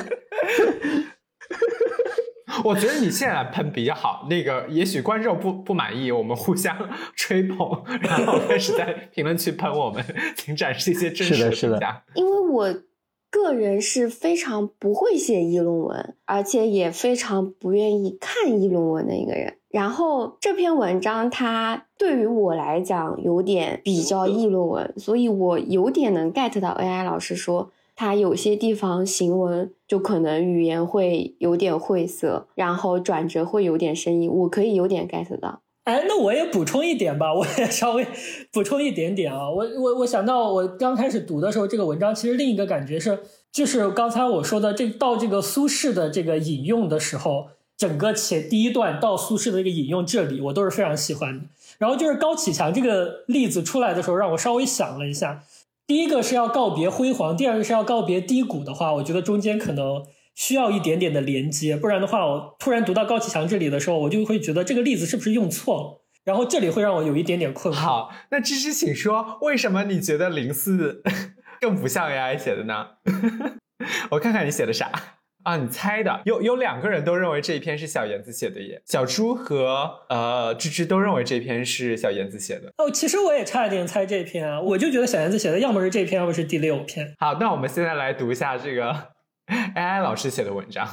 [2.66, 6.76] 我觉得你现在喷比较好，那个 也许观众不不满意，我们互相
[7.16, 10.04] 吹捧，然后开始在评论区喷我们，
[10.36, 12.04] 请展示一些真实的评价。
[12.16, 12.76] 因为我
[13.30, 19.58] 个人是非常不会写议论文，而且也非常不愿意看议论文的一个人。
[19.70, 27.72] 然后这篇文章它对于我来讲有点比较议论文，所以我有点能 get 到 AI 老师说。
[28.00, 35.60] 它有些地方行文就可能语言会有点晦涩，然后转折会有点生硬，我可以有点 get 到。
[35.84, 38.08] 哎，那我也补充一点吧，我也稍微
[38.54, 39.52] 补充一点点啊。
[39.52, 43.20] 我我我想到我刚开始读的时候，这个文章其实另一个感觉是，
[43.52, 51.44] 就是刚才我说的这到这个苏轼的这个引用的时候，整个前第一段到苏轼的这个引用这里，我都是非常喜欢的。
[51.78, 55.44] 然后就是高启强这个例子出来的时候，让我稍微想了一下。
[55.90, 60.06] 第一个是要告别辉煌，第二个是要告别低谷的话，我觉得中间可能
[60.36, 67.78] 需要一点点的连接，不然的话，我突然读到高启强这里的时候，我就会觉得这个例子是不是用错了，然后这里会让我有一点点困惑。
[67.78, 71.02] 好，那芝芝，请说，为什么你觉得零四
[71.60, 72.86] 更不像 AI 写的呢？
[74.12, 74.92] 我看看你写的啥。
[75.44, 82.74] 啊，你猜的有有两个人都认为这一篇是小妍子写的耶，小猪和呃芝芝都认为这篇是小妍子写的。
[82.78, 87.16] 哦，其实我也差一点猜这篇啊，我就觉得小妍子写的要么是这篇，要么是第六篇。
[87.20, 88.94] 好，那我们现在来读一下这个
[89.76, 90.86] AI 老师写的文章。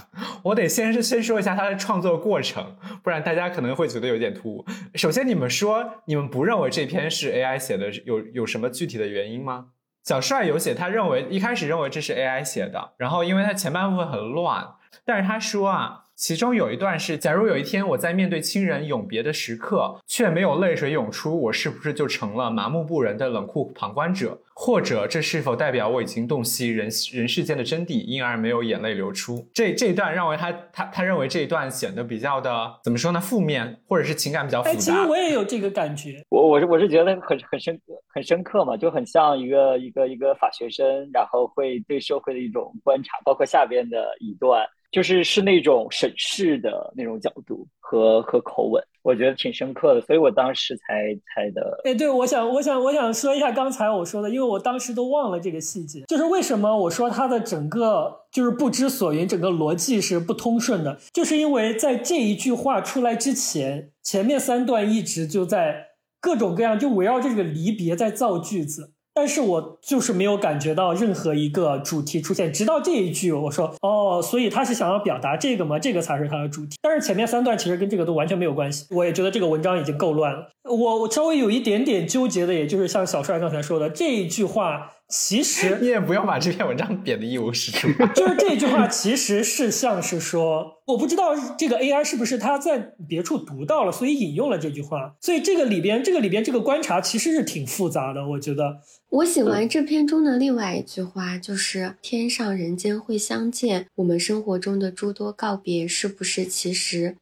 [0.45, 4.65] 我得先是先说一下他的创作过程，不然大家可能会觉得有点突兀。
[4.95, 9.67] 首先，你们说你们不认为这篇是 AI 写的，有有什么具体的原因吗？
[10.07, 14.67] 小帅有写，他认为一开始认为这是 AI 写的，然后因为他前半部分很乱，
[15.05, 16.05] 但是他说啊。
[16.17, 24.39] 其中有一段是：假如有一天我在面对亲人永别的时刻，却没有泪水涌出，我是不是就成了麻木不仁的冷酷旁观者？
[24.55, 29.47] 或者这是否代表我已经洞悉人人世间的真谛，因而没有眼泪流出？
[29.53, 33.21] 这这一段认为他他他认为这一段显得比较的怎么说呢？
[33.21, 34.79] 负面，或者是情感比较复杂。
[34.79, 36.25] 其实我也有这个感觉。
[36.31, 37.79] 我我是我是觉得很很深
[38.15, 44.67] 很深刻嘛，就很像一个一个一个法学生，然后会对社会的一种观察，包括下边的一段。
[44.91, 51.81] 就是是那种审视的那种角度和和口吻，我觉得挺深刻的，所以我当时才猜的。
[51.85, 65.89] 哎，对，我想，我想，我想说一下刚才我说的，因为我当时都忘了这个细节，就是为什么我说他的整个就是不知所云，整个逻辑是不通顺的，就是因为在这一句话出来之前，前面三段一直就在
[66.21, 68.93] 各种各样就围绕这个离别在造句子。
[69.19, 75.79] 但是我就是没有感觉到任何一个主题出现，直到这一句，我说哦，所以他是想要表达这个吗？
[75.79, 76.77] 这个才是他的主题。
[76.83, 78.85] 但是前面三段其实跟这个都完全没有关系。
[78.91, 80.51] 我也觉得这个文章已经够乱了。
[80.69, 84.93] 我我稍微有一点点纠结的，也就是像小帅刚才说的这一句话。
[85.09, 87.87] 其实你也不要把这篇文章贬得一无是处。
[88.13, 92.77] 就是这句话，其实是像是说，我不知道这个 AI 是不是他在
[93.09, 95.15] 别处读到了，所以引用了这句话。
[95.21, 98.27] 所以这个里边，这个里边这个观察其实是挺复杂的。
[98.31, 98.81] 我觉得，
[99.11, 103.87] 我喜欢这篇中的另外一句话，就是“天上人间会相见”。
[103.95, 107.17] 我们生活中的诸多告别，是不是其实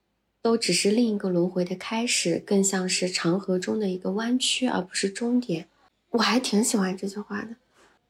[0.45, 5.67] 都只是另一个轮回的开始，更像是长河中的一个弯曲，而不是终点？
[6.11, 7.57] 我还挺喜欢这句话的。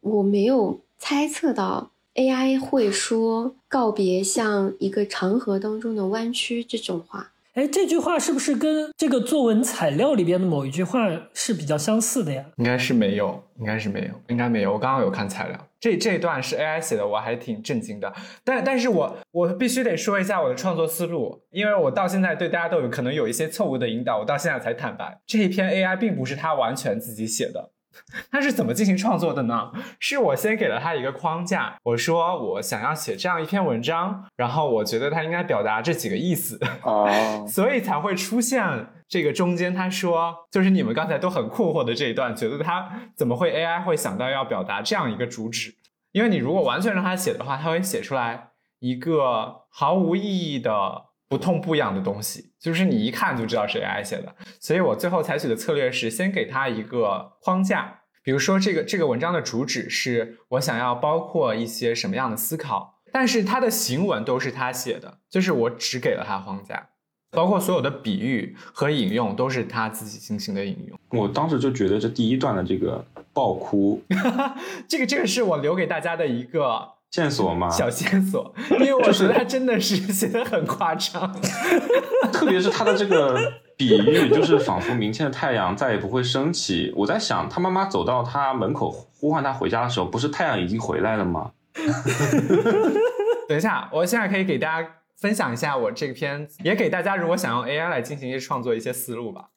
[0.01, 7.34] 我没有猜测到 AI 会说告别像一个长河当中的弯曲这种话。
[7.55, 12.45] 哎，这句话是不是跟这个作文材料里边的某一句话是比较相似的呀？
[12.57, 14.73] 应该是没有，应该是没有，应该没有。
[14.73, 18.13] 我刚刚有看材料，这这段是 AI 写的，我还挺震惊的。
[18.43, 27.71] 但但是我我必须得说一下我的创作思路，因为我到现在对大家都有可能有一些错误的引导，我到现在才坦白，这一篇 AI 并不是他完全自己写的。
[28.31, 29.73] 他是怎么进行创作的呢？
[29.99, 37.09] 是我先给了他一个框架，我说我想要写这样一篇文章，然后我觉得他应该表达这几个意思，哦，
[37.49, 38.63] 所以才会出现
[39.09, 45.75] 这个中间他说，就是你们刚才都很困惑的这一段，觉得他怎么会 AI 会想到要表达这样一个主旨？
[46.13, 51.07] 因为你如果完全让他写的话，他会写出来一个毫无意义的。
[51.29, 54.35] 不痛不痒的东西，就是你一看就知道是 AI 写的。
[54.61, 66.91] 所以我最后采取的策略是先给他一个框架，比如说这个这个文章的主旨是我想要包括一些什么样的思考，但是他的行文都是他写的，就是我只给了他框架，
[67.31, 70.99] 包括所有的比喻和引用都是他自己进行的引用。
[71.11, 74.03] 我当时就觉得这第一段的这个爆哭，
[74.87, 76.94] 这个这个是我留给大家的一个。
[77.15, 77.71] 线索吗？
[77.71, 81.33] 小线索，因为我觉得他真的是写的很夸张，
[82.33, 83.39] 特别是他的这个
[83.77, 86.93] 比喻，就是仿佛明天的太阳再也不会升起。
[86.97, 91.53] 我在想，他妈妈走到他门口呼唤他回家的时候，不是太阳已经回来了吗？
[93.49, 99.51] 等一下，我现在可以给大家分享一下我这篇，也给大家如果想用 AI 来进行一些创作一些思路吧。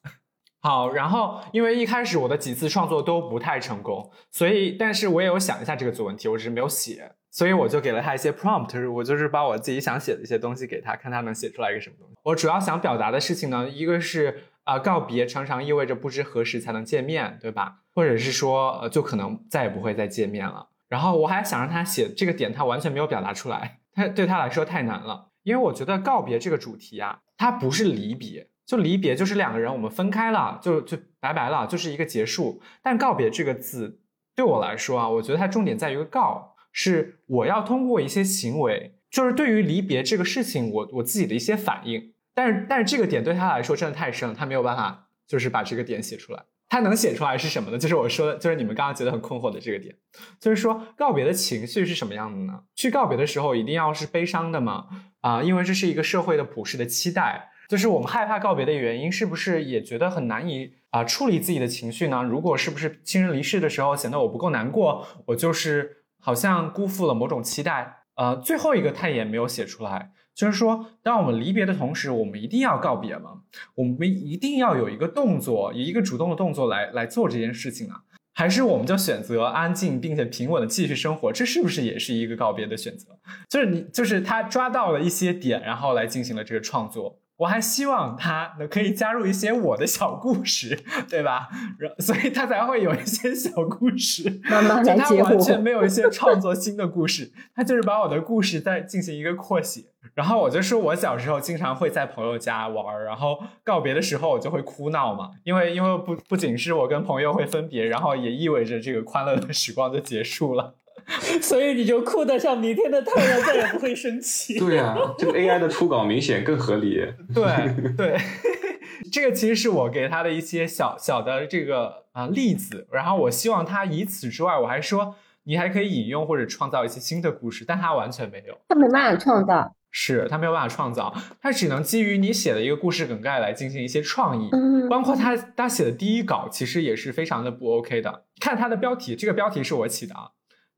[0.60, 7.16] 好，然后因为一开始我的几次创作都不太成功，所以但是我也有想一下这个作文题，我只是没有写。
[7.38, 12.16] 所以我就给了他一些 prompt，我就是把我自己想写的一些东西给他，看他能写出来一个什么东西。
[12.24, 17.76] 我主要想表达的事情呢，一个是啊，告别常常意味着不知何时才能见面，对吧？
[17.94, 20.70] 或者是说，呃，就可能再也不会再见面了。
[20.88, 25.28] 然后我还想让他写这个点，他完全没有表达出来， 他对他来说太难了。
[25.44, 32.60] 因为我觉得告别这个主题啊，它不是离别，就离别就是两个人我们分开了，就就拜拜了，就是一个结束。
[32.82, 34.00] 但告别这个字
[34.34, 36.56] 对我来说啊，我觉得它重点在于告。
[36.80, 42.12] 是我要通过一些行为，就是对于离别这个事情，我我自己的一些反应。
[42.32, 46.44] 但是但是这个点对他来说真的太深了，他没有办法就是把这个点写出来。
[46.68, 47.78] 他能写出来是什么呢？
[47.78, 49.92] 就是我说的，就是你们刚刚觉得很困惑的这个点，
[50.38, 52.60] 就是说告别的情绪是什么样的呢？
[52.76, 54.86] 去告别的时候一定要是悲伤的吗？
[55.20, 57.50] 啊，因为这是一个社会的普世的期待。
[57.68, 62.22] 就是我们害怕告别的原因，是不是也觉得很难以啊处理自己的情绪呢？
[62.22, 65.97] 如果是不是亲人离世的时候显得我不够难过，我就是。
[66.20, 73.42] 好像辜负了某种期待，呃，最后一个他也没有写出来，就是说，当我们离别的同时，我们一定要告别吗？
[73.76, 78.02] 我们一定要有一个动作，以一个主动的动作来来做这件事情啊？
[78.34, 81.32] 还是我们就选择安静并且平稳的继续生活？
[81.32, 83.18] 这是不是也是一个告别的选择？
[83.48, 87.20] 就是你，就是他抓到了一些点，然后来进行了这个创作。
[87.38, 90.78] 我还希望他能可以加入一些我的小故事，
[91.08, 91.48] 对吧？
[91.78, 94.40] 然所以他才会有一些小故事。
[94.50, 99.84] 慢慢来他完全没有一些创作新的故事，他就是把我的故事再进行一个扩写。
[100.14, 110.74] 然后我就说，我小时候经常会在朋友家玩，然后告别的时候我就会哭闹嘛，因为因为不不仅是我跟朋友会分别，然后也意味着这个欢乐的时光就结束了。
[111.40, 114.58] 所以你就哭得像明天的太阳再也不会升起。
[114.60, 117.02] 对呀，这个 AI 的初稿明显更合理。
[117.34, 118.18] 对对，
[119.10, 125.14] 这个其实是我给他的一些小小的这个啊例子，然后我希望他以此之外，我还说
[125.44, 134.50] 你还可以引用或者创造一些新的故事，但他完全没有，他没办法创造，是他没有办法创造，他只能基于你写的一个故事梗概来进行一些创意。
[134.52, 138.24] 嗯，包括他他写的第一稿其实也是非常的不 OK 的。
[138.40, 140.28] 看他的标题，这个标题是我起的啊。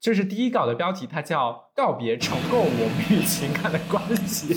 [0.01, 4.55] 就是第一稿的标题，它叫《告别重构我们与情感的关系》。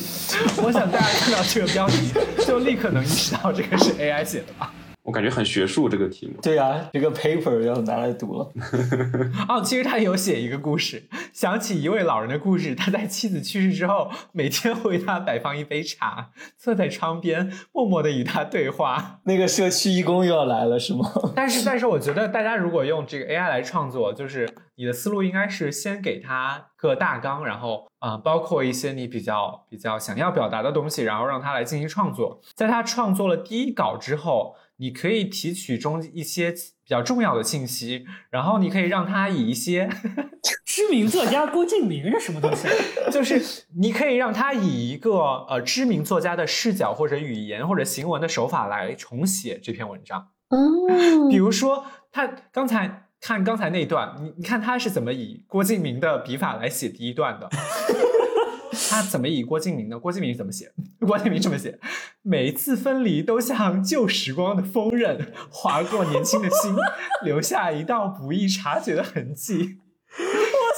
[0.63, 2.13] 我想大家看到这个标题，
[2.47, 4.73] 就立刻能意识到这个是 AI 写的吧。
[5.01, 6.39] 我感觉很学术这个题目。
[6.41, 8.49] 对啊，这个 paper 要拿来读了。
[9.49, 12.73] 哦，其实他有写一个故事，想起一位老人的故事。
[12.73, 19.19] 他在妻子去世之后，每天为他摆放一杯茶，坐在窗边，默默的与他对话。
[19.25, 21.11] 那个社区义工又要来了，是吗？
[21.35, 32.41] 但是，但是我觉得大家如果用这个 AI 来创作，就是你的思路应该是先给他个大纲，然后啊，包括一些你比较比较想要表达的东西，然后让他来进行创作。
[32.55, 34.55] 在他创作了第一稿之后。
[34.77, 39.87] 你可以提取中一些比较重要的信息，然后你可以让他以一些
[40.65, 42.67] 知名作家郭敬明是什么东西？
[43.11, 50.29] 就是你可以让他以一个呃知名作家的视角或者语言或者行文的手法来重写这篇文章。
[50.49, 57.49] 哦，比如说他刚才看刚才那一段，你你看他是怎么以郭敬明的笔法来写第一段的？
[58.89, 59.97] 他怎么以郭敬明的？
[59.97, 60.69] 郭敬明怎么写？
[60.99, 61.79] 郭敬明这么写：
[62.21, 66.75] 每一次分离都像旧时光的锋刃，划过年轻的心，
[67.23, 69.77] 留下一道不易察觉的痕迹。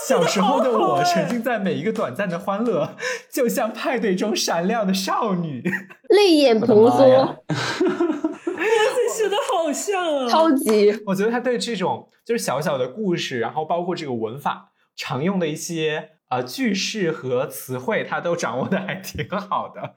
[0.07, 2.95] 小时候的我沉浸在每一个短暂的欢乐，
[3.34, 5.63] 就像派对中闪亮的少女，
[6.09, 7.43] 泪眼婆娑，
[9.15, 19.93] 写的好像啊，超级我觉得他对这种就是小小的故事，然后包括这个文法常用的一些呃句式和词汇，他都掌握的还挺好的。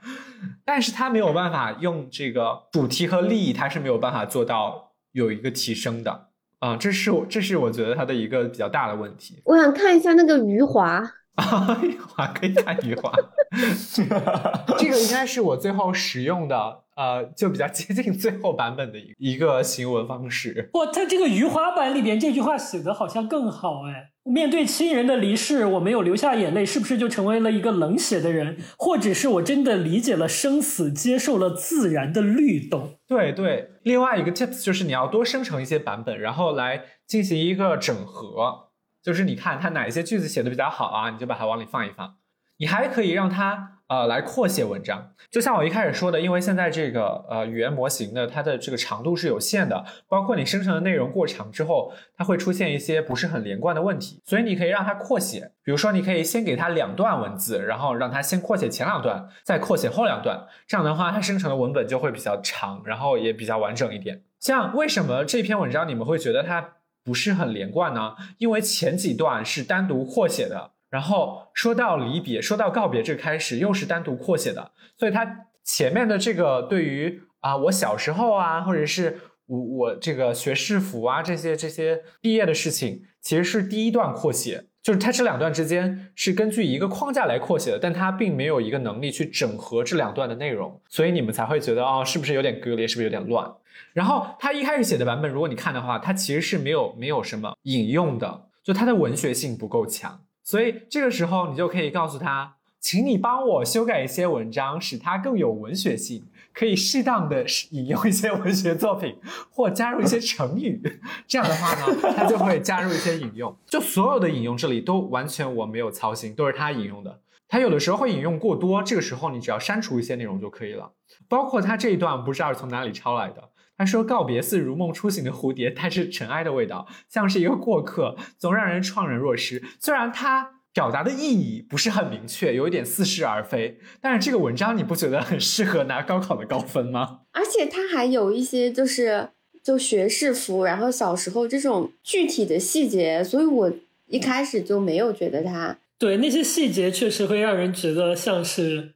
[0.64, 6.28] 但是他没有办法用这个主题和利益，他是没有办法做到有一个提升的。
[6.60, 9.40] 啊、这是我这是我觉得他的一个比较大的问题。
[9.44, 11.00] 我想看一下那个余华，
[11.36, 13.12] 啊， 余华可以看余华，
[14.76, 20.68] 这个应该是我最后使用的，呃，就比较接近最后版本的一一个行文方式。
[20.72, 24.10] 哇，他这个余华版里边这句话写的好像更好哎。
[24.24, 28.58] 面对亲人的离世，我没有流下眼泪，是不是就成为了一个冷血的人？
[28.76, 32.98] 或者是我真的理解了生死，接受了自然的律动？
[33.06, 38.70] 对对，另外一个 tips 就是你要多生成一些版本，然后来进行一个整合。
[39.00, 42.16] 就是你看它哪一些句子写的比较好啊，你就把它往里放一放。
[42.58, 55.52] 你还可以让它呃来扩写文章，就像我一开始说的，因为现在这个呃语言模型的它的这个长度是有限的，包括你生成的内容过长之后，它会出现一些不是很连贯的问题，所以你可以让它扩写。
[55.65, 64.23] 比如说，你可以先给它两段文字，然后让它先扩写前两段，再扩写后两段，这样的话它生成的文本就会比较长，然后也比较完整一点。
[64.39, 68.15] 像为什么这篇文章你们会觉得它不是很连贯呢？
[68.36, 70.73] 因为前几段是单独扩写的。
[70.90, 93.52] 然后说到离别，说到告别这个开始又是单独扩写的，所以它前面的这个对于啊我小时候啊，或者是我我这个学士服啊这些这些毕业的事情，其实是第一段扩写，就是它这两段之间是根据一个框架来扩写的，但它并没有一个能力去整合这两段的内容，所以你们才会觉得哦是不是有点割裂，是不是有点乱？
[93.93, 100.20] 然后他一开始写的版本，如果你看的话，它其实是没有没有什么引用的，就它的文学性不够强。
[100.48, 109.18] 所以这个时候，你就可以告诉他，请你帮我修改一些文章，使它更有文学性，可以适当的引用一些文学作品，
[109.50, 110.80] 或加入一些成语。
[111.28, 113.54] 这样的话呢，他就会加入一些引用。
[113.66, 117.20] 就所有的引用这里都完全我没有操心，都是他引用的。
[117.46, 120.90] 他有的时候会引用过多，这个时候你只要删除一些内容就可以了。
[121.28, 123.50] 包括他这一段不知道是从哪里抄来的。
[123.78, 129.62] 他说：“告别似如梦初醒的蝴蝶，带着尘埃的味道，像是一个过客，总让人怅然若失。
[129.80, 137.20] 虽然他表达的意义不是很明确，有一点似是而非，但是这个文章你不觉得很适合拿高考的高分吗？
[137.32, 139.30] 而且它还有一些就是
[139.62, 143.72] 就学士服，然后小时候这种具体的细节，所以我
[144.06, 148.94] 一开始就没有觉得它对，那些细节确实会让人觉得像是，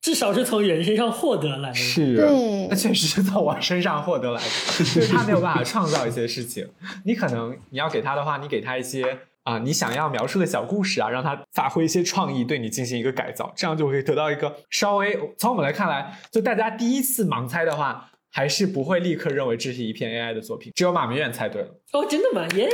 [0.00, 1.74] 至少是从人身上获得来的。
[1.74, 4.48] 是对那确实是从我身上获得来的，
[4.78, 6.66] 就是他没有办法创造一些事情。
[7.04, 20.70] 你可能你要给他的话，你给他一些啊、你想要描述的小故事啊，让他发挥一些创意，对你进行一个改造，这样就可以得到一个稍微从我们来看来，就大家第一次盲猜的话，还是不会立刻认为这是一篇 AI 的作品。
[20.76, 22.46] 只有马明远猜对了，哦，真的吗？
[22.54, 22.68] 耶！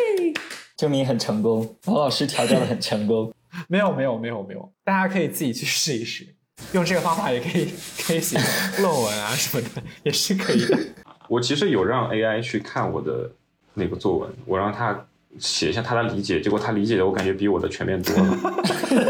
[0.77, 3.33] 证明很成功，王老师调教的很成功。
[3.69, 6.36] 没有没有没有没有，大家可以自己去试一试，
[6.73, 7.69] 用这个方法也可以
[8.07, 8.39] 可以写
[8.81, 10.79] 论文啊什么的，也是可以的。
[11.29, 13.31] 我其实有让 AI 去看我的
[13.75, 15.07] 那个作文，我让他
[15.39, 18.39] 写一下他的理解，结果他理解的我感觉比我的全面多了。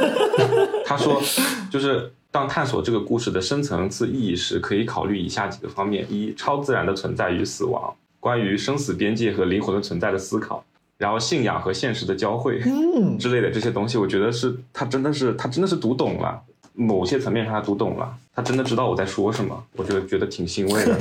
[0.87, 1.21] 他说，
[1.71, 10.65] 就是当探索这个故事的深层次意义时，可以考虑以下几个方面：一、超自然的存在与死亡，关于生死边界和灵魂的存在的思考，
[10.99, 16.43] 然后信仰和现实的交汇嗯，之类的这些东西，我觉得是他真的是他真的是读懂了。
[16.77, 20.97] 某些层面上，他读懂了，他真的知道我在说什么，我觉得觉得挺欣慰的。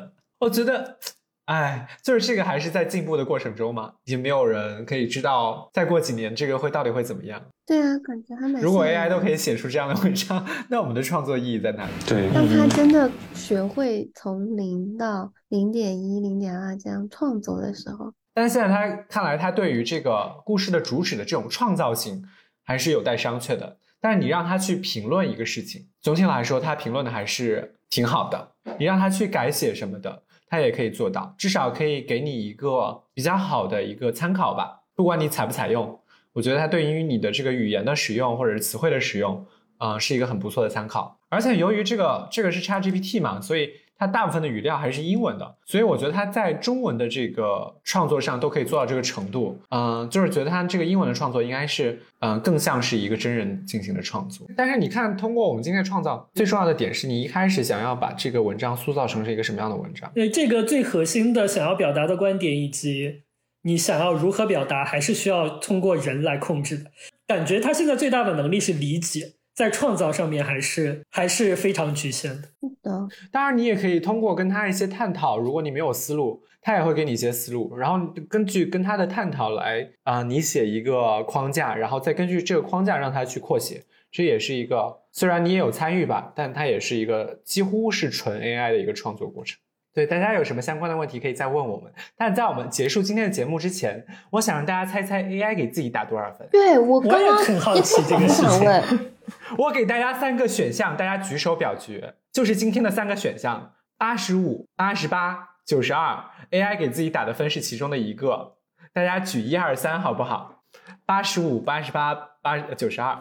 [0.40, 0.98] 我觉得，
[1.46, 7.40] 哎，就是这个还是在进步的过程中嘛，已经没有人可以知道再过几年这个会到底会怎么样。
[7.66, 8.60] 对啊，感觉还蛮。
[8.60, 11.92] 如果 AI 都可以写出这样的文章，那我们的创作意义在哪里？
[12.06, 22.22] 对，让他真的学会从零到零点一、零点二这样创作的时候，但是现在他看来，他对于这个故事的主旨的这种创造性
[22.64, 23.78] 还是有待商榷的。
[24.00, 28.52] 但是你让他去评论一个事情，总体来说，他评论的还是挺好的。
[28.78, 34.82] 你让他去改写什么的，他也可以做到，至少可以给你一个比较好的一个参考吧。
[34.94, 36.00] 不管你采不采用，
[36.34, 39.46] 我觉得它对于你的这个语言的使用或者是词汇的使用，
[39.78, 41.18] 啊、是一个很不错的参考。
[41.30, 43.70] 而且由于这个这个是 ChatGPT 嘛，所以
[44.04, 49.58] 它大部分的语料还是英文的，所以我觉得它在中文的这个创作上都可以做到这个程度。
[49.70, 54.46] 嗯，就是觉得它这个英文的创作应该是，嗯，更像是一个真人进行的创作。
[54.54, 60.10] 但是你看，通过我们今天的创造，最重要的点是你一开始想要把这个文章塑造成是一个什么样的文章？
[60.14, 63.22] 对，这个最核心的想要表达的观点以及
[63.62, 66.90] 你想要如何表达，还是需要通过人来控制的。
[67.26, 69.32] 感觉他现在最大的能力是理解。
[69.54, 72.48] 在创造上面还是还是非常局限的。
[72.60, 89.58] 是的，当然你也可以通过跟他一些探讨，如果你没有思路，他也会给你一些思路，然后根据跟他的探讨来啊，你写一个框架，然后再根据这个框架让他去扩写，这也是一个虽然你也有参与吧，但它也是一个几乎是纯 AI 的一个创作过程。
[89.94, 91.92] 对，大家有什么相关的问题可以再问我们。
[92.16, 96.48] 但在我们结束今天的节目之前，我想让大家猜猜 AI 给自己打多少分？
[96.50, 98.66] 对我刚刚很好奇这个事情。
[99.58, 106.24] 我给大家三个选项，大家举手表决，就是今天的三个选项：八十五、八十八、九十二。
[106.50, 108.54] AI 给自己打的分是其中的一个，
[108.92, 110.62] 大家举一二三，好不好？
[111.06, 113.16] 八十五、八十八、八九十二。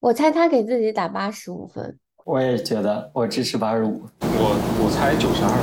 [0.00, 1.98] 我猜他给自己打八十五分。
[2.24, 4.04] 我也觉得，我支持八十五。
[4.20, 5.56] 我我猜九十二分。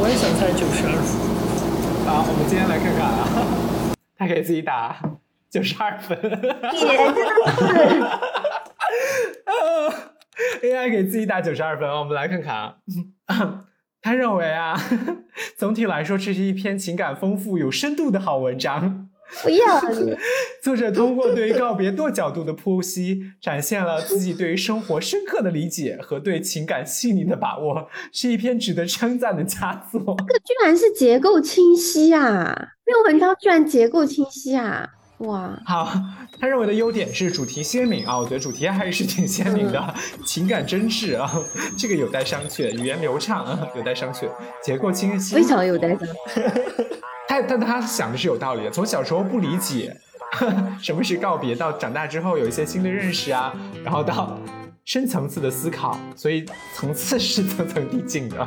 [0.00, 1.18] 我也想猜九十二分。
[2.06, 3.16] 好，我们今天来看看啊，
[4.16, 4.96] 他给自己打
[5.50, 6.18] 九十二分。
[10.62, 12.54] AI 给自己打九十二分，我们来看看
[13.26, 13.64] 啊。
[14.00, 14.80] 他认为啊，
[15.58, 19.08] 总体来说这是一篇情感丰富、有深度的好文章。
[19.42, 19.80] 不要！
[20.62, 30.00] 作者通过对于告别多角度的剖析，展现了自己对于生活深刻的理解和对情感细腻的把握，是一篇值得称赞的佳作。
[30.26, 32.56] 这居然是结构清晰啊！
[32.86, 34.88] 这篇文章居然结构清晰啊！
[35.18, 35.90] 哇，好，
[36.40, 41.28] 他认为的优点是主题鲜明啊，我觉得主题还是挺鲜明的， 情感真挚啊，
[41.76, 44.28] 这个有待商榷，语言流畅啊，有待商榷，
[44.62, 45.98] 结构清晰，非常有待商
[46.34, 46.86] 榷。
[47.26, 49.94] 他但他想的是有道理的，从小时候不理解
[50.80, 53.52] 什么是告别，到长大之后有一些新的认识啊，
[53.84, 54.38] 然后到
[54.88, 58.38] 深层次的思考，所以层次是层层递进的。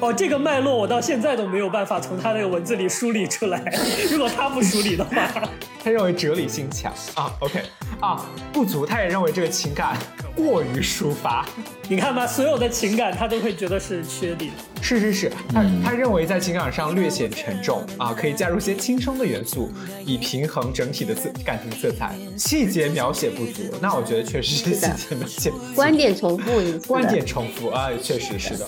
[0.00, 3.62] 哦，这个脉络我到现在都没有办法从他那个文字里梳理出来。
[4.10, 5.48] 如果他不梳理的话，
[5.84, 7.32] 他认为哲理性强啊。
[7.38, 7.62] OK
[8.00, 9.96] 啊，不足，他也认为这个情感
[10.34, 11.46] 过于抒发。
[11.88, 14.50] 你看吧，所有的情感他都会觉得是缺点。
[14.80, 19.70] 是是是，他他认为在情感上略显沉重啊，可以加入些轻松的元素，
[20.04, 22.16] 以平衡整体的色感情色彩。
[22.36, 25.51] 细节描写不足，那我觉得确实是细节描写。
[25.74, 28.66] 观点重复，观点重复啊，确实是的。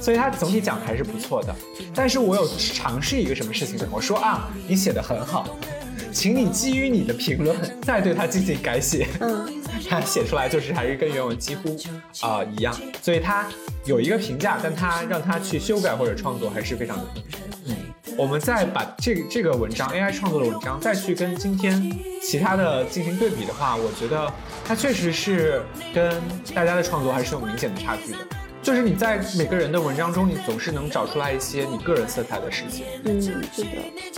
[0.00, 1.54] 所以他总体讲还是不错的。
[1.94, 3.88] 但是我有尝试一个什么事情呢？
[3.90, 5.56] 我说啊，你写的很好，
[6.16, 9.06] 请你基于你的评论 再对它进行改写。
[9.20, 9.46] 嗯，
[9.86, 11.76] 他写出来就是还是跟原文几乎
[12.22, 13.46] 啊一样，所以它。
[13.84, 17.04] 有一个评价，但它让它去修改或者创作还是非常的。
[17.66, 17.76] 嗯，
[18.16, 21.88] 我们再把这这个文章 AI 创作的文章再去跟今天
[22.20, 24.28] 其他的进行对比的话，我觉得
[24.64, 25.62] 它确实是
[25.94, 26.20] 跟
[26.52, 28.18] 大家的创作还是有明显的差距的。
[28.66, 32.84] 就是你在每个人的文章中，你总是能找出来一些你个人色彩的事情。
[33.04, 33.68] 嗯，是的，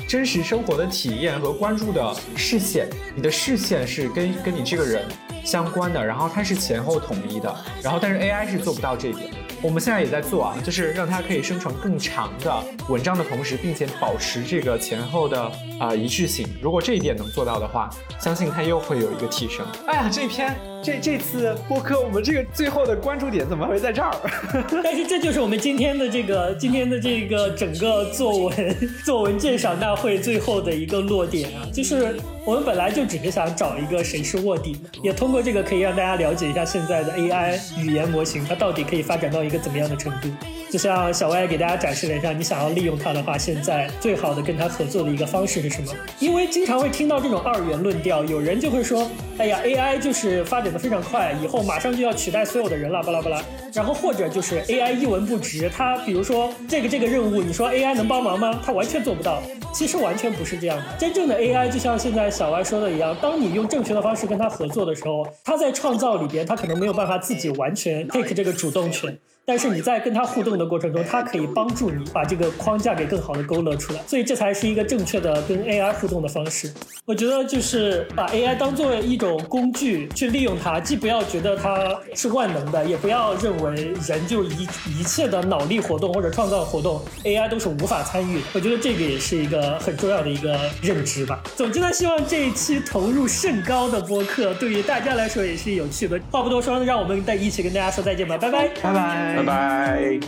[0.09, 5.05] 真实生活的体验和关注的视线，你的视线是跟跟你这个人
[5.45, 9.31] 相关的，然后它是前后统一的，然后但是 AI 是做不到这一点。
[9.61, 16.49] 我们现在也在做啊，就是让它可以生成更长的文章的同时，并且保持这个前后的啊一致性。
[16.63, 19.67] 如果这一点能做到的话，相信它又会有一个提升。
[19.87, 24.15] 哎呀，这篇这这次播客，我们这个最后的关注点怎么会在这儿？
[24.85, 32.15] 但是这就是我们今天的这个今天的这个整个作文作文鉴赏大会最后的一个落点啊，就是
[32.45, 39.39] 我们本来就只是想找一个谁是卧底，也通过这个可以让大家了解一下现在的 AI 语言模型，它到底可以发展到。
[39.49, 40.29] 一个怎么样的程度？
[40.71, 45.95] 就像小歪给大家展示了一下，你想要利用它的话，现在最好的跟它合作的一个方式是什么？
[46.19, 53.43] 因为经常会听到这种二元论调，有人就会说：“哎呀，AI 就是发展的非常快，以后马上就要取代所有的人了，巴拉巴拉。”
[53.75, 58.61] 然后或者就是 AI 一文不值，它比如说这个这个任务，你说 AI 能帮忙吗？
[58.65, 59.43] 它完全做不到。
[59.73, 60.85] 其实完全不是这样的。
[60.99, 69.17] 真正的 AI 就像现在小歪说的一样，当你用正确的方式跟它合作的时候，它在创造里边，它可能没有办法自己完全 take 这个主动权。
[69.49, 76.71] 但是你在跟他互动的过程中，他可以帮助你把这个框架给更好的勾勒出来，所以这才是一个正确的跟 AI 互动的方式。
[77.07, 88.43] 我觉得就是把 AI 当做一种工具去利用它，既不要觉得它是万能的，也不要认为人就一一切的脑力活动或者创造活动 AI 都是无法参与。
[88.53, 91.43] 我觉得这个也是一个很重要的一个认知吧。
[91.57, 96.21] 总之呢，希望这一期投入甚高的播客对于大家来说也是有趣的。
[96.31, 99.38] 话不多说，让我们再一起跟大家说再见吧，拜拜，拜拜。
[99.39, 100.21] 拜拜。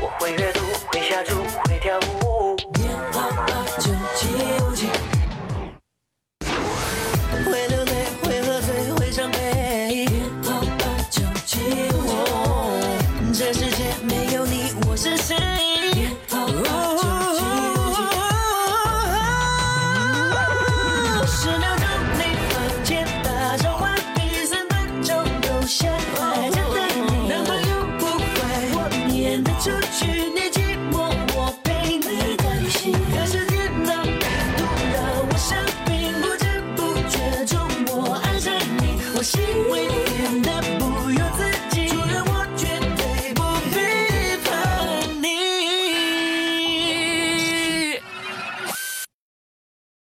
[0.00, 0.32] 我会